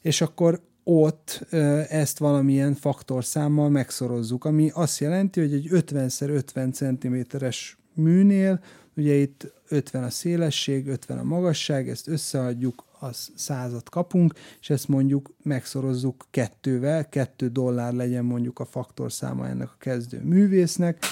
és 0.00 0.20
akkor 0.20 0.60
ott 0.88 1.46
ezt 1.88 2.18
valamilyen 2.18 2.74
faktorszámmal 2.74 3.68
megszorozzuk, 3.68 4.44
ami 4.44 4.70
azt 4.74 4.98
jelenti, 4.98 5.40
hogy 5.40 5.52
egy 5.52 5.68
50x50 5.70 6.72
cm-es 6.72 7.78
műnél, 7.94 8.60
ugye 8.96 9.14
itt 9.14 9.52
50 9.68 10.04
a 10.04 10.10
szélesség, 10.10 10.86
50 10.86 11.18
a 11.18 11.22
magasság, 11.22 11.88
ezt 11.88 12.08
összeadjuk, 12.08 12.84
az 12.98 13.32
százat 13.34 13.88
kapunk, 13.88 14.34
és 14.60 14.70
ezt 14.70 14.88
mondjuk 14.88 15.34
megszorozzuk 15.42 16.26
kettővel, 16.30 17.08
kettő 17.08 17.48
dollár 17.48 17.92
legyen 17.92 18.24
mondjuk 18.24 18.58
a 18.58 18.64
faktorszáma 18.64 19.48
ennek 19.48 19.68
a 19.68 19.76
kezdő 19.78 20.20
művésznek, 20.24 21.04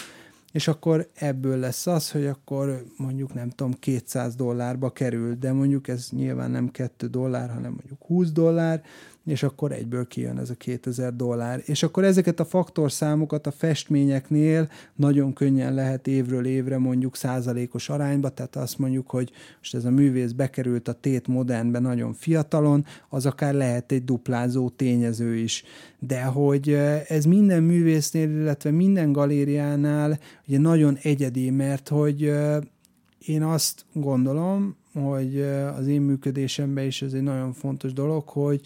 és 0.53 0.69
akkor 0.69 1.09
ebből 1.15 1.59
lesz 1.59 1.87
az, 1.87 2.11
hogy 2.11 2.27
akkor 2.27 2.85
mondjuk 2.97 3.35
nem 3.35 3.51
tudom, 3.51 3.73
200 3.73 4.35
dollárba 4.35 4.91
kerül, 4.91 5.35
de 5.35 5.53
mondjuk 5.53 5.89
ez 5.89 6.09
nyilván 6.11 6.51
nem 6.51 6.71
2 6.71 7.07
dollár, 7.07 7.49
hanem 7.49 7.73
mondjuk 7.73 8.03
20 8.07 8.31
dollár, 8.31 8.83
és 9.25 9.43
akkor 9.43 9.73
egyből 9.73 10.07
kijön 10.07 10.39
ez 10.39 10.51
a 10.51 10.55
2000 10.55 11.17
dollár. 11.17 11.63
És 11.65 11.83
akkor 11.83 12.05
ezeket 12.05 12.41
a 12.41 12.45
faktorszámokat 12.45 13.47
a 13.47 13.51
festményeknél 13.51 14.69
nagyon 14.95 15.33
könnyen 15.33 15.75
lehet 15.75 16.07
évről 16.07 16.47
évre 16.47 16.79
mondjuk 16.79 17.17
százalékos 17.17 17.89
arányba, 17.89 18.29
tehát 18.29 18.57
azt 18.57 18.79
mondjuk, 18.79 19.11
hogy 19.11 19.31
most 19.59 19.75
ez 19.75 19.85
a 19.85 19.91
művész 19.91 20.33
bekerült 20.33 20.89
a 20.89 20.93
tét 20.93 21.27
modernbe 21.27 21.79
nagyon 21.79 22.13
fiatalon, 22.13 22.85
az 23.09 23.27
akár 23.27 23.55
lehet 23.55 23.93
egy 23.93 24.05
duplázó 24.05 24.69
tényező 24.69 25.37
is. 25.37 25.65
De 25.99 26.25
hogy 26.25 26.69
ez 27.09 27.25
minden 27.25 27.63
művésznél, 27.63 28.31
illetve 28.31 28.71
minden 28.71 29.13
galériánál 29.13 30.19
ugye 30.49 30.59
nagyon 30.59 30.99
egyedi, 31.03 31.51
mert 31.51 31.89
hogy 31.89 32.33
én 33.27 33.43
azt 33.43 33.85
gondolom, 33.93 34.77
hogy 34.93 35.41
az 35.77 35.87
én 35.87 36.01
működésemben 36.01 36.85
is 36.85 37.03
ez 37.03 37.13
egy 37.13 37.23
nagyon 37.23 37.53
fontos 37.53 37.93
dolog, 37.93 38.29
hogy 38.29 38.61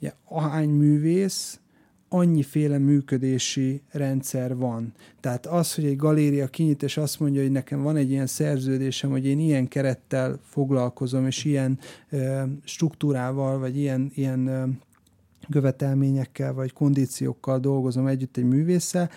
Ugye, 0.00 0.12
ahány 0.24 0.68
művész, 0.68 1.60
annyiféle 2.08 2.78
működési 2.78 3.82
rendszer 3.90 4.56
van. 4.56 4.92
Tehát 5.20 5.46
az, 5.46 5.74
hogy 5.74 5.84
egy 5.84 5.96
galéria 5.96 6.46
kinyit, 6.46 6.82
és 6.82 6.96
azt 6.96 7.20
mondja, 7.20 7.42
hogy 7.42 7.50
nekem 7.50 7.82
van 7.82 7.96
egy 7.96 8.10
ilyen 8.10 8.26
szerződésem, 8.26 9.10
hogy 9.10 9.26
én 9.26 9.38
ilyen 9.38 9.68
kerettel 9.68 10.38
foglalkozom, 10.42 11.26
és 11.26 11.44
ilyen 11.44 11.78
ö, 12.10 12.42
struktúrával, 12.64 13.58
vagy 13.58 13.76
ilyen, 13.76 14.10
ilyen 14.14 14.46
ö, 14.46 14.66
követelményekkel, 15.50 16.52
vagy 16.52 16.72
kondíciókkal 16.72 17.58
dolgozom 17.58 18.06
együtt 18.06 18.36
egy 18.36 18.44
művésszel, 18.44 19.10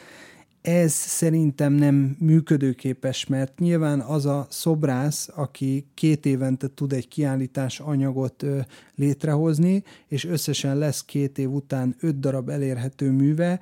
ez 0.61 0.91
szerintem 0.91 1.73
nem 1.73 2.15
működőképes, 2.19 3.25
mert 3.25 3.59
nyilván 3.59 3.99
az 3.99 4.25
a 4.25 4.47
szobrász, 4.49 5.29
aki 5.35 5.85
két 5.93 6.25
évente 6.25 6.67
tud 6.67 6.93
egy 6.93 7.07
kiállítás 7.07 7.79
anyagot 7.79 8.43
ö, 8.43 8.59
létrehozni, 8.95 9.83
és 10.07 10.25
összesen 10.25 10.77
lesz 10.77 11.05
két 11.05 11.37
év 11.37 11.51
után 11.51 11.95
öt 11.99 12.19
darab 12.19 12.49
elérhető 12.49 13.11
műve, 13.11 13.59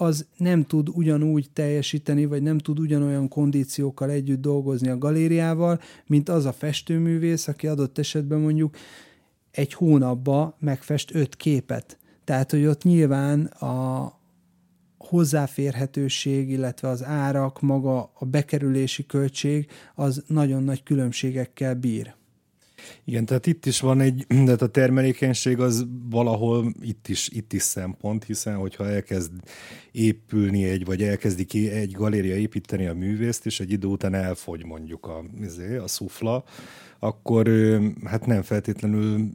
az 0.00 0.26
nem 0.36 0.64
tud 0.64 0.88
ugyanúgy 0.88 1.50
teljesíteni, 1.52 2.24
vagy 2.24 2.42
nem 2.42 2.58
tud 2.58 2.78
ugyanolyan 2.78 3.28
kondíciókkal 3.28 4.10
együtt 4.10 4.40
dolgozni 4.40 4.88
a 4.88 4.98
galériával, 4.98 5.80
mint 6.06 6.28
az 6.28 6.44
a 6.44 6.52
festőművész, 6.52 7.48
aki 7.48 7.66
adott 7.66 7.98
esetben 7.98 8.40
mondjuk 8.40 8.76
egy 9.50 9.72
hónapba 9.72 10.56
megfest 10.58 11.14
öt 11.14 11.36
képet. 11.36 11.98
Tehát, 12.24 12.50
hogy 12.50 12.66
ott 12.66 12.82
nyilván 12.82 13.44
a, 13.44 14.12
hozzáférhetőség, 15.08 16.50
illetve 16.50 16.88
az 16.88 17.04
árak, 17.04 17.60
maga 17.60 18.10
a 18.14 18.24
bekerülési 18.24 19.06
költség, 19.06 19.66
az 19.94 20.22
nagyon 20.26 20.62
nagy 20.62 20.82
különbségekkel 20.82 21.74
bír. 21.74 22.16
Igen, 23.04 23.24
tehát 23.24 23.46
itt 23.46 23.66
is 23.66 23.80
van 23.80 24.00
egy, 24.00 24.26
de 24.46 24.52
a 24.52 24.66
termelékenység 24.66 25.60
az 25.60 25.86
valahol 26.10 26.72
itt 26.80 27.08
is, 27.08 27.28
itt 27.28 27.52
is 27.52 27.62
szempont, 27.62 28.24
hiszen 28.24 28.56
hogyha 28.56 28.88
elkezd 28.88 29.32
épülni 29.92 30.64
egy, 30.64 30.84
vagy 30.84 31.02
elkezdi 31.02 31.44
ki 31.44 31.70
egy 31.70 31.92
galéria 31.92 32.36
építeni 32.36 32.86
a 32.86 32.94
művészt, 32.94 33.46
és 33.46 33.60
egy 33.60 33.72
idő 33.72 33.86
után 33.86 34.14
elfogy 34.14 34.64
mondjuk 34.64 35.06
a, 35.06 35.24
izé, 35.40 35.76
a 35.76 35.86
szufla, 35.86 36.44
akkor 36.98 37.48
hát 38.04 38.26
nem 38.26 38.42
feltétlenül 38.42 39.30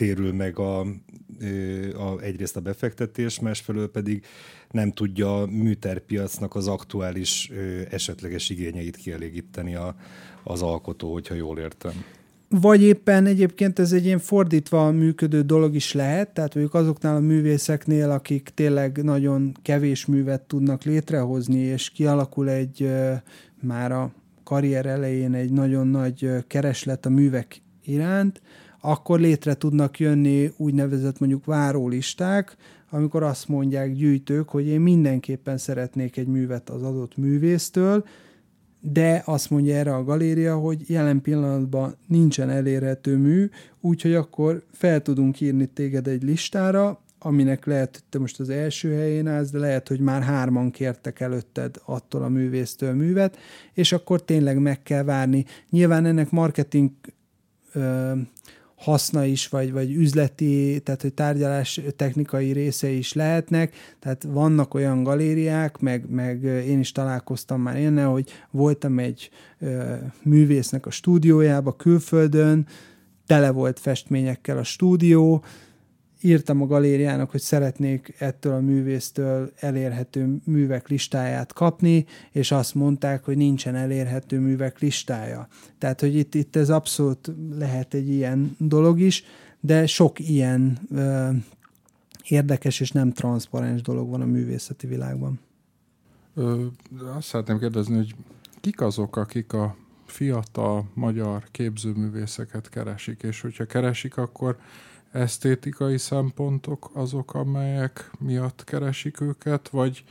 térül 0.00 0.32
meg 0.32 0.58
a, 0.58 0.80
a, 0.80 2.20
egyrészt 2.20 2.56
a 2.56 2.60
befektetés, 2.60 3.40
másfelől 3.40 3.90
pedig 3.90 4.24
nem 4.70 4.92
tudja 4.92 5.40
a 5.40 5.46
műterpiacnak 5.46 6.54
az 6.54 6.68
aktuális 6.68 7.50
esetleges 7.90 8.50
igényeit 8.50 8.96
kielégíteni 8.96 9.74
a, 9.74 9.94
az 10.44 10.62
alkotó, 10.62 11.12
hogyha 11.12 11.34
jól 11.34 11.58
értem. 11.58 11.92
Vagy 12.48 12.82
éppen 12.82 13.26
egyébként 13.26 13.78
ez 13.78 13.92
egy 13.92 14.04
ilyen 14.04 14.18
fordítva 14.18 14.90
működő 14.90 15.42
dolog 15.42 15.74
is 15.74 15.92
lehet, 15.92 16.28
tehát 16.30 16.54
mondjuk 16.54 16.74
azoknál 16.74 17.16
a 17.16 17.20
művészeknél, 17.20 18.10
akik 18.10 18.50
tényleg 18.54 19.02
nagyon 19.02 19.56
kevés 19.62 20.06
művet 20.06 20.42
tudnak 20.42 20.82
létrehozni, 20.82 21.58
és 21.58 21.90
kialakul 21.90 22.48
egy 22.48 22.90
már 23.60 23.92
a 23.92 24.12
karrier 24.44 24.86
elején 24.86 25.34
egy 25.34 25.52
nagyon 25.52 25.86
nagy 25.86 26.28
kereslet 26.46 27.06
a 27.06 27.10
művek 27.10 27.62
iránt, 27.84 28.40
akkor 28.80 29.20
létre 29.20 29.54
tudnak 29.54 29.98
jönni 29.98 30.52
úgynevezett 30.56 31.18
mondjuk 31.18 31.44
várólisták, 31.44 32.56
amikor 32.90 33.22
azt 33.22 33.48
mondják 33.48 33.92
gyűjtők, 33.92 34.48
hogy 34.48 34.66
én 34.66 34.80
mindenképpen 34.80 35.58
szeretnék 35.58 36.16
egy 36.16 36.26
művet 36.26 36.70
az 36.70 36.82
adott 36.82 37.16
művésztől, 37.16 38.04
de 38.80 39.22
azt 39.24 39.50
mondja 39.50 39.74
erre 39.74 39.94
a 39.94 40.04
galéria, 40.04 40.56
hogy 40.56 40.90
jelen 40.90 41.20
pillanatban 41.20 41.96
nincsen 42.06 42.50
elérhető 42.50 43.16
mű, 43.16 43.48
úgyhogy 43.80 44.14
akkor 44.14 44.62
fel 44.72 45.02
tudunk 45.02 45.40
írni 45.40 45.66
téged 45.66 46.06
egy 46.06 46.22
listára, 46.22 47.00
aminek 47.18 47.66
lehet, 47.66 47.90
hogy 47.92 48.04
te 48.08 48.18
most 48.18 48.40
az 48.40 48.48
első 48.48 48.94
helyén 48.94 49.26
állsz, 49.26 49.50
de 49.50 49.58
lehet, 49.58 49.88
hogy 49.88 50.00
már 50.00 50.22
hárman 50.22 50.70
kértek 50.70 51.20
előtted 51.20 51.76
attól 51.84 52.22
a 52.22 52.28
művésztől 52.28 52.94
művet, 52.94 53.38
és 53.74 53.92
akkor 53.92 54.24
tényleg 54.24 54.58
meg 54.58 54.82
kell 54.82 55.02
várni. 55.02 55.44
Nyilván 55.70 56.04
ennek 56.06 56.30
marketing 56.30 56.90
ö, 57.72 58.12
haszna 58.80 59.24
is, 59.24 59.48
vagy, 59.48 59.72
vagy 59.72 59.92
üzleti, 59.92 60.80
tehát 60.84 61.02
hogy 61.02 61.14
tárgyalás 61.14 61.80
technikai 61.96 62.52
része 62.52 62.88
is 62.88 63.12
lehetnek, 63.12 63.74
tehát 63.98 64.22
vannak 64.28 64.74
olyan 64.74 65.02
galériák, 65.02 65.78
meg, 65.78 66.10
meg 66.10 66.42
én 66.42 66.78
is 66.78 66.92
találkoztam 66.92 67.60
már 67.60 67.78
ilyennel, 67.78 68.08
hogy 68.08 68.28
voltam 68.50 68.98
egy 68.98 69.30
ö, 69.58 69.94
művésznek 70.22 70.86
a 70.86 70.90
stúdiójába 70.90 71.72
külföldön, 71.72 72.66
tele 73.26 73.50
volt 73.50 73.78
festményekkel 73.78 74.58
a 74.58 74.62
stúdió, 74.62 75.44
írtam 76.20 76.62
a 76.62 76.66
galériának, 76.66 77.30
hogy 77.30 77.40
szeretnék 77.40 78.14
ettől 78.18 78.52
a 78.52 78.60
művésztől 78.60 79.52
elérhető 79.56 80.40
művek 80.44 80.88
listáját 80.88 81.52
kapni, 81.52 82.06
és 82.30 82.52
azt 82.52 82.74
mondták, 82.74 83.24
hogy 83.24 83.36
nincsen 83.36 83.74
elérhető 83.74 84.38
művek 84.38 84.78
listája. 84.78 85.48
Tehát, 85.78 86.00
hogy 86.00 86.14
itt, 86.14 86.34
itt 86.34 86.56
ez 86.56 86.70
abszolút 86.70 87.32
lehet 87.54 87.94
egy 87.94 88.08
ilyen 88.08 88.56
dolog 88.58 89.00
is, 89.00 89.24
de 89.60 89.86
sok 89.86 90.18
ilyen 90.18 90.78
ö, 90.90 91.28
érdekes 92.28 92.80
és 92.80 92.90
nem 92.90 93.12
transzparens 93.12 93.82
dolog 93.82 94.10
van 94.10 94.20
a 94.20 94.26
művészeti 94.26 94.86
világban. 94.86 95.40
Ö, 96.34 96.64
azt 97.16 97.26
szeretném 97.26 97.58
kérdezni, 97.58 97.96
hogy 97.96 98.14
kik 98.60 98.80
azok, 98.80 99.16
akik 99.16 99.52
a 99.52 99.76
fiatal 100.06 100.90
magyar 100.94 101.44
képzőművészeket 101.50 102.68
keresik, 102.68 103.22
és 103.22 103.40
hogyha 103.40 103.64
keresik, 103.64 104.16
akkor 104.16 104.58
esztétikai 105.12 105.98
szempontok 105.98 106.90
azok, 106.94 107.34
amelyek 107.34 108.10
miatt 108.18 108.64
keresik 108.64 109.20
őket, 109.20 109.68
vagy 109.68 110.04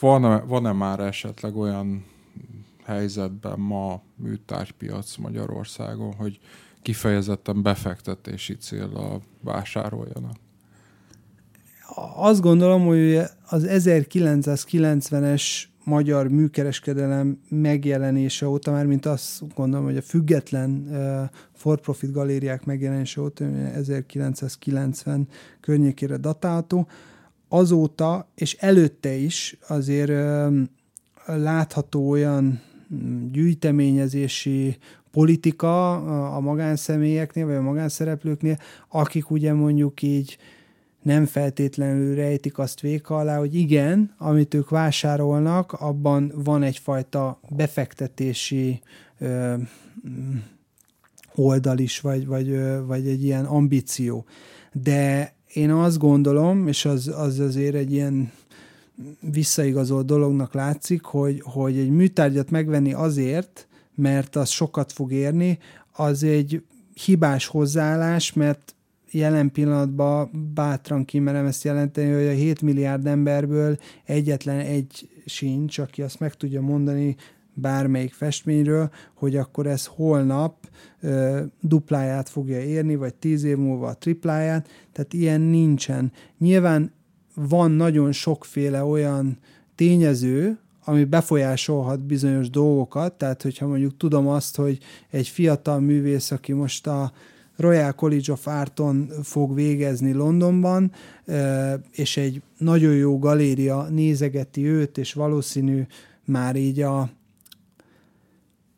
van-e, 0.00 0.40
van-e 0.40 0.72
már 0.72 1.00
esetleg 1.00 1.56
olyan 1.56 2.04
helyzetben 2.84 3.58
ma 3.58 4.02
műtárgypiac 4.16 5.16
Magyarországon, 5.16 6.14
hogy 6.14 6.40
kifejezetten 6.82 7.62
befektetési 7.62 8.56
célra 8.56 9.20
vásároljanak? 9.40 10.36
Azt 12.14 12.40
gondolom, 12.40 12.86
hogy 12.86 13.16
az 13.46 13.66
1990-es 13.68 15.62
magyar 15.84 16.28
műkereskedelem 16.28 17.40
megjelenése 17.48 18.48
óta, 18.48 18.70
már 18.70 18.86
mint 18.86 19.06
azt 19.06 19.54
gondolom, 19.54 19.84
hogy 19.84 19.96
a 19.96 20.02
független 20.02 20.86
uh, 20.90 21.38
for-profit 21.52 22.12
galériák 22.12 22.64
megjelenése 22.64 23.20
óta, 23.20 23.44
1990 23.44 25.28
környékére 25.60 26.16
datálható, 26.16 26.86
azóta 27.48 28.28
és 28.34 28.54
előtte 28.54 29.14
is 29.14 29.56
azért 29.68 30.12
látható 31.26 32.08
olyan 32.08 32.60
gyűjteményezési 33.30 34.76
politika 35.10 35.94
a 36.34 36.40
magánszemélyeknél, 36.40 37.46
vagy 37.46 37.54
a 37.54 37.62
magánszereplőknél, 37.62 38.58
akik 38.88 39.30
ugye 39.30 39.52
mondjuk 39.52 40.02
így 40.02 40.38
nem 41.02 41.26
feltétlenül 41.26 42.14
rejtik 42.14 42.58
azt 42.58 42.80
véka 42.80 43.16
alá, 43.16 43.38
hogy 43.38 43.54
igen, 43.54 44.14
amit 44.18 44.54
ők 44.54 44.68
vásárolnak, 44.68 45.72
abban 45.72 46.32
van 46.34 46.62
egyfajta 46.62 47.40
befektetési 47.48 48.80
ö, 49.18 49.54
oldal 51.34 51.78
is, 51.78 52.00
vagy, 52.00 52.26
vagy, 52.26 52.58
vagy 52.86 53.06
egy 53.06 53.24
ilyen 53.24 53.44
ambíció. 53.44 54.24
De 54.72 55.34
én 55.52 55.70
azt 55.70 55.98
gondolom, 55.98 56.68
és 56.68 56.84
az, 56.84 57.08
az 57.08 57.38
azért 57.38 57.74
egy 57.74 57.92
ilyen 57.92 58.32
visszaigazolt 59.20 60.06
dolognak 60.06 60.54
látszik, 60.54 61.02
hogy, 61.02 61.42
hogy 61.44 61.78
egy 61.78 61.90
műtárgyat 61.90 62.50
megvenni 62.50 62.92
azért, 62.92 63.66
mert 63.94 64.36
az 64.36 64.48
sokat 64.48 64.92
fog 64.92 65.12
érni, 65.12 65.58
az 65.92 66.22
egy 66.22 66.62
hibás 67.04 67.46
hozzáállás, 67.46 68.32
mert 68.32 68.74
jelen 69.12 69.52
pillanatban 69.52 70.50
bátran 70.54 71.04
kimerem 71.04 71.46
ezt 71.46 71.64
jelenteni, 71.64 72.12
hogy 72.12 72.26
a 72.26 72.30
7 72.30 72.62
milliárd 72.62 73.06
emberből 73.06 73.76
egyetlen 74.04 74.58
egy 74.58 75.08
sincs, 75.26 75.78
aki 75.78 76.02
azt 76.02 76.20
meg 76.20 76.34
tudja 76.34 76.60
mondani 76.60 77.16
bármelyik 77.54 78.12
festményről, 78.12 78.90
hogy 79.14 79.36
akkor 79.36 79.66
ez 79.66 79.86
holnap 79.86 80.68
ö, 81.00 81.40
dupláját 81.60 82.28
fogja 82.28 82.60
érni, 82.60 82.96
vagy 82.96 83.14
tíz 83.14 83.44
év 83.44 83.56
múlva 83.56 83.86
a 83.86 83.96
tripláját, 83.96 84.68
tehát 84.92 85.12
ilyen 85.12 85.40
nincsen. 85.40 86.12
Nyilván 86.38 86.92
van 87.34 87.70
nagyon 87.70 88.12
sokféle 88.12 88.84
olyan 88.84 89.38
tényező, 89.74 90.58
ami 90.84 91.04
befolyásolhat 91.04 92.00
bizonyos 92.00 92.50
dolgokat, 92.50 93.12
tehát 93.12 93.42
hogyha 93.42 93.66
mondjuk 93.66 93.96
tudom 93.96 94.28
azt, 94.28 94.56
hogy 94.56 94.78
egy 95.10 95.28
fiatal 95.28 95.80
művész, 95.80 96.30
aki 96.30 96.52
most 96.52 96.86
a 96.86 97.12
Royal 97.56 97.92
College 97.92 98.32
of 98.32 98.46
Arton 98.46 99.10
fog 99.22 99.54
végezni 99.54 100.12
Londonban, 100.12 100.92
és 101.90 102.16
egy 102.16 102.42
nagyon 102.58 102.94
jó 102.94 103.18
galéria 103.18 103.82
nézegeti 103.82 104.66
őt, 104.66 104.98
és 104.98 105.12
valószínű 105.12 105.86
már 106.24 106.56
így 106.56 106.80
a 106.80 107.10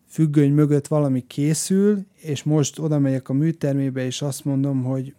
függöny 0.09 0.53
mögött 0.53 0.87
valami 0.87 1.27
készül, 1.27 2.07
és 2.15 2.43
most 2.43 2.79
oda 2.79 2.99
megyek 2.99 3.29
a 3.29 3.33
műtermébe, 3.33 4.05
és 4.05 4.23
azt 4.23 4.45
mondom, 4.45 4.83
hogy 4.83 5.15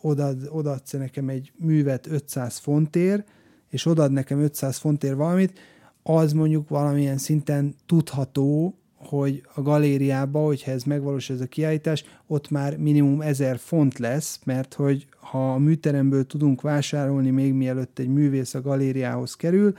odaad, 0.00 0.48
odaadsz 0.50 0.92
nekem 0.92 1.28
egy 1.28 1.52
művet 1.56 2.06
500 2.06 2.58
fontért, 2.58 3.28
és 3.68 3.86
odaad 3.86 4.12
nekem 4.12 4.38
500 4.40 4.76
fontért 4.76 5.16
valamit, 5.16 5.58
az 6.02 6.32
mondjuk 6.32 6.68
valamilyen 6.68 7.18
szinten 7.18 7.74
tudható, 7.86 8.78
hogy 9.06 9.42
a 9.54 9.62
galériába, 9.62 10.44
hogyha 10.44 10.70
ez 10.70 10.82
megvalósul 10.82 11.34
ez 11.36 11.40
a 11.40 11.46
kiállítás, 11.46 12.04
ott 12.26 12.50
már 12.50 12.76
minimum 12.76 13.20
1000 13.20 13.58
font 13.58 13.98
lesz, 13.98 14.40
mert 14.44 14.74
hogy 14.74 15.06
ha 15.20 15.52
a 15.52 15.58
műteremből 15.58 16.26
tudunk 16.26 16.60
vásárolni 16.60 17.30
még 17.30 17.52
mielőtt 17.52 17.98
egy 17.98 18.08
művész 18.08 18.54
a 18.54 18.60
galériához 18.60 19.34
kerül, 19.34 19.74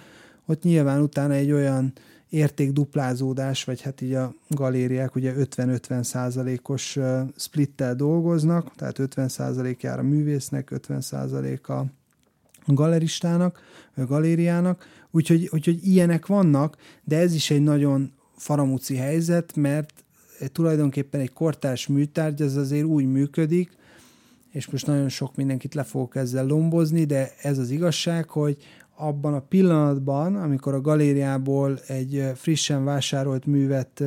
ott 0.45 0.63
nyilván 0.63 1.01
utána 1.01 1.34
egy 1.34 1.51
olyan 1.51 1.93
értékduplázódás, 2.30 3.63
vagy 3.63 3.82
hát 3.82 4.01
így 4.01 4.13
a 4.13 4.34
galériák 4.49 5.15
ugye 5.15 5.34
50-50 5.38 6.03
százalékos 6.03 6.97
splittel 7.36 7.95
dolgoznak, 7.95 8.76
tehát 8.76 8.99
50 8.99 9.28
százalék 9.28 9.82
jár 9.82 9.99
a 9.99 10.03
művésznek, 10.03 10.71
50 10.71 11.01
százalék 11.01 11.69
a 11.69 11.86
galeristának, 12.65 13.59
a 13.95 14.05
galériának, 14.05 14.86
úgyhogy, 15.11 15.49
úgyhogy 15.51 15.88
ilyenek 15.88 16.26
vannak, 16.26 16.78
de 17.03 17.17
ez 17.17 17.34
is 17.34 17.51
egy 17.51 17.61
nagyon 17.61 18.11
faramúci 18.36 18.95
helyzet, 18.95 19.55
mert 19.55 20.03
tulajdonképpen 20.51 21.21
egy 21.21 21.33
kortárs 21.33 21.88
műtárgy 21.88 22.41
az 22.41 22.55
azért 22.55 22.86
úgy 22.86 23.05
működik, 23.05 23.71
és 24.51 24.69
most 24.69 24.88
nagyon 24.88 25.09
sok 25.09 25.36
mindenkit 25.36 25.73
le 25.73 25.83
fogok 25.83 26.15
ezzel 26.15 26.45
lombozni, 26.45 27.03
de 27.03 27.31
ez 27.41 27.57
az 27.57 27.69
igazság, 27.69 28.29
hogy 28.29 28.57
abban 28.97 29.33
a 29.33 29.39
pillanatban, 29.39 30.36
amikor 30.36 30.73
a 30.73 30.81
galériából 30.81 31.79
egy 31.88 32.31
frissen 32.36 32.83
vásárolt 32.83 33.45
művet 33.45 34.03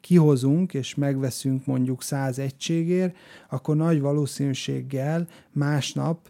kihozunk, 0.00 0.74
és 0.74 0.94
megveszünk 0.94 1.66
mondjuk 1.66 2.02
100 2.02 2.38
egységért, 2.38 3.16
akkor 3.50 3.76
nagy 3.76 4.00
valószínűséggel 4.00 5.26
másnap 5.52 6.28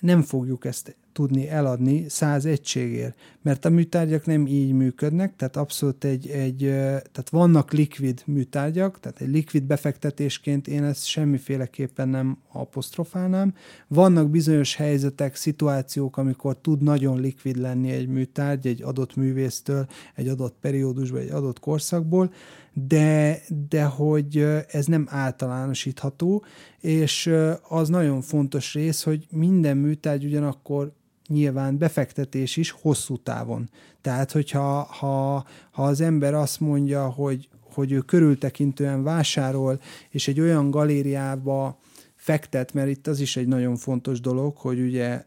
nem 0.00 0.22
fogjuk 0.22 0.64
ezt 0.64 0.96
tudni 1.12 1.48
eladni 1.48 2.08
száz 2.08 2.44
egységért, 2.44 3.18
mert 3.46 3.64
a 3.64 3.70
műtárgyak 3.70 4.26
nem 4.26 4.46
így 4.46 4.72
működnek, 4.72 5.36
tehát 5.36 5.56
abszolút 5.56 6.04
egy, 6.04 6.28
egy 6.28 6.58
tehát 6.86 7.28
vannak 7.30 7.72
likvid 7.72 8.22
műtárgyak, 8.24 9.00
tehát 9.00 9.20
egy 9.20 9.28
likvid 9.28 9.62
befektetésként 9.62 10.68
én 10.68 10.84
ezt 10.84 11.04
semmiféleképpen 11.04 12.08
nem 12.08 12.38
apostrofálnám. 12.52 13.54
Vannak 13.88 14.30
bizonyos 14.30 14.76
helyzetek, 14.76 15.34
szituációk, 15.34 16.16
amikor 16.16 16.58
tud 16.58 16.82
nagyon 16.82 17.20
likvid 17.20 17.56
lenni 17.56 17.90
egy 17.90 18.08
műtárgy 18.08 18.66
egy 18.66 18.82
adott 18.82 19.16
művésztől, 19.16 19.86
egy 20.14 20.28
adott 20.28 20.56
periódusban, 20.60 21.20
egy 21.20 21.30
adott 21.30 21.60
korszakból, 21.60 22.32
de, 22.72 23.40
de 23.68 23.84
hogy 23.84 24.46
ez 24.68 24.86
nem 24.86 25.06
általánosítható, 25.10 26.44
és 26.80 27.30
az 27.68 27.88
nagyon 27.88 28.20
fontos 28.20 28.74
rész, 28.74 29.02
hogy 29.02 29.26
minden 29.30 29.76
műtárgy 29.76 30.24
ugyanakkor 30.24 30.92
nyilván 31.28 31.78
befektetés 31.78 32.56
is 32.56 32.70
hosszú 32.70 33.16
távon. 33.16 33.70
Tehát, 34.00 34.32
hogyha 34.32 34.82
ha, 34.82 35.44
ha 35.70 35.82
az 35.84 36.00
ember 36.00 36.34
azt 36.34 36.60
mondja, 36.60 37.08
hogy, 37.08 37.48
hogy 37.60 37.92
ő 37.92 38.00
körültekintően 38.00 39.02
vásárol, 39.02 39.80
és 40.10 40.28
egy 40.28 40.40
olyan 40.40 40.70
galériába 40.70 41.78
fektet, 42.14 42.72
mert 42.72 42.88
itt 42.88 43.06
az 43.06 43.20
is 43.20 43.36
egy 43.36 43.46
nagyon 43.46 43.76
fontos 43.76 44.20
dolog, 44.20 44.56
hogy 44.56 44.80
ugye 44.80 45.24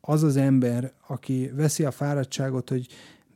az 0.00 0.22
az 0.22 0.36
ember, 0.36 0.92
aki 1.06 1.50
veszi 1.54 1.84
a 1.84 1.90
fáradtságot, 1.90 2.68
hogy 2.68 2.86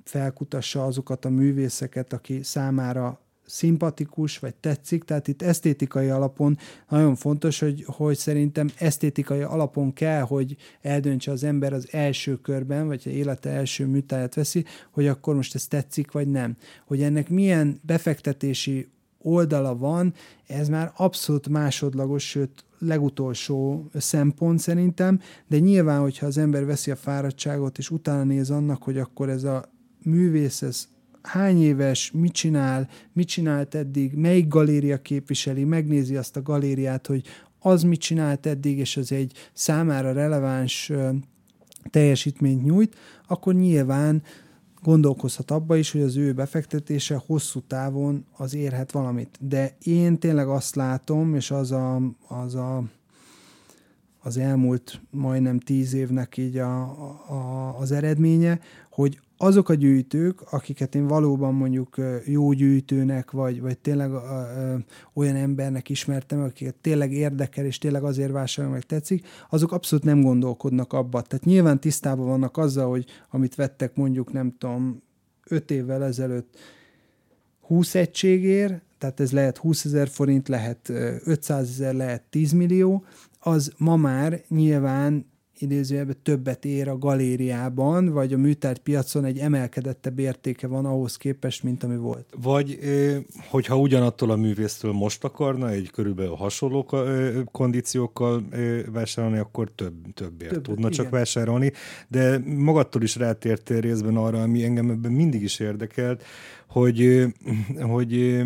felkutassa 0.05 0.85
azokat 0.85 1.25
a 1.25 1.31
művészeket, 1.31 2.13
aki 2.13 2.43
számára 2.43 3.21
szimpatikus, 3.53 4.39
vagy 4.39 4.55
tetszik, 4.55 5.05
tehát 5.05 5.29
itt 5.29 5.43
esztétikai 5.43 6.09
alapon 6.09 6.59
nagyon 6.89 7.15
fontos, 7.15 7.59
hogy, 7.59 7.85
hogy 7.87 8.17
szerintem 8.17 8.71
esztétikai 8.79 9.41
alapon 9.41 9.93
kell, 9.93 10.21
hogy 10.21 10.57
eldöntse 10.81 11.31
az 11.31 11.45
ember 11.45 11.73
az 11.73 11.89
első 11.91 12.41
körben, 12.41 12.87
vagy 12.87 13.07
élete 13.07 13.51
első 13.51 13.87
műtáját 13.87 14.35
veszi, 14.35 14.65
hogy 14.91 15.07
akkor 15.07 15.35
most 15.35 15.55
ez 15.55 15.67
tetszik, 15.67 16.13
vagy 16.13 16.29
nem. 16.29 16.57
Hogy 16.87 17.03
ennek 17.03 17.29
milyen 17.29 17.81
befektetési 17.83 18.89
oldala 19.19 19.77
van, 19.77 20.15
ez 20.47 20.69
már 20.69 20.93
abszolút 20.97 21.49
másodlagos, 21.49 22.29
sőt 22.29 22.65
legutolsó 22.79 23.89
szempont 23.95 24.59
szerintem, 24.59 25.21
de 25.47 25.59
nyilván, 25.59 26.01
hogyha 26.01 26.27
az 26.27 26.39
ember 26.39 26.65
veszi 26.65 26.91
a 26.91 26.97
fáradtságot, 26.97 27.79
és 27.79 27.91
utána 27.91 28.25
néz 28.25 28.51
annak, 28.51 28.83
hogy 28.83 28.99
akkor 28.99 29.29
ez 29.29 29.45
a 29.45 29.71
művész, 30.03 30.63
ez 30.63 30.89
hány 31.23 31.63
éves, 31.63 32.11
mit 32.11 32.33
csinál, 32.33 32.89
mit 33.13 33.29
csinált 33.29 33.75
eddig, 33.75 34.15
melyik 34.15 34.49
galéria 34.49 35.03
képviseli, 35.03 35.65
megnézi 35.65 36.17
azt 36.17 36.37
a 36.37 36.43
galériát, 36.43 37.07
hogy 37.07 37.25
az 37.59 37.83
mit 37.83 38.01
csinált 38.01 38.47
eddig, 38.47 38.79
és 38.79 38.97
az 38.97 39.13
egy 39.13 39.33
számára 39.53 40.13
releváns 40.13 40.93
teljesítményt 41.91 42.65
nyújt, 42.65 42.97
akkor 43.27 43.55
nyilván 43.55 44.23
gondolkozhat 44.83 45.51
abba 45.51 45.77
is, 45.77 45.91
hogy 45.91 46.01
az 46.01 46.17
ő 46.17 46.33
befektetése 46.33 47.23
hosszú 47.27 47.61
távon 47.61 48.25
az 48.37 48.55
érhet 48.55 48.93
valamit. 48.93 49.39
De 49.41 49.77
én 49.83 50.19
tényleg 50.19 50.49
azt 50.49 50.75
látom, 50.75 51.35
és 51.35 51.51
az 51.51 51.73
a, 51.73 52.01
az, 52.29 52.55
a, 52.55 52.83
az 54.19 54.37
elmúlt 54.37 55.01
majdnem 55.11 55.59
tíz 55.59 55.95
évnek 55.95 56.37
így 56.37 56.57
a, 56.57 56.83
a, 57.29 57.75
az 57.79 57.93
eredménye, 57.93 58.61
hogy 58.91 59.21
azok 59.43 59.69
a 59.69 59.75
gyűjtők, 59.75 60.53
akiket 60.53 60.95
én 60.95 61.07
valóban 61.07 61.55
mondjuk 61.55 61.97
jó 62.25 62.53
gyűjtőnek, 62.53 63.31
vagy, 63.31 63.61
vagy 63.61 63.79
tényleg 63.79 64.11
olyan 65.13 65.37
embernek 65.37 65.89
ismertem, 65.89 66.41
akiket 66.41 66.75
tényleg 66.75 67.13
érdekel, 67.13 67.65
és 67.65 67.79
tényleg 67.79 68.05
azért 68.05 68.31
vásárolom, 68.31 68.77
meg 68.77 68.87
tetszik, 68.87 69.27
azok 69.51 69.73
abszolút 69.73 70.05
nem 70.05 70.21
gondolkodnak 70.21 70.93
abba. 70.93 71.23
Tehát 71.23 71.45
nyilván 71.45 71.81
tisztában 71.81 72.27
vannak 72.27 72.57
azzal, 72.57 72.89
hogy 72.89 73.05
amit 73.31 73.55
vettek 73.55 73.97
mondjuk, 73.97 74.33
nem 74.33 74.55
tudom, 74.59 75.03
öt 75.49 75.71
évvel 75.71 76.05
ezelőtt 76.05 76.59
20 77.61 77.95
egységért, 77.95 78.83
tehát 78.99 79.21
ez 79.21 79.33
lehet 79.33 79.57
20 79.57 79.85
ezer 79.85 80.09
forint, 80.09 80.49
lehet 80.49 80.89
500 81.25 81.69
ezer, 81.69 81.95
lehet 81.95 82.23
10 82.23 82.53
millió, 82.53 83.05
az 83.41 83.73
ma 83.77 83.97
már 83.97 84.43
nyilván 84.49 85.32
idézőjelben 85.63 86.17
többet 86.23 86.65
ér 86.65 86.89
a 86.89 86.99
galériában, 86.99 88.09
vagy 88.09 88.33
a 88.33 88.37
műtárpiacon 88.37 89.25
egy 89.25 89.39
emelkedettebb 89.39 90.19
értéke 90.19 90.67
van 90.67 90.85
ahhoz 90.85 91.17
képest, 91.17 91.63
mint 91.63 91.83
ami 91.83 91.97
volt. 91.97 92.27
Vagy 92.43 92.79
hogyha 93.49 93.79
ugyanattól 93.79 94.31
a 94.31 94.37
művésztől 94.37 94.93
most 94.93 95.25
akarna 95.25 95.71
egy 95.71 95.91
körülbelül 95.91 96.35
hasonló 96.35 96.91
kondíciókkal 97.51 98.45
vásárolni, 98.93 99.39
akkor 99.39 99.71
több, 99.75 99.95
többért 100.15 100.53
több, 100.53 100.63
tudna 100.63 100.89
igen. 100.89 100.91
csak 100.91 101.11
vásárolni. 101.11 101.73
De 102.09 102.39
magadtól 102.39 103.03
is 103.03 103.17
rátértél 103.17 103.81
részben 103.81 104.17
arra, 104.17 104.43
ami 104.43 104.65
engem 104.65 104.91
ebben 104.91 105.13
mindig 105.13 105.43
is 105.43 105.59
érdekelt, 105.61 106.25
hogy, 106.67 107.27
hogy 107.81 108.43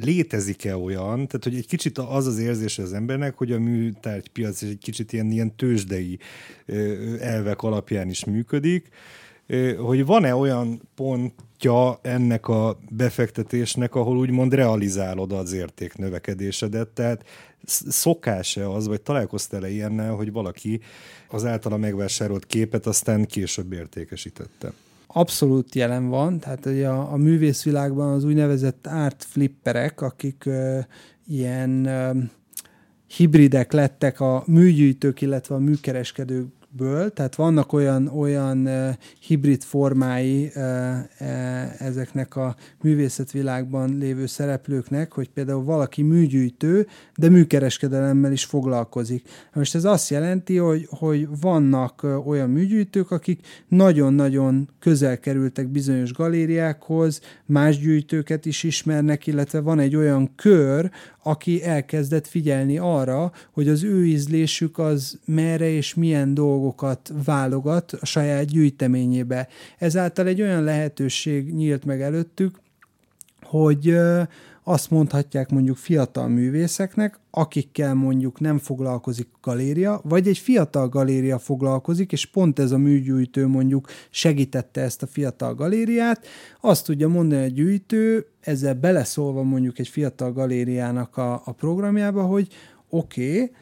létezik-e 0.00 0.76
olyan, 0.76 1.14
tehát 1.14 1.44
hogy 1.44 1.54
egy 1.56 1.66
kicsit 1.66 1.98
az 1.98 2.26
az 2.26 2.38
érzése 2.38 2.82
az 2.82 2.92
embernek, 2.92 3.36
hogy 3.36 3.52
a 3.52 3.58
műtárgypiac 3.58 4.62
egy 4.62 4.78
kicsit 4.78 5.12
ilyen, 5.12 5.30
ilyen 5.30 5.56
tőzsdei 5.56 6.18
elvek 7.20 7.62
alapján 7.62 8.08
is 8.08 8.24
működik, 8.24 8.88
hogy 9.78 10.04
van-e 10.04 10.34
olyan 10.34 10.82
pontja 10.94 11.98
ennek 12.02 12.48
a 12.48 12.78
befektetésnek, 12.90 13.94
ahol 13.94 14.18
úgymond 14.18 14.54
realizálod 14.54 15.32
az 15.32 15.52
érték 15.52 15.96
növekedésedet, 15.96 16.88
tehát 16.88 17.24
szokás-e 17.88 18.70
az, 18.70 18.86
vagy 18.86 19.00
találkoztál-e 19.00 19.70
ilyennel, 19.70 20.14
hogy 20.14 20.32
valaki 20.32 20.80
az 21.28 21.44
általa 21.44 21.76
megvásárolt 21.76 22.46
képet 22.46 22.86
aztán 22.86 23.26
később 23.26 23.72
értékesítette? 23.72 24.72
Abszolút 25.06 25.74
jelen 25.74 26.08
van, 26.08 26.38
tehát 26.38 26.66
ugye 26.66 26.88
a, 26.88 27.12
a 27.12 27.16
művészvilágban 27.16 28.12
az 28.12 28.24
úgynevezett 28.24 28.86
art 28.86 29.24
flipperek, 29.24 30.00
akik 30.00 30.44
ö, 30.44 30.78
ilyen 31.26 31.84
ö, 31.84 32.10
hibridek 33.06 33.72
lettek 33.72 34.20
a 34.20 34.42
műgyűjtők, 34.46 35.20
illetve 35.20 35.54
a 35.54 35.58
műkereskedők 35.58 36.55
ből, 36.76 37.12
tehát 37.12 37.34
vannak 37.34 37.72
olyan, 37.72 38.06
olyan 38.06 38.68
hibrid 39.20 39.62
formái 39.62 40.52
ezeknek 41.78 42.36
a 42.36 42.56
művészetvilágban 42.82 43.98
lévő 43.98 44.26
szereplőknek, 44.26 45.12
hogy 45.12 45.28
például 45.28 45.64
valaki 45.64 46.02
műgyűjtő, 46.02 46.86
de 47.16 47.28
műkereskedelemmel 47.28 48.32
is 48.32 48.44
foglalkozik. 48.44 49.28
Most 49.52 49.74
ez 49.74 49.84
azt 49.84 50.10
jelenti, 50.10 50.56
hogy, 50.56 50.86
hogy 50.90 51.28
vannak 51.40 52.06
olyan 52.24 52.50
műgyűjtők, 52.50 53.10
akik 53.10 53.46
nagyon-nagyon 53.68 54.68
közel 54.78 55.18
kerültek 55.18 55.68
bizonyos 55.68 56.12
galériákhoz, 56.12 57.20
más 57.44 57.78
gyűjtőket 57.78 58.46
is 58.46 58.62
ismernek, 58.62 59.26
illetve 59.26 59.60
van 59.60 59.78
egy 59.78 59.96
olyan 59.96 60.34
kör, 60.34 60.90
aki 61.26 61.64
elkezdett 61.64 62.26
figyelni 62.26 62.78
arra, 62.78 63.32
hogy 63.52 63.68
az 63.68 63.82
ő 63.82 64.06
ízlésük 64.06 64.78
az 64.78 65.18
merre 65.24 65.68
és 65.68 65.94
milyen 65.94 66.34
dolgokat 66.34 67.12
válogat 67.24 67.92
a 67.92 68.06
saját 68.06 68.44
gyűjteményébe. 68.44 69.48
Ezáltal 69.78 70.26
egy 70.26 70.42
olyan 70.42 70.62
lehetőség 70.64 71.54
nyílt 71.54 71.84
meg 71.84 72.02
előttük, 72.02 72.60
hogy 73.42 73.96
azt 74.68 74.90
mondhatják 74.90 75.50
mondjuk 75.50 75.76
fiatal 75.76 76.28
művészeknek, 76.28 77.18
akikkel 77.30 77.94
mondjuk 77.94 78.40
nem 78.40 78.58
foglalkozik 78.58 79.28
galéria, 79.42 80.00
vagy 80.04 80.28
egy 80.28 80.38
fiatal 80.38 80.88
galéria 80.88 81.38
foglalkozik, 81.38 82.12
és 82.12 82.26
pont 82.26 82.58
ez 82.58 82.70
a 82.72 82.78
műgyűjtő 82.78 83.46
mondjuk 83.46 83.88
segítette 84.10 84.80
ezt 84.80 85.02
a 85.02 85.06
fiatal 85.06 85.54
galériát, 85.54 86.26
azt 86.60 86.84
tudja 86.84 87.08
mondani 87.08 87.44
a 87.44 87.46
gyűjtő, 87.46 88.26
ezzel 88.40 88.74
beleszólva 88.74 89.42
mondjuk 89.42 89.78
egy 89.78 89.88
fiatal 89.88 90.32
galériának 90.32 91.16
a, 91.16 91.42
a 91.44 91.52
programjába, 91.52 92.22
hogy 92.22 92.48
oké, 92.88 93.32
okay, 93.32 93.52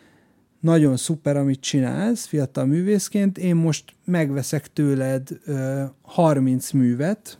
nagyon 0.61 0.97
szuper, 0.97 1.37
amit 1.37 1.61
csinálsz 1.61 2.27
fiatal 2.27 2.65
művészként, 2.65 3.39
én 3.39 3.57
most 3.57 3.93
megveszek 4.05 4.73
tőled 4.73 5.29
ö, 5.45 5.83
30 6.03 6.71
művet, 6.71 7.39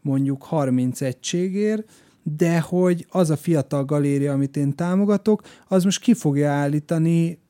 mondjuk 0.00 0.42
30 0.42 1.00
egységért, 1.00 1.88
de 2.22 2.60
hogy 2.60 3.06
az 3.10 3.30
a 3.30 3.36
fiatal 3.36 3.84
galéria, 3.84 4.32
amit 4.32 4.56
én 4.56 4.74
támogatok, 4.74 5.42
az 5.68 5.84
most 5.84 6.00
ki 6.00 6.14
fogja 6.14 6.50
állítani 6.50 7.40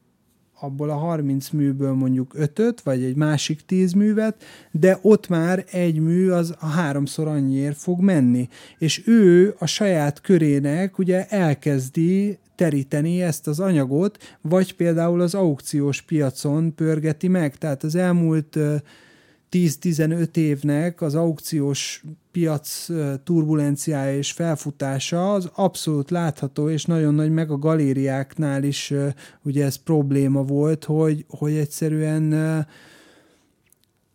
abból 0.63 0.91
a 0.91 0.95
30 0.95 1.51
műből 1.51 1.93
mondjuk 1.93 2.33
ötöt, 2.35 2.81
vagy 2.81 3.03
egy 3.03 3.17
másik 3.17 3.61
10 3.67 3.93
művet, 3.93 4.45
de 4.71 4.99
ott 5.03 5.29
már 5.29 5.65
egy 5.71 5.99
mű 5.99 6.29
az 6.29 6.55
a 6.61 6.67
háromszor 6.67 7.29
annyiért 7.29 7.77
fog 7.77 8.01
menni. 8.01 8.49
És 8.79 9.07
ő 9.07 9.55
a 9.59 9.67
saját 9.67 10.21
körének 10.21 10.99
ugye 10.99 11.27
elkezdi 11.27 12.39
teríteni 12.55 13.23
ezt 13.23 13.47
az 13.47 13.61
anyagot, 13.61 14.39
vagy 14.41 14.77
például 14.77 15.21
az 15.21 15.35
aukciós 15.35 16.03
piacon 16.03 16.75
pörgeti 16.75 17.29
meg. 17.29 17.57
Tehát 17.57 17.83
az 17.83 17.95
elmúlt 17.95 18.59
10-15 19.53 20.37
évnek 20.37 21.01
az 21.01 21.15
aukciós 21.15 22.05
piac 22.31 22.87
turbulenciája 23.25 24.17
és 24.17 24.33
felfutása 24.33 25.33
az 25.33 25.51
abszolút 25.55 26.11
látható, 26.11 26.71
és 26.71 26.85
nagyon 26.85 27.15
nagy 27.15 27.31
meg 27.31 27.51
a 27.51 27.59
galériáknál 27.59 28.63
is 28.65 28.93
ugye 29.43 29.65
ez 29.65 29.77
probléma 29.77 30.43
volt, 30.43 30.85
hogy, 30.85 31.25
hogy 31.29 31.53
egyszerűen 31.53 32.33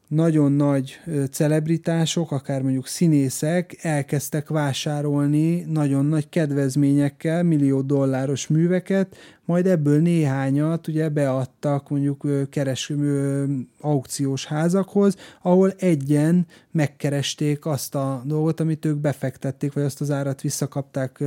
nagyon 0.08 0.52
nagy 0.52 1.00
celebritások, 1.32 2.32
akár 2.32 2.62
mondjuk 2.62 2.88
színészek 2.88 3.78
elkezdtek 3.82 4.50
vásárolni 4.50 5.62
nagyon 5.62 6.06
nagy 6.06 6.30
kedvezményekkel 6.30 7.44
millió 7.44 7.82
dolláros 7.82 8.48
műveket, 8.48 9.16
majd 9.46 9.68
ebből 9.68 10.02
néhányat 10.02 10.88
ugye 10.88 11.10
beadtak 11.10 11.90
mondjuk 11.90 12.50
kereső 12.50 13.48
aukciós 13.82 14.46
házakhoz, 14.46 15.16
ahol 15.42 15.74
egyen 15.78 16.46
megkeresték 16.72 17.66
azt 17.66 17.96
a 17.96 18.22
dolgot, 18.26 18.60
amit 18.60 18.86
ők 18.86 18.98
befektették, 18.98 19.74
vagy 19.74 19.84
azt 19.84 20.02
az 20.02 20.12
árat 20.12 20.42
visszakapták, 20.42 21.24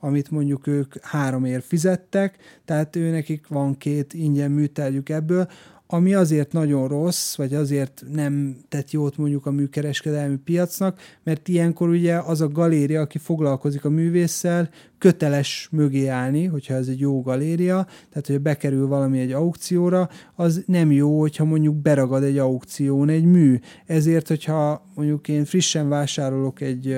amit 0.00 0.30
mondjuk 0.30 0.66
ők 0.66 0.94
háromért 1.02 1.64
fizettek, 1.64 2.36
tehát 2.64 2.96
ő 2.96 3.10
nekik 3.10 3.46
van 3.48 3.76
két 3.76 4.14
ingyen 4.14 4.50
műtárgyuk 4.50 5.08
ebből, 5.08 5.48
ami 5.92 6.14
azért 6.14 6.52
nagyon 6.52 6.88
rossz, 6.88 7.36
vagy 7.36 7.54
azért 7.54 8.04
nem 8.12 8.56
tett 8.68 8.90
jót 8.90 9.16
mondjuk 9.16 9.46
a 9.46 9.50
műkereskedelmi 9.50 10.36
piacnak, 10.36 10.98
mert 11.22 11.48
ilyenkor 11.48 11.88
ugye 11.88 12.18
az 12.18 12.40
a 12.40 12.48
galéria, 12.48 13.00
aki 13.00 13.18
foglalkozik 13.18 13.84
a 13.84 13.90
művésszel, 13.90 14.70
köteles 14.98 15.68
mögé 15.72 16.06
állni, 16.06 16.44
hogyha 16.44 16.74
ez 16.74 16.88
egy 16.88 17.00
jó 17.00 17.22
galéria, 17.22 17.84
tehát 17.84 18.26
hogyha 18.26 18.38
bekerül 18.38 18.86
valami 18.86 19.18
egy 19.18 19.32
aukcióra, 19.32 20.08
az 20.34 20.62
nem 20.66 20.92
jó, 20.92 21.20
hogyha 21.20 21.44
mondjuk 21.44 21.76
beragad 21.76 22.22
egy 22.22 22.38
aukción 22.38 23.08
egy 23.08 23.24
mű. 23.24 23.58
Ezért, 23.86 24.28
hogyha 24.28 24.90
mondjuk 24.94 25.28
én 25.28 25.44
frissen 25.44 25.88
vásárolok 25.88 26.60
egy 26.60 26.96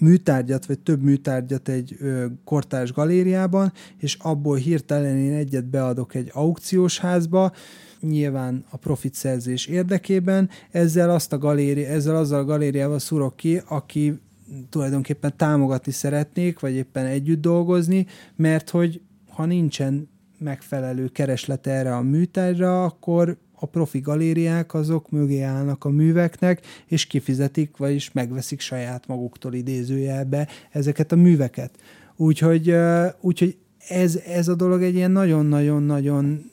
műtárgyat, 0.00 0.66
vagy 0.66 0.78
több 0.78 1.02
műtárgyat 1.02 1.68
egy 1.68 1.96
ö, 1.98 2.26
kortárs 2.44 2.92
galériában, 2.92 3.72
és 3.96 4.16
abból 4.20 4.56
hirtelen 4.56 5.16
én 5.16 5.32
egyet 5.32 5.64
beadok 5.64 6.14
egy 6.14 6.30
aukciós 6.34 6.98
házba, 6.98 7.52
nyilván 8.00 8.64
a 8.70 8.76
profit 8.76 9.14
szerzés 9.14 9.66
érdekében, 9.66 10.48
ezzel 10.70 11.10
azt 11.10 11.32
a 11.32 11.38
galéri, 11.38 11.84
ezzel 11.84 12.16
azzal 12.16 12.40
a 12.40 12.44
galériával 12.44 12.98
szurok 12.98 13.36
ki, 13.36 13.60
aki 13.68 14.20
tulajdonképpen 14.68 15.36
támogatni 15.36 15.92
szeretnék, 15.92 16.60
vagy 16.60 16.72
éppen 16.72 17.06
együtt 17.06 17.40
dolgozni, 17.40 18.06
mert 18.36 18.70
hogy 18.70 19.00
ha 19.28 19.44
nincsen 19.44 20.08
megfelelő 20.38 21.08
kereslet 21.08 21.66
erre 21.66 21.96
a 21.96 22.02
műtárgyra, 22.02 22.84
akkor 22.84 23.38
a 23.60 23.66
profi 23.66 23.98
galériák 23.98 24.74
azok 24.74 25.10
mögé 25.10 25.40
állnak 25.40 25.84
a 25.84 25.88
műveknek, 25.88 26.66
és 26.86 27.06
kifizetik, 27.06 27.76
vagyis 27.76 28.12
megveszik 28.12 28.60
saját 28.60 29.06
maguktól 29.06 29.54
idézőjelbe 29.54 30.48
ezeket 30.70 31.12
a 31.12 31.16
műveket. 31.16 31.70
Úgyhogy, 32.16 32.74
úgyhogy 33.20 33.56
ez, 33.88 34.16
ez 34.26 34.48
a 34.48 34.54
dolog 34.54 34.82
egy 34.82 34.94
ilyen 34.94 35.10
nagyon-nagyon-nagyon 35.10 36.50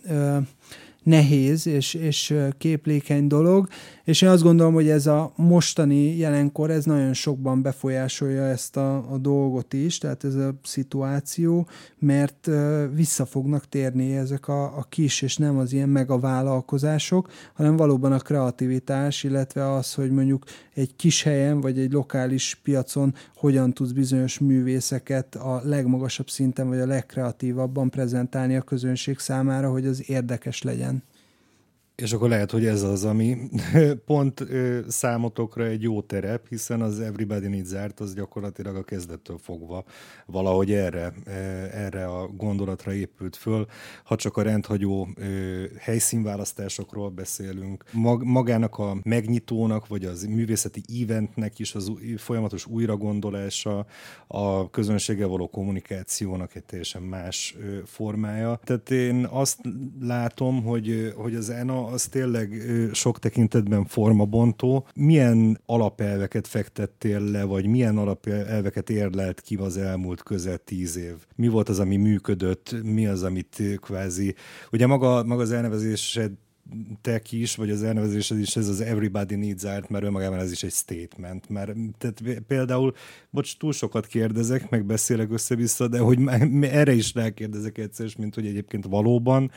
nehéz 1.05 1.67
és, 1.67 1.93
és 1.93 2.33
képlékeny 2.57 3.27
dolog, 3.27 3.67
és 4.03 4.21
én 4.21 4.29
azt 4.29 4.43
gondolom, 4.43 4.73
hogy 4.73 4.89
ez 4.89 5.07
a 5.07 5.33
mostani 5.35 6.17
jelenkor, 6.17 6.71
ez 6.71 6.85
nagyon 6.85 7.13
sokban 7.13 7.61
befolyásolja 7.61 8.43
ezt 8.43 8.77
a, 8.77 8.95
a 9.11 9.17
dolgot 9.17 9.73
is, 9.73 9.97
tehát 9.97 10.23
ez 10.23 10.35
a 10.35 10.55
szituáció, 10.63 11.67
mert 11.99 12.49
vissza 12.93 13.25
fognak 13.25 13.69
térni 13.69 14.15
ezek 14.15 14.47
a, 14.47 14.63
a 14.63 14.85
kis 14.89 15.21
és 15.21 15.37
nem 15.37 15.57
az 15.57 15.73
ilyen 15.73 15.89
megavállalkozások, 15.89 17.29
hanem 17.53 17.75
valóban 17.75 18.11
a 18.11 18.19
kreativitás, 18.19 19.23
illetve 19.23 19.71
az, 19.73 19.93
hogy 19.93 20.11
mondjuk 20.11 20.43
egy 20.73 20.95
kis 20.95 21.23
helyen 21.23 21.61
vagy 21.61 21.79
egy 21.79 21.91
lokális 21.91 22.59
piacon 22.63 23.13
hogyan 23.35 23.73
tudsz 23.73 23.91
bizonyos 23.91 24.39
művészeket 24.39 25.35
a 25.35 25.61
legmagasabb 25.63 26.29
szinten 26.29 26.67
vagy 26.67 26.79
a 26.79 26.85
legkreatívabban 26.85 27.89
prezentálni 27.89 28.55
a 28.55 28.61
közönség 28.61 29.19
számára, 29.19 29.71
hogy 29.71 29.85
az 29.85 30.09
érdekes 30.09 30.61
legyen. 30.61 30.94
És 31.95 32.13
akkor 32.13 32.29
lehet, 32.29 32.51
hogy 32.51 32.65
ez 32.65 32.83
az, 32.83 33.05
ami 33.05 33.37
pont 34.05 34.45
számotokra 34.87 35.65
egy 35.65 35.81
jó 35.81 36.01
terep, 36.01 36.47
hiszen 36.47 36.81
az 36.81 36.99
Everybody 36.99 37.47
Needs 37.47 37.71
Art 37.71 37.99
az 37.99 38.13
gyakorlatilag 38.13 38.75
a 38.75 38.83
kezdettől 38.83 39.37
fogva 39.37 39.83
valahogy 40.25 40.71
erre, 40.71 41.13
erre 41.73 42.05
a 42.05 42.27
gondolatra 42.27 42.93
épült 42.93 43.35
föl. 43.35 43.65
Ha 44.03 44.15
csak 44.15 44.37
a 44.37 44.41
rendhagyó 44.41 45.07
ö, 45.15 45.63
helyszínválasztásokról 45.79 47.09
beszélünk, 47.09 47.83
mag, 47.91 48.23
magának 48.23 48.77
a 48.77 48.97
megnyitónak, 49.03 49.87
vagy 49.87 50.05
az 50.05 50.23
művészeti 50.23 50.81
eventnek 51.01 51.59
is 51.59 51.75
az 51.75 51.91
folyamatos 52.17 52.65
újragondolása, 52.65 53.85
a 54.27 54.69
közönséggel 54.69 55.27
való 55.27 55.47
kommunikációnak 55.47 56.55
egy 56.55 56.63
teljesen 56.63 57.01
más 57.01 57.57
formája. 57.85 58.59
Tehát 58.63 58.89
én 58.89 59.25
azt 59.25 59.59
látom, 59.99 60.63
hogy, 60.63 61.13
hogy 61.15 61.35
az 61.35 61.49
ENA 61.49 61.84
az 61.85 62.05
tényleg 62.05 62.61
sok 62.93 63.19
tekintetben 63.19 63.85
formabontó. 63.85 64.87
Milyen 64.95 65.61
alapelveket 65.65 66.47
fektettél 66.47 67.19
le, 67.19 67.43
vagy 67.43 67.65
milyen 67.65 67.97
alapelveket 67.97 68.89
érlelt 68.89 69.41
ki 69.41 69.55
az 69.55 69.77
elmúlt 69.77 70.23
közel 70.23 70.57
tíz 70.57 70.97
év? 70.97 71.13
Mi 71.35 71.47
volt 71.47 71.69
az, 71.69 71.79
ami 71.79 71.95
működött, 71.95 72.75
mi 72.83 73.07
az, 73.07 73.23
amit 73.23 73.61
kvázi... 73.75 74.35
Ugye 74.71 74.87
maga, 74.87 75.23
maga 75.23 75.41
az 75.41 75.51
elnevezésed 75.51 76.31
tek 77.01 77.31
is, 77.31 77.55
vagy 77.55 77.69
az 77.69 77.83
elnevezésed 77.83 78.39
is, 78.39 78.55
ez 78.55 78.67
az 78.67 78.81
everybody 78.81 79.35
needs 79.35 79.63
art, 79.63 79.89
mert 79.89 80.03
önmagában 80.03 80.39
ez 80.39 80.51
is 80.51 80.63
egy 80.63 80.71
statement. 80.71 81.49
Mert 81.49 81.73
tehát 81.97 82.43
például, 82.47 82.93
bocs, 83.29 83.57
túl 83.57 83.73
sokat 83.73 84.05
kérdezek, 84.05 84.69
meg 84.69 84.85
beszélek 84.85 85.31
össze-vissza, 85.31 85.87
de 85.87 85.99
hogy 85.99 86.19
erre 86.61 86.93
is 86.93 87.13
rákérdezek 87.13 87.77
egyszer, 87.77 88.07
mint 88.17 88.35
hogy 88.35 88.47
egyébként 88.47 88.85
valóban 88.85 89.51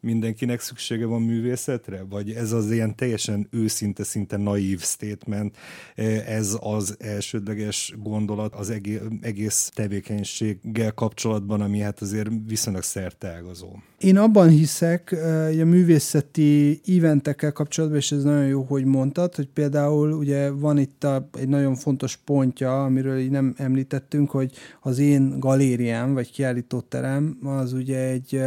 mindenkinek 0.00 0.60
szüksége 0.60 1.06
van 1.06 1.22
művészetre? 1.22 2.02
Vagy 2.08 2.30
ez 2.30 2.52
az 2.52 2.70
ilyen 2.70 2.96
teljesen 2.96 3.48
őszinte, 3.50 4.04
szinte 4.04 4.36
naív 4.36 4.80
statement, 4.80 5.56
e, 5.94 6.04
ez 6.26 6.56
az 6.60 6.96
elsődleges 6.98 7.94
gondolat 8.02 8.54
az 8.54 8.72
egész 9.20 9.70
tevékenységgel 9.74 10.92
kapcsolatban, 10.92 11.60
ami 11.60 11.78
hát 11.78 12.00
azért 12.00 12.30
viszonylag 12.46 12.82
szerteágazó. 12.82 13.68
Én 13.98 14.16
abban 14.16 14.48
hiszek, 14.48 15.16
a 15.60 15.64
művészeti 15.64 16.80
eventekkel 16.86 17.52
kapcsolatban, 17.52 17.98
és 17.98 18.12
ez 18.12 18.22
nagyon 18.22 18.46
jó, 18.46 18.62
hogy 18.62 18.84
mondtad, 18.84 19.34
hogy 19.34 19.48
például 19.48 20.12
ugye 20.12 20.50
van 20.50 20.78
itt 20.78 21.04
a, 21.04 21.28
egy 21.38 21.48
nagyon 21.48 21.74
fontos 21.74 22.16
pontja, 22.16 22.84
amiről 22.84 23.18
így 23.18 23.30
nem 23.30 23.54
említettünk, 23.56 24.30
hogy 24.30 24.52
az 24.80 24.98
én 24.98 25.40
galériám, 25.40 26.14
vagy 26.14 26.32
kiállítóterem, 26.32 27.38
az 27.42 27.72
ugye 27.72 27.98
egy 27.98 28.40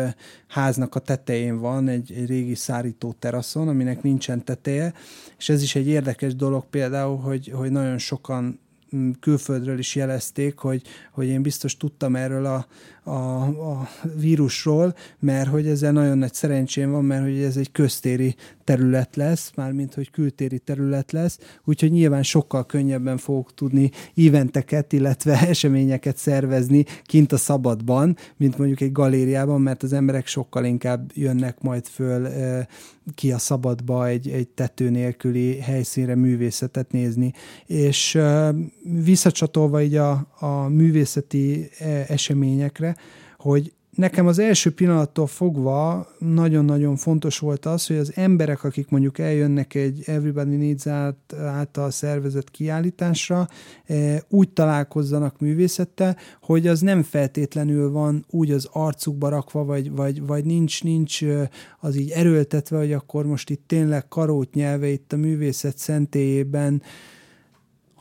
háznak 0.47 0.95
a 0.95 0.99
tetején 0.99 1.42
van, 1.51 1.87
egy, 1.87 2.11
egy 2.15 2.25
régi 2.25 2.55
szárító 2.55 3.15
teraszon, 3.19 3.67
aminek 3.67 4.01
nincsen 4.01 4.45
teteje, 4.45 4.93
és 5.37 5.49
ez 5.49 5.61
is 5.61 5.75
egy 5.75 5.87
érdekes 5.87 6.35
dolog 6.35 6.65
például, 6.69 7.17
hogy, 7.17 7.51
hogy 7.55 7.71
nagyon 7.71 7.97
sokan 7.97 8.59
külföldről 9.19 9.79
is 9.79 9.95
jelezték, 9.95 10.57
hogy, 10.57 10.81
hogy 11.11 11.27
én 11.27 11.41
biztos 11.41 11.77
tudtam 11.77 12.15
erről 12.15 12.45
a, 12.45 12.67
a, 13.03 13.41
a 13.41 13.89
vírusról, 14.15 14.95
mert 15.19 15.49
hogy 15.49 15.67
ezzel 15.67 15.91
nagyon 15.91 16.17
nagy 16.17 16.33
szerencsém 16.33 16.91
van, 16.91 17.05
mert 17.05 17.23
hogy 17.23 17.41
ez 17.41 17.57
egy 17.57 17.71
köztéri 17.71 18.35
terület 18.63 19.15
lesz, 19.15 19.51
mármint 19.55 19.93
hogy 19.93 20.11
kültéri 20.11 20.59
terület 20.59 21.11
lesz, 21.11 21.39
úgyhogy 21.63 21.91
nyilván 21.91 22.23
sokkal 22.23 22.65
könnyebben 22.65 23.17
fogok 23.17 23.53
tudni 23.53 23.91
éventeket, 24.13 24.93
illetve 24.93 25.39
eseményeket 25.47 26.17
szervezni 26.17 26.85
kint 27.03 27.31
a 27.31 27.37
szabadban, 27.37 28.17
mint 28.37 28.57
mondjuk 28.57 28.81
egy 28.81 28.91
galériában, 28.91 29.61
mert 29.61 29.83
az 29.83 29.93
emberek 29.93 30.27
sokkal 30.27 30.65
inkább 30.65 31.11
jönnek 31.13 31.61
majd 31.61 31.85
föl 31.85 32.27
ki 33.15 33.31
a 33.31 33.37
szabadba 33.37 34.07
egy, 34.07 34.29
egy 34.29 34.47
tető 34.47 34.89
nélküli 34.89 35.59
helyszínre 35.59 36.15
művészetet 36.15 36.91
nézni. 36.91 37.33
És 37.65 38.19
visszacsatolva 39.03 39.81
így 39.81 39.95
a, 39.95 40.27
a 40.39 40.67
művészeti 40.67 41.69
eseményekre, 42.07 42.92
hogy 43.37 43.73
nekem 43.95 44.27
az 44.27 44.39
első 44.39 44.73
pillanattól 44.73 45.27
fogva 45.27 46.07
nagyon-nagyon 46.19 46.95
fontos 46.95 47.39
volt 47.39 47.65
az, 47.65 47.87
hogy 47.87 47.97
az 47.97 48.11
emberek, 48.15 48.63
akik 48.63 48.89
mondjuk 48.89 49.19
eljönnek 49.19 49.75
egy 49.75 50.03
Everybody 50.05 50.55
Needs 50.55 50.85
Art 50.85 51.33
által 51.33 51.91
szervezett 51.91 52.51
kiállításra, 52.51 53.47
eh, 53.85 54.17
úgy 54.29 54.49
találkozzanak 54.49 55.39
művészettel, 55.39 56.17
hogy 56.41 56.67
az 56.67 56.79
nem 56.79 57.03
feltétlenül 57.03 57.91
van 57.91 58.25
úgy 58.29 58.51
az 58.51 58.69
arcukba 58.71 59.29
rakva, 59.29 59.63
vagy, 59.63 59.91
vagy, 59.91 60.25
vagy 60.25 60.45
nincs, 60.45 60.83
nincs 60.83 61.23
eh, 61.23 61.47
az 61.79 61.95
így 61.95 62.09
erőltetve, 62.09 62.77
hogy 62.77 62.93
akkor 62.93 63.25
most 63.25 63.49
itt 63.49 63.63
tényleg 63.67 64.07
karót 64.07 64.53
nyelve 64.53 64.87
itt 64.87 65.13
a 65.13 65.17
művészet 65.17 65.77
szentélyében 65.77 66.81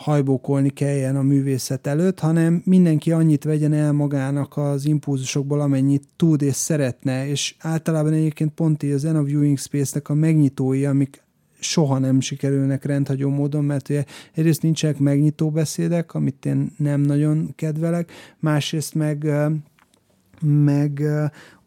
hajbókolni 0.02 0.70
kelljen 0.70 1.16
a 1.16 1.22
művészet 1.22 1.86
előtt, 1.86 2.18
hanem 2.20 2.62
mindenki 2.64 3.12
annyit 3.12 3.44
vegyen 3.44 3.72
el 3.72 3.92
magának 3.92 4.56
az 4.56 4.86
impulzusokból, 4.86 5.60
amennyit 5.60 6.04
tud 6.16 6.42
és 6.42 6.54
szeretne, 6.54 7.26
és 7.26 7.54
általában 7.58 8.12
egyébként 8.12 8.52
pont 8.52 8.82
így 8.82 8.90
az 8.90 9.00
Zen 9.00 9.16
of 9.16 9.26
Viewing 9.26 9.58
Space-nek 9.58 10.08
a 10.08 10.14
megnyitói, 10.14 10.84
amik 10.84 11.22
soha 11.58 11.98
nem 11.98 12.20
sikerülnek 12.20 12.84
rendhagyó 12.84 13.28
módon, 13.30 13.64
mert 13.64 13.88
ugye 13.88 14.04
egyrészt 14.34 14.62
nincsenek 14.62 14.98
megnyitó 14.98 15.50
beszédek, 15.50 16.14
amit 16.14 16.46
én 16.46 16.72
nem 16.76 17.00
nagyon 17.00 17.52
kedvelek, 17.56 18.12
másrészt 18.38 18.94
meg 18.94 19.26
meg 20.44 21.02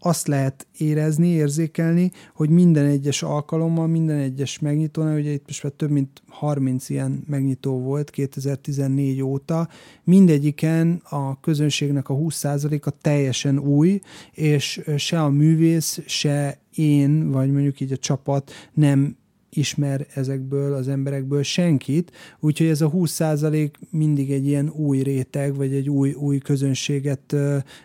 azt 0.05 0.27
lehet 0.27 0.67
érezni, 0.77 1.27
érzékelni, 1.27 2.11
hogy 2.33 2.49
minden 2.49 2.85
egyes 2.85 3.23
alkalommal, 3.23 3.87
minden 3.87 4.17
egyes 4.17 4.59
megnyitónál, 4.59 5.17
ugye 5.19 5.31
itt 5.31 5.43
most 5.47 5.63
már 5.63 5.71
több 5.71 5.89
mint 5.89 6.21
30 6.27 6.89
ilyen 6.89 7.23
megnyitó 7.27 7.79
volt 7.79 8.09
2014 8.09 9.21
óta, 9.21 9.67
mindegyiken 10.03 11.01
a 11.09 11.39
közönségnek 11.39 12.09
a 12.09 12.13
20%-a 12.13 12.89
teljesen 12.89 13.59
új, 13.59 13.99
és 14.31 14.81
se 14.97 15.21
a 15.21 15.29
művész, 15.29 15.99
se 16.05 16.59
én, 16.75 17.31
vagy 17.31 17.51
mondjuk 17.51 17.79
így 17.79 17.91
a 17.91 17.97
csapat 17.97 18.51
nem 18.73 19.17
ismer 19.49 20.07
ezekből 20.13 20.73
az 20.73 20.87
emberekből 20.87 21.43
senkit, 21.43 22.11
úgyhogy 22.39 22.67
ez 22.67 22.81
a 22.81 22.91
20% 22.91 23.71
mindig 23.89 24.31
egy 24.31 24.47
ilyen 24.47 24.69
új 24.69 25.01
réteg, 25.01 25.55
vagy 25.55 25.73
egy 25.73 25.89
új, 25.89 26.11
új 26.11 26.37
közönséget 26.37 27.35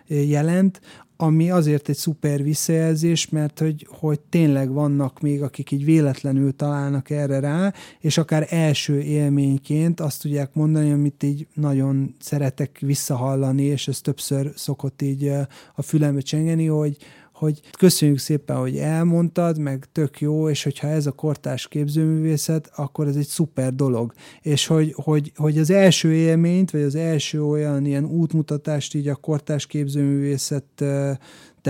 jelent, 0.06 0.80
ami 1.22 1.50
azért 1.50 1.88
egy 1.88 1.96
szuper 1.96 2.42
visszajelzés, 2.42 3.28
mert 3.28 3.58
hogy, 3.58 3.86
hogy 3.90 4.20
tényleg 4.20 4.72
vannak 4.72 5.20
még, 5.20 5.42
akik 5.42 5.70
így 5.70 5.84
véletlenül 5.84 6.56
találnak 6.56 7.10
erre 7.10 7.40
rá, 7.40 7.72
és 8.00 8.18
akár 8.18 8.46
első 8.50 9.00
élményként 9.00 10.00
azt 10.00 10.22
tudják 10.22 10.54
mondani, 10.54 10.92
amit 10.92 11.22
így 11.22 11.46
nagyon 11.54 12.14
szeretek 12.20 12.78
visszahallani, 12.78 13.62
és 13.62 13.88
ez 13.88 14.00
többször 14.00 14.52
szokott 14.54 15.02
így 15.02 15.32
a 15.74 15.82
fülembe 15.82 16.20
csengeni, 16.20 16.66
hogy, 16.66 16.96
hogy 17.40 17.60
köszönjük 17.78 18.18
szépen, 18.18 18.56
hogy 18.56 18.76
elmondtad, 18.76 19.58
meg 19.58 19.86
tök 19.92 20.20
jó, 20.20 20.48
és 20.48 20.62
hogyha 20.62 20.88
ez 20.88 21.06
a 21.06 21.12
kortás 21.12 21.68
képzőművészet, 21.68 22.70
akkor 22.76 23.06
ez 23.06 23.16
egy 23.16 23.26
szuper 23.26 23.74
dolog. 23.74 24.12
És 24.40 24.66
hogy, 24.66 24.92
hogy, 24.96 25.32
hogy 25.36 25.58
az 25.58 25.70
első 25.70 26.12
élményt, 26.12 26.70
vagy 26.70 26.80
az 26.80 26.94
első 26.94 27.44
olyan 27.44 27.86
ilyen 27.86 28.04
útmutatást 28.04 28.94
így 28.94 29.08
a 29.08 29.14
kortás 29.14 29.66
képzőművészettel 29.66 31.18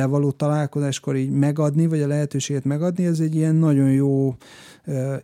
való 0.09 0.31
találkozáskor 0.31 1.17
így 1.17 1.31
megadni, 1.31 1.87
vagy 1.87 2.03
a 2.03 2.07
lehetőséget 2.07 2.65
megadni, 2.65 3.05
ez 3.07 3.21
egy 3.21 3.35
ilyen 3.35 3.55
nagyon 3.55 3.93
jó 3.93 4.37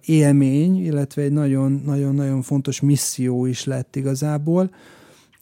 élmény, 0.04 0.84
illetve 0.84 1.22
egy 1.22 1.32
nagyon-nagyon 1.32 2.42
fontos 2.42 2.80
misszió 2.80 3.46
is 3.46 3.64
lett 3.64 3.96
igazából. 3.96 4.70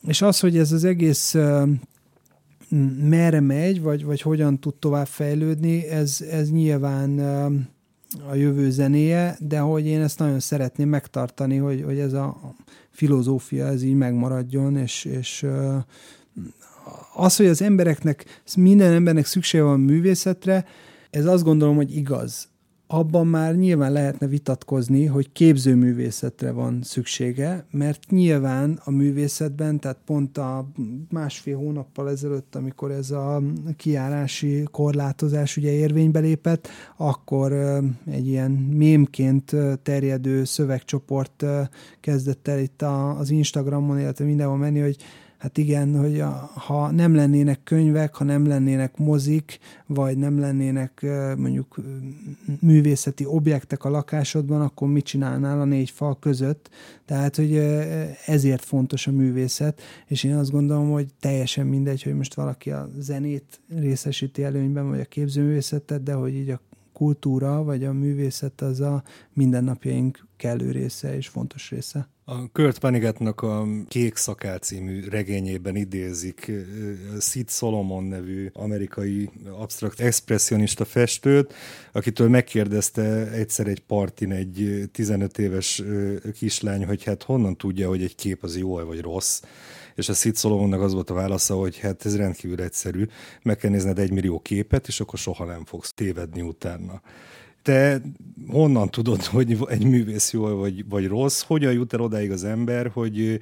És 0.07 0.23
az, 0.23 0.41
hogy 0.41 0.59
ez 0.59 0.73
az 0.73 0.85
egész 0.85 1.35
merre 3.09 3.41
megy, 3.41 3.83
vagy, 3.83 4.05
vagy 4.05 4.21
hogyan 4.21 4.61
tud 4.61 4.75
tovább 4.75 5.07
fejlődni, 5.07 5.89
ez, 5.89 6.21
ez 6.31 6.51
nyilván 6.51 7.19
a 8.29 8.35
jövő 8.35 8.71
zenéje, 8.71 9.37
de 9.41 9.59
hogy 9.59 9.87
én 9.87 10.01
ezt 10.01 10.19
nagyon 10.19 10.41
szeretném 10.41 10.89
megtartani, 10.89 11.57
hogy, 11.57 11.83
hogy 11.83 11.99
ez 11.99 12.13
a 12.13 12.55
filozófia 12.91 13.67
ez 13.67 13.83
így 13.83 13.95
megmaradjon, 13.95 14.77
és, 14.77 15.05
és 15.05 15.47
az, 17.15 17.37
hogy 17.37 17.47
az 17.47 17.63
embereknek, 17.63 18.43
minden 18.57 18.93
embernek 18.93 19.27
szüksége 19.27 19.65
van 19.65 19.81
művészetre, 19.81 20.65
ez 21.11 21.27
azt 21.27 21.45
gondolom, 21.45 21.77
hogy 21.77 21.97
igaz. 21.97 22.49
Abban 22.87 23.27
már 23.27 23.55
nyilván 23.55 23.93
lehetne 23.93 24.27
vitatkozni, 24.27 25.05
hogy 25.05 25.33
képzőművészetre 25.33 26.51
van 26.51 26.83
szüksége, 26.83 27.67
mert 27.71 28.11
nyilván 28.11 28.81
a 28.85 28.91
művészetben, 28.91 29.81
tehát 29.81 29.99
pont 30.05 30.39
a 30.39 30.69
másfél 31.11 31.57
hónappal 31.57 32.11
ezelőtt, 32.11 32.55
amikor 32.55 32.91
ez 32.91 33.11
a 33.11 33.43
kiárási 33.77 34.69
korlátozás 34.71 35.57
ugye 35.57 35.73
érvénybe 35.73 36.19
lépett, 36.19 36.69
akkor 36.97 37.53
egy 38.11 38.27
ilyen 38.27 38.51
mémként 38.51 39.57
terjedő 39.83 40.45
szövegcsoport 40.45 41.45
kezdett 42.01 42.49
el 42.49 42.59
itt 42.59 42.83
az 43.19 43.31
Instagramon, 43.31 43.99
illetve 43.99 44.25
mindenhol 44.25 44.57
menni, 44.57 44.81
hogy 44.81 44.97
Hát 45.45 45.59
igen, 45.59 45.99
hogy 45.99 46.21
a, 46.21 46.51
ha 46.55 46.91
nem 46.91 47.15
lennének 47.15 47.61
könyvek, 47.65 48.15
ha 48.15 48.25
nem 48.25 48.47
lennének 48.47 48.97
mozik, 48.97 49.59
vagy 49.87 50.17
nem 50.17 50.39
lennének 50.39 51.07
mondjuk 51.37 51.77
művészeti 52.61 53.25
objektek 53.27 53.85
a 53.85 53.91
lakásodban, 53.91 54.61
akkor 54.61 54.89
mit 54.89 55.05
csinálnál 55.05 55.61
a 55.61 55.65
négy 55.65 55.91
fal 55.91 56.19
között? 56.19 56.71
Tehát, 57.05 57.37
hogy 57.37 57.57
ezért 58.27 58.65
fontos 58.65 59.07
a 59.07 59.11
művészet, 59.11 59.81
és 60.07 60.25
én 60.25 60.35
azt 60.35 60.51
gondolom, 60.51 60.91
hogy 60.91 61.07
teljesen 61.21 61.67
mindegy, 61.67 62.03
hogy 62.03 62.15
most 62.15 62.35
valaki 62.35 62.71
a 62.71 62.89
zenét 62.99 63.61
részesíti 63.77 64.43
előnyben, 64.43 64.89
vagy 64.89 65.01
a 65.01 65.05
képzőművészetet, 65.05 66.03
de 66.03 66.13
hogy 66.13 66.35
így 66.35 66.51
a 66.51 66.61
kultúra, 66.95 67.63
vagy 67.63 67.85
a 67.85 67.93
művészet 67.93 68.61
az 68.61 68.81
a 68.81 69.03
mindennapjaink 69.33 70.27
kellő 70.37 70.71
része 70.71 71.17
és 71.17 71.29
fontos 71.29 71.71
része. 71.71 72.09
A 72.27 72.51
Kurt 72.53 72.81
Vonneguttnak 72.81 73.43
a 73.43 73.67
Kék 73.89 74.17
Szakál 74.17 74.59
című 74.59 75.09
regényében 75.09 75.77
idézik 75.77 76.53
Sid 77.21 77.51
Solomon 77.51 78.05
nevű 78.05 78.51
amerikai 78.53 79.31
absztrakt 79.59 80.01
expressionista 80.01 80.85
festőt, 80.85 81.55
akitől 81.93 82.29
megkérdezte 82.29 83.31
egyszer 83.31 83.67
egy 83.67 83.81
partin 83.81 84.33
egy 84.33 84.85
15 84.93 85.39
éves 85.39 85.83
kislány, 86.35 86.87
hogy 86.87 87.05
hát 87.05 87.23
honnan 87.23 87.57
tudja, 87.57 87.89
hogy 87.89 88.03
egy 88.03 88.15
kép 88.15 88.43
az 88.43 88.57
jó 88.57 88.75
vagy 88.85 89.01
rossz 89.01 89.43
és 89.95 90.09
a 90.09 90.13
Sid 90.13 90.37
Solomonnak 90.37 90.81
az 90.81 90.93
volt 90.93 91.11
a 91.11 91.15
válasza, 91.15 91.55
hogy 91.55 91.79
hát 91.79 92.07
ez 92.07 92.17
rendkívül 92.17 92.61
egyszerű, 92.61 93.07
meg 93.43 93.57
kell 93.57 93.71
nézned 93.71 93.99
egy 93.99 94.13
millió 94.13 94.41
képet, 94.41 94.87
és 94.87 95.01
akkor 95.01 95.19
soha 95.19 95.45
nem 95.45 95.65
fogsz 95.65 95.93
tévedni 95.93 96.41
utána 96.41 97.03
te 97.65 98.01
honnan 98.49 98.91
tudod, 98.91 99.23
hogy 99.25 99.59
egy 99.67 99.85
művész 99.85 100.33
jó 100.33 100.47
vagy, 100.47 100.89
vagy 100.89 101.07
rossz? 101.07 101.43
Hogyan 101.43 101.73
jut 101.73 101.93
el 101.93 102.01
odáig 102.01 102.31
az 102.31 102.45
ember, 102.45 102.91
hogy 102.93 103.41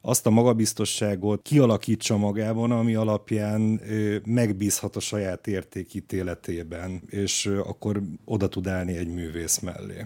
azt 0.00 0.26
a 0.26 0.30
magabiztosságot 0.30 1.42
kialakítsa 1.42 2.16
magában, 2.16 2.70
ami 2.70 2.94
alapján 2.94 3.80
megbízhat 4.24 4.96
a 4.96 5.00
saját 5.00 5.46
értékítéletében, 5.46 7.02
és 7.06 7.46
akkor 7.46 8.02
oda 8.24 8.48
tud 8.48 8.66
állni 8.66 8.96
egy 8.96 9.08
művész 9.08 9.58
mellé 9.58 10.04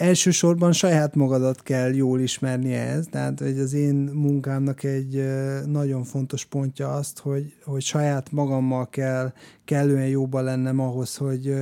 elsősorban 0.00 0.72
saját 0.72 1.14
magadat 1.14 1.62
kell 1.62 1.94
jól 1.94 2.20
ismerni 2.20 2.72
ehhez, 2.72 3.06
tehát 3.10 3.38
hogy 3.38 3.58
az 3.58 3.72
én 3.72 3.94
munkámnak 3.94 4.82
egy 4.82 5.24
nagyon 5.66 6.04
fontos 6.04 6.44
pontja 6.44 6.92
azt, 6.92 7.18
hogy, 7.18 7.54
hogy 7.64 7.82
saját 7.82 8.32
magammal 8.32 8.88
kell 8.88 9.32
kellően 9.64 10.06
jóban 10.06 10.44
lennem 10.44 10.78
ahhoz, 10.78 11.16
hogy 11.16 11.54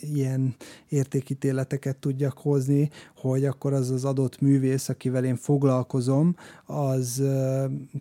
ilyen 0.00 0.54
értékítéleteket 0.88 1.96
tudjak 1.96 2.38
hozni, 2.38 2.90
hogy 3.16 3.44
akkor 3.44 3.72
az 3.72 3.90
az 3.90 4.04
adott 4.04 4.40
művész, 4.40 4.88
akivel 4.88 5.24
én 5.24 5.36
foglalkozom, 5.36 6.36
az 6.64 7.22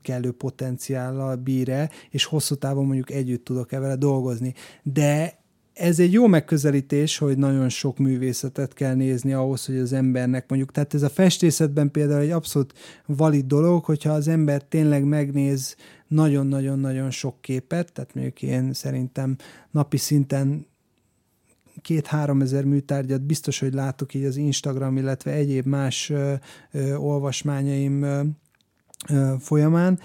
kellő 0.01 0.32
potenciállal 0.32 1.36
bír 1.36 1.89
és 2.09 2.25
hosszú 2.25 2.55
távon 2.55 2.86
mondjuk 2.86 3.11
együtt 3.11 3.45
tudok-e 3.45 3.79
vele 3.79 3.95
dolgozni. 3.95 4.53
De 4.84 5.40
ez 5.74 5.99
egy 5.99 6.11
jó 6.11 6.28
megközelítés, 6.28 7.17
hogy 7.17 7.38
nagyon 7.38 7.69
sok 7.69 7.97
művészetet 7.97 8.74
kell 8.74 8.93
nézni 8.93 9.34
ahhoz, 9.34 9.65
hogy 9.65 9.78
az 9.78 9.93
embernek 9.93 10.49
mondjuk, 10.49 10.72
tehát 10.72 10.93
ez 10.93 11.01
a 11.01 11.09
festészetben 11.09 11.91
például 11.91 12.22
egy 12.22 12.32
abszolút 12.32 12.74
valid 13.05 13.45
dolog, 13.45 13.84
hogyha 13.86 14.11
az 14.11 14.28
ember 14.28 14.63
tényleg 14.63 15.03
megnéz 15.03 15.76
nagyon-nagyon-nagyon 16.07 17.09
sok 17.11 17.41
képet, 17.41 17.93
tehát 17.93 18.13
mondjuk 18.13 18.41
én 18.41 18.74
szerintem 18.74 19.36
napi 19.72 19.97
szinten 19.97 20.65
két-három 21.82 22.41
ezer 22.41 22.63
műtárgyat 22.63 23.22
biztos, 23.22 23.59
hogy 23.59 23.74
látok 23.74 24.13
így 24.13 24.24
az 24.24 24.36
Instagram, 24.36 24.97
illetve 24.97 25.32
egyéb 25.32 25.65
más 25.65 26.09
ö, 26.09 26.34
ö, 26.72 26.95
olvasmányaim 26.95 28.01
ö, 28.01 28.22
ö, 29.09 29.34
folyamán, 29.39 29.99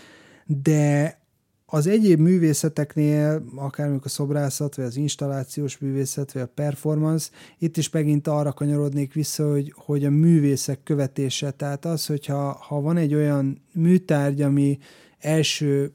de 0.47 1.19
az 1.67 1.87
egyéb 1.87 2.21
művészeteknél, 2.21 3.45
akár 3.55 3.99
a 4.03 4.09
szobrászat, 4.09 4.75
vagy 4.75 4.85
az 4.85 4.97
installációs 4.97 5.79
művészet, 5.79 6.33
vagy 6.33 6.43
a 6.43 6.51
performance, 6.55 7.31
itt 7.59 7.77
is 7.77 7.91
megint 7.91 8.29
arra 8.29 8.53
kanyarodnék 8.53 9.13
vissza, 9.13 9.51
hogy, 9.51 9.73
hogy 9.77 10.05
a 10.05 10.11
művészek 10.11 10.83
követése, 10.83 11.51
tehát 11.51 11.85
az, 11.85 12.07
hogyha 12.07 12.53
ha 12.53 12.81
van 12.81 12.97
egy 12.97 13.15
olyan 13.15 13.63
műtárgy, 13.73 14.43
ami 14.43 14.79
első 15.19 15.93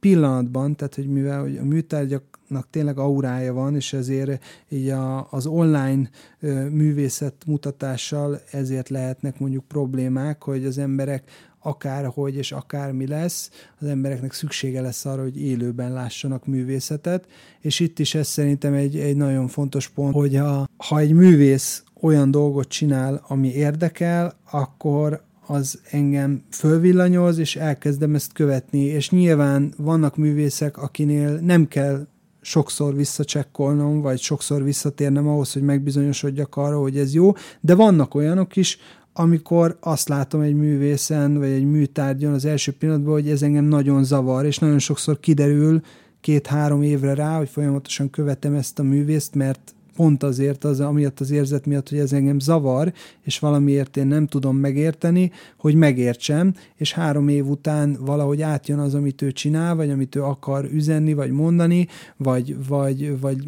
pillanatban, 0.00 0.76
tehát 0.76 0.94
hogy 0.94 1.08
mivel 1.08 1.40
hogy 1.40 1.56
a 1.56 1.64
műtárgyaknak 1.64 2.70
tényleg 2.70 2.98
aurája 2.98 3.52
van, 3.52 3.74
és 3.74 3.92
ezért 3.92 4.44
így 4.68 4.88
a, 4.88 5.30
az 5.30 5.46
online 5.46 6.10
művészet 6.70 7.34
mutatással 7.46 8.40
ezért 8.50 8.88
lehetnek 8.88 9.38
mondjuk 9.38 9.64
problémák, 9.64 10.42
hogy 10.42 10.64
az 10.64 10.78
emberek 10.78 11.30
akárhogy 11.62 12.36
és 12.36 12.52
akármi 12.52 13.06
lesz, 13.06 13.50
az 13.80 13.86
embereknek 13.86 14.32
szüksége 14.32 14.80
lesz 14.80 15.04
arra, 15.04 15.22
hogy 15.22 15.40
élőben 15.40 15.92
lássanak 15.92 16.46
művészetet, 16.46 17.26
és 17.60 17.80
itt 17.80 17.98
is 17.98 18.14
ez 18.14 18.28
szerintem 18.28 18.74
egy, 18.74 18.98
egy 18.98 19.16
nagyon 19.16 19.48
fontos 19.48 19.88
pont, 19.88 20.14
hogy 20.14 20.36
ha, 20.36 20.68
ha 20.76 20.98
egy 20.98 21.12
művész 21.12 21.84
olyan 22.00 22.30
dolgot 22.30 22.68
csinál, 22.68 23.24
ami 23.28 23.48
érdekel, 23.48 24.36
akkor 24.50 25.22
az 25.46 25.80
engem 25.90 26.42
fölvillanyoz, 26.50 27.38
és 27.38 27.56
elkezdem 27.56 28.14
ezt 28.14 28.32
követni, 28.32 28.80
és 28.80 29.10
nyilván 29.10 29.74
vannak 29.76 30.16
művészek, 30.16 30.78
akinél 30.78 31.38
nem 31.38 31.68
kell 31.68 32.06
sokszor 32.40 32.94
visszacsekkolnom, 32.94 34.00
vagy 34.00 34.20
sokszor 34.20 34.62
visszatérnem 34.62 35.28
ahhoz, 35.28 35.52
hogy 35.52 35.62
megbizonyosodjak 35.62 36.56
arra, 36.56 36.80
hogy 36.80 36.98
ez 36.98 37.14
jó, 37.14 37.32
de 37.60 37.74
vannak 37.74 38.14
olyanok 38.14 38.56
is, 38.56 38.78
amikor 39.12 39.76
azt 39.80 40.08
látom 40.08 40.40
egy 40.40 40.54
művészen, 40.54 41.38
vagy 41.38 41.50
egy 41.50 41.64
műtárgyon 41.64 42.32
az 42.32 42.44
első 42.44 42.72
pillanatban, 42.72 43.12
hogy 43.12 43.28
ez 43.28 43.42
engem 43.42 43.64
nagyon 43.64 44.04
zavar, 44.04 44.44
és 44.44 44.58
nagyon 44.58 44.78
sokszor 44.78 45.20
kiderül 45.20 45.80
két-három 46.20 46.82
évre 46.82 47.14
rá, 47.14 47.36
hogy 47.36 47.48
folyamatosan 47.48 48.10
követem 48.10 48.54
ezt 48.54 48.78
a 48.78 48.82
művészt, 48.82 49.34
mert 49.34 49.74
pont 49.96 50.22
azért, 50.22 50.64
az, 50.64 50.80
amiatt 50.80 51.20
az 51.20 51.30
érzet 51.30 51.66
miatt, 51.66 51.88
hogy 51.88 51.98
ez 51.98 52.12
engem 52.12 52.38
zavar, 52.38 52.92
és 53.22 53.38
valamiért 53.38 53.96
én 53.96 54.06
nem 54.06 54.26
tudom 54.26 54.56
megérteni, 54.56 55.30
hogy 55.58 55.74
megértsem, 55.74 56.54
és 56.76 56.92
három 56.92 57.28
év 57.28 57.48
után 57.48 57.96
valahogy 58.00 58.42
átjön 58.42 58.78
az, 58.78 58.94
amit 58.94 59.22
ő 59.22 59.32
csinál, 59.32 59.74
vagy 59.74 59.90
amit 59.90 60.16
ő 60.16 60.22
akar 60.22 60.64
üzenni, 60.72 61.12
vagy 61.12 61.30
mondani, 61.30 61.88
vagy, 62.16 62.66
vagy, 62.68 63.20
vagy 63.20 63.44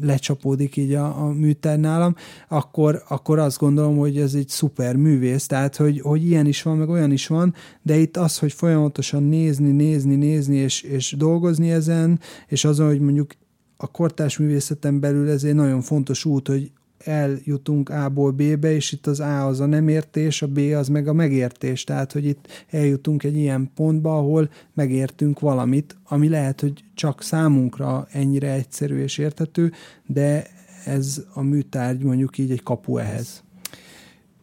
lecsapódik 0.00 0.76
így 0.76 0.94
a, 0.94 1.24
a 1.24 1.32
műter 1.32 1.78
nálam, 1.78 2.14
akkor, 2.48 3.02
akkor 3.08 3.38
azt 3.38 3.58
gondolom, 3.58 3.96
hogy 3.96 4.18
ez 4.18 4.34
egy 4.34 4.48
szuper 4.48 4.96
művész, 4.96 5.46
tehát 5.46 5.76
hogy, 5.76 6.00
hogy 6.00 6.26
ilyen 6.26 6.46
is 6.46 6.62
van, 6.62 6.76
meg 6.76 6.88
olyan 6.88 7.12
is 7.12 7.26
van, 7.26 7.54
de 7.82 7.96
itt 7.96 8.16
az, 8.16 8.38
hogy 8.38 8.52
folyamatosan 8.52 9.22
nézni, 9.22 9.70
nézni, 9.70 10.14
nézni, 10.14 10.56
és, 10.56 10.82
és 10.82 11.14
dolgozni 11.18 11.70
ezen, 11.70 12.20
és 12.48 12.64
azon, 12.64 12.86
hogy 12.86 13.00
mondjuk 13.00 13.32
a 13.76 13.90
kortárs 13.90 14.38
művészeten 14.38 15.00
belül 15.00 15.30
ez 15.30 15.44
egy 15.44 15.54
nagyon 15.54 15.80
fontos 15.80 16.24
út, 16.24 16.48
hogy 16.48 16.70
eljutunk 16.98 17.88
A-ból 17.88 18.30
B-be, 18.30 18.72
és 18.72 18.92
itt 18.92 19.06
az 19.06 19.20
A 19.20 19.46
az 19.46 19.60
a 19.60 19.66
nem 19.66 19.88
értés, 19.88 20.42
a 20.42 20.46
B 20.46 20.58
az 20.58 20.88
meg 20.88 21.08
a 21.08 21.12
megértés. 21.12 21.84
Tehát, 21.84 22.12
hogy 22.12 22.26
itt 22.26 22.64
eljutunk 22.70 23.22
egy 23.22 23.36
ilyen 23.36 23.70
pontba, 23.74 24.18
ahol 24.18 24.50
megértünk 24.74 25.40
valamit, 25.40 25.96
ami 26.04 26.28
lehet, 26.28 26.60
hogy 26.60 26.84
csak 26.94 27.22
számunkra 27.22 28.06
ennyire 28.10 28.52
egyszerű 28.52 29.02
és 29.02 29.18
értető, 29.18 29.72
de 30.06 30.46
ez 30.84 31.22
a 31.32 31.42
műtárgy 31.42 32.02
mondjuk 32.02 32.38
így 32.38 32.50
egy 32.50 32.62
kapu 32.62 32.96
ehhez. 32.96 33.42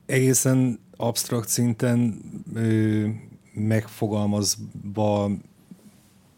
Egészen 0.05 0.79
absztrakt 0.97 1.47
szinten 1.47 2.21
ö, 2.53 3.07
megfogalmazva 3.53 5.31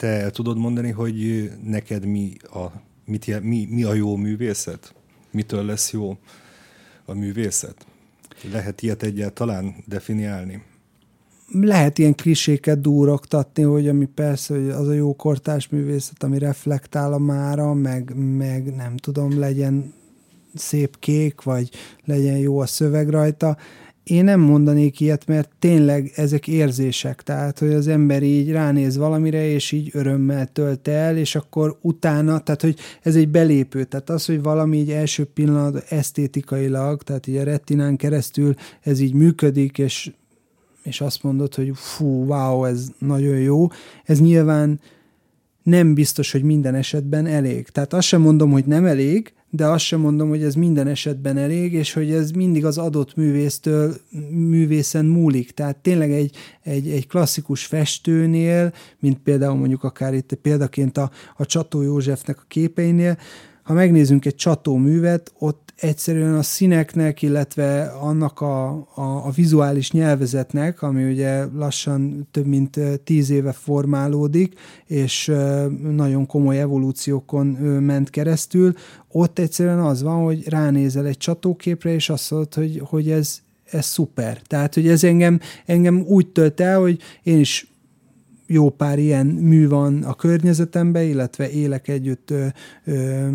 te 0.03 0.29
tudod 0.29 0.57
mondani, 0.57 0.91
hogy 0.91 1.51
neked 1.63 2.05
mi 2.05 2.37
a, 2.41 2.65
mit, 3.05 3.41
mi, 3.41 3.67
mi 3.69 3.83
a 3.83 3.93
jó 3.93 4.15
művészet? 4.15 4.93
Mitől 5.31 5.65
lesz 5.65 5.91
jó 5.91 6.17
a 7.05 7.13
művészet? 7.13 7.85
Lehet 8.51 8.81
ilyet 8.81 9.03
egyáltalán 9.03 9.75
definiálni? 9.85 10.63
Lehet 11.51 11.97
ilyen 11.97 12.15
kliséket 12.15 12.81
dúroktatni, 12.81 13.63
hogy 13.63 13.87
ami 13.87 14.05
persze, 14.05 14.53
hogy 14.53 14.69
az 14.69 14.87
a 14.87 14.93
jó 14.93 15.15
kortás 15.15 15.69
művészet, 15.69 16.23
ami 16.23 16.37
reflektál 16.37 17.13
a 17.13 17.17
mára, 17.17 17.73
meg, 17.73 18.13
meg 18.15 18.75
nem 18.75 18.97
tudom, 18.97 19.39
legyen 19.39 19.93
szép 20.53 20.99
kék, 20.99 21.41
vagy 21.41 21.69
legyen 22.05 22.37
jó 22.37 22.59
a 22.59 22.65
szöveg 22.65 23.09
rajta 23.09 23.57
én 24.03 24.23
nem 24.23 24.39
mondanék 24.39 24.99
ilyet, 24.99 25.25
mert 25.25 25.49
tényleg 25.59 26.11
ezek 26.15 26.47
érzések, 26.47 27.21
tehát 27.21 27.59
hogy 27.59 27.73
az 27.73 27.87
ember 27.87 28.23
így 28.23 28.51
ránéz 28.51 28.97
valamire, 28.97 29.47
és 29.47 29.71
így 29.71 29.89
örömmel 29.93 30.47
tölt 30.47 30.87
el, 30.87 31.17
és 31.17 31.35
akkor 31.35 31.77
utána, 31.81 32.39
tehát 32.39 32.61
hogy 32.61 32.77
ez 33.01 33.15
egy 33.15 33.29
belépő, 33.29 33.83
tehát 33.83 34.09
az, 34.09 34.25
hogy 34.25 34.41
valami 34.41 34.77
így 34.77 34.91
első 34.91 35.25
pillanat 35.25 35.85
esztétikailag, 35.89 37.03
tehát 37.03 37.27
így 37.27 37.35
a 37.35 37.43
retinán 37.43 37.95
keresztül 37.95 38.53
ez 38.81 38.99
így 38.99 39.13
működik, 39.13 39.77
és, 39.77 40.11
és 40.83 41.01
azt 41.01 41.23
mondod, 41.23 41.55
hogy 41.55 41.71
fú, 41.73 42.25
wow, 42.25 42.63
ez 42.63 42.87
nagyon 42.97 43.37
jó, 43.37 43.67
ez 44.03 44.19
nyilván 44.19 44.79
nem 45.63 45.93
biztos, 45.93 46.31
hogy 46.31 46.43
minden 46.43 46.75
esetben 46.75 47.25
elég. 47.25 47.67
Tehát 47.67 47.93
azt 47.93 48.07
sem 48.07 48.21
mondom, 48.21 48.51
hogy 48.51 48.65
nem 48.65 48.85
elég, 48.85 49.33
de 49.55 49.67
azt 49.67 49.83
sem 49.83 49.99
mondom, 49.99 50.29
hogy 50.29 50.43
ez 50.43 50.55
minden 50.55 50.87
esetben 50.87 51.37
elég, 51.37 51.73
és 51.73 51.93
hogy 51.93 52.11
ez 52.11 52.31
mindig 52.31 52.65
az 52.65 52.77
adott 52.77 53.15
művésztől, 53.15 53.95
művészen 54.29 55.05
múlik. 55.05 55.51
Tehát 55.51 55.77
tényleg 55.77 56.11
egy, 56.11 56.35
egy, 56.61 56.89
egy 56.89 57.07
klasszikus 57.07 57.65
festőnél, 57.65 58.73
mint 58.99 59.17
például 59.17 59.55
mondjuk 59.55 59.83
akár 59.83 60.13
itt 60.13 60.33
példaként 60.33 60.97
a, 60.97 61.11
a 61.37 61.45
Csató 61.45 61.81
Józsefnek 61.81 62.39
a 62.39 62.45
képeinél, 62.47 63.17
ha 63.63 63.73
megnézzünk 63.73 64.25
egy 64.25 64.35
csató 64.35 64.75
művet, 64.75 65.31
ott 65.39 65.73
egyszerűen 65.75 66.35
a 66.35 66.41
színeknek, 66.41 67.21
illetve 67.21 67.83
annak 67.83 68.41
a, 68.41 68.67
a, 68.95 69.25
a 69.25 69.31
vizuális 69.35 69.91
nyelvezetnek, 69.91 70.81
ami 70.81 71.11
ugye 71.11 71.45
lassan 71.45 72.27
több 72.31 72.45
mint 72.45 72.79
tíz 73.03 73.29
éve 73.29 73.51
formálódik, 73.51 74.59
és 74.85 75.31
nagyon 75.95 76.25
komoly 76.25 76.59
evolúciókon 76.59 77.45
ment 77.81 78.09
keresztül, 78.09 78.73
ott 79.07 79.39
egyszerűen 79.39 79.79
az 79.79 80.01
van, 80.01 80.23
hogy 80.23 80.49
ránézel 80.49 81.05
egy 81.05 81.17
csatóképre, 81.17 81.93
és 81.93 82.09
azt 82.09 82.31
mondod, 82.31 82.53
hogy, 82.53 82.81
hogy 82.85 83.11
ez, 83.11 83.39
ez 83.63 83.85
szuper. 83.85 84.41
Tehát, 84.47 84.73
hogy 84.73 84.87
ez 84.87 85.03
engem, 85.03 85.39
engem 85.65 86.03
úgy 86.07 86.27
tölt 86.27 86.59
el, 86.59 86.79
hogy 86.79 86.99
én 87.23 87.39
is 87.39 87.72
jó 88.47 88.69
pár 88.69 88.99
ilyen 88.99 89.25
mű 89.25 89.67
van 89.67 90.03
a 90.03 90.13
környezetemben, 90.13 91.03
illetve 91.03 91.49
élek 91.49 91.87
együtt 91.87 92.31
ö, 92.31 92.45
ö, 92.83 93.27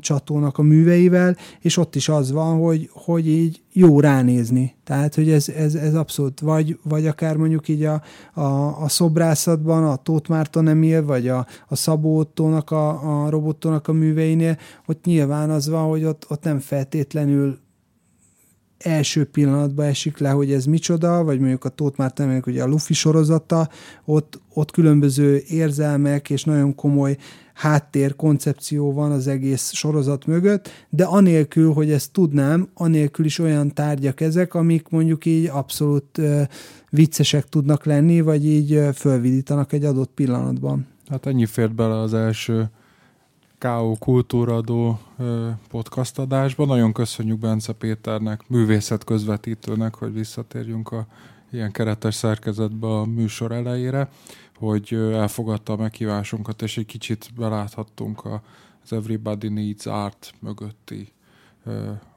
csatónak 0.00 0.58
a 0.58 0.62
műveivel, 0.62 1.36
és 1.60 1.76
ott 1.76 1.94
is 1.94 2.08
az 2.08 2.32
van, 2.32 2.58
hogy, 2.58 2.90
hogy 2.92 3.28
így 3.28 3.62
jó 3.72 4.00
ránézni. 4.00 4.74
Tehát, 4.84 5.14
hogy 5.14 5.30
ez, 5.30 5.48
ez, 5.48 5.74
ez 5.74 5.94
abszolút, 5.94 6.40
vagy, 6.40 6.78
vagy 6.82 7.06
akár 7.06 7.36
mondjuk 7.36 7.68
így 7.68 7.82
a, 7.82 8.02
a, 8.34 8.82
a 8.82 8.88
szobrászatban, 8.88 9.84
a 9.84 9.96
Tóth 9.96 10.30
Márton 10.30 10.68
Emil, 10.68 11.04
vagy 11.04 11.28
a, 11.28 11.46
a 11.68 11.76
Szabó 11.76 12.16
Ottónak, 12.16 12.70
a, 12.70 13.24
a 13.24 13.30
robottónak 13.30 13.88
a 13.88 13.92
műveinél, 13.92 14.58
ott 14.86 15.04
nyilván 15.04 15.50
az 15.50 15.68
van, 15.68 15.88
hogy 15.88 16.04
ott, 16.04 16.26
ott 16.28 16.42
nem 16.42 16.58
feltétlenül 16.58 17.58
első 18.78 19.24
pillanatban 19.24 19.86
esik 19.86 20.18
le, 20.18 20.30
hogy 20.30 20.52
ez 20.52 20.64
micsoda, 20.64 21.24
vagy 21.24 21.38
mondjuk 21.38 21.64
a 21.64 21.68
Tóth 21.68 21.98
Márton, 21.98 22.40
hogy 22.42 22.58
a 22.58 22.66
Luffy 22.66 22.94
sorozata, 22.94 23.68
ott, 24.04 24.40
ott 24.54 24.70
különböző 24.70 25.42
érzelmek 25.46 26.30
és 26.30 26.44
nagyon 26.44 26.74
komoly 26.74 27.16
háttér 27.54 28.16
koncepció 28.16 28.92
van 28.92 29.10
az 29.10 29.26
egész 29.26 29.72
sorozat 29.72 30.26
mögött, 30.26 30.68
de 30.88 31.04
anélkül, 31.04 31.72
hogy 31.72 31.90
ezt 31.90 32.12
tudnám, 32.12 32.68
anélkül 32.74 33.24
is 33.24 33.38
olyan 33.38 33.74
tárgyak 33.74 34.20
ezek, 34.20 34.54
amik 34.54 34.88
mondjuk 34.88 35.24
így 35.24 35.46
abszolút 35.46 36.18
uh, 36.18 36.42
viccesek 36.90 37.48
tudnak 37.48 37.84
lenni, 37.84 38.20
vagy 38.20 38.46
így 38.46 38.74
uh, 38.74 38.88
fölvidítanak 38.88 39.72
egy 39.72 39.84
adott 39.84 40.10
pillanatban. 40.14 40.86
Hát 41.08 41.26
ennyi 41.26 41.46
fért 41.46 41.74
bele 41.74 42.00
az 42.00 42.14
első 42.14 42.70
K.O. 43.58 43.94
Kultúradó 43.98 44.98
podcast 45.68 46.18
adásban. 46.18 46.66
Nagyon 46.66 46.92
köszönjük 46.92 47.38
Bence 47.38 47.72
Péternek, 47.72 48.48
művészet 48.48 49.04
közvetítőnek, 49.04 49.94
hogy 49.94 50.12
visszatérjünk 50.12 50.92
a 50.92 51.06
ilyen 51.50 51.72
keretes 51.72 52.14
szerkezetbe 52.14 52.86
a 52.86 53.04
műsor 53.04 53.52
elejére, 53.52 54.08
hogy 54.56 54.92
elfogadta 54.92 55.72
a 55.72 55.76
meghívásunkat, 55.76 56.62
és 56.62 56.78
egy 56.78 56.86
kicsit 56.86 57.30
beláthattunk 57.36 58.24
az 58.82 58.92
Everybody 58.92 59.48
Needs 59.48 59.86
Art 59.86 60.34
mögötti 60.40 61.12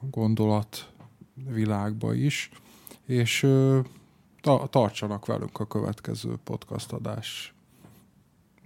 gondolat 0.10 0.90
világba 1.34 2.14
is, 2.14 2.52
és 3.06 3.48
tartsanak 4.70 5.26
velünk 5.26 5.60
a 5.60 5.68
következő 5.68 6.34
podcast 6.44 6.92
adás 6.92 7.54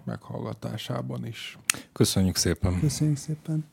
meghallgatásában 0.06 1.26
is. 1.26 1.58
Köszönjük 1.93 2.36
szépen. 2.36 2.80
Köszönjük 2.80 3.18
szépen. 3.18 3.66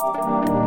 thank 0.00 0.48
you 0.48 0.57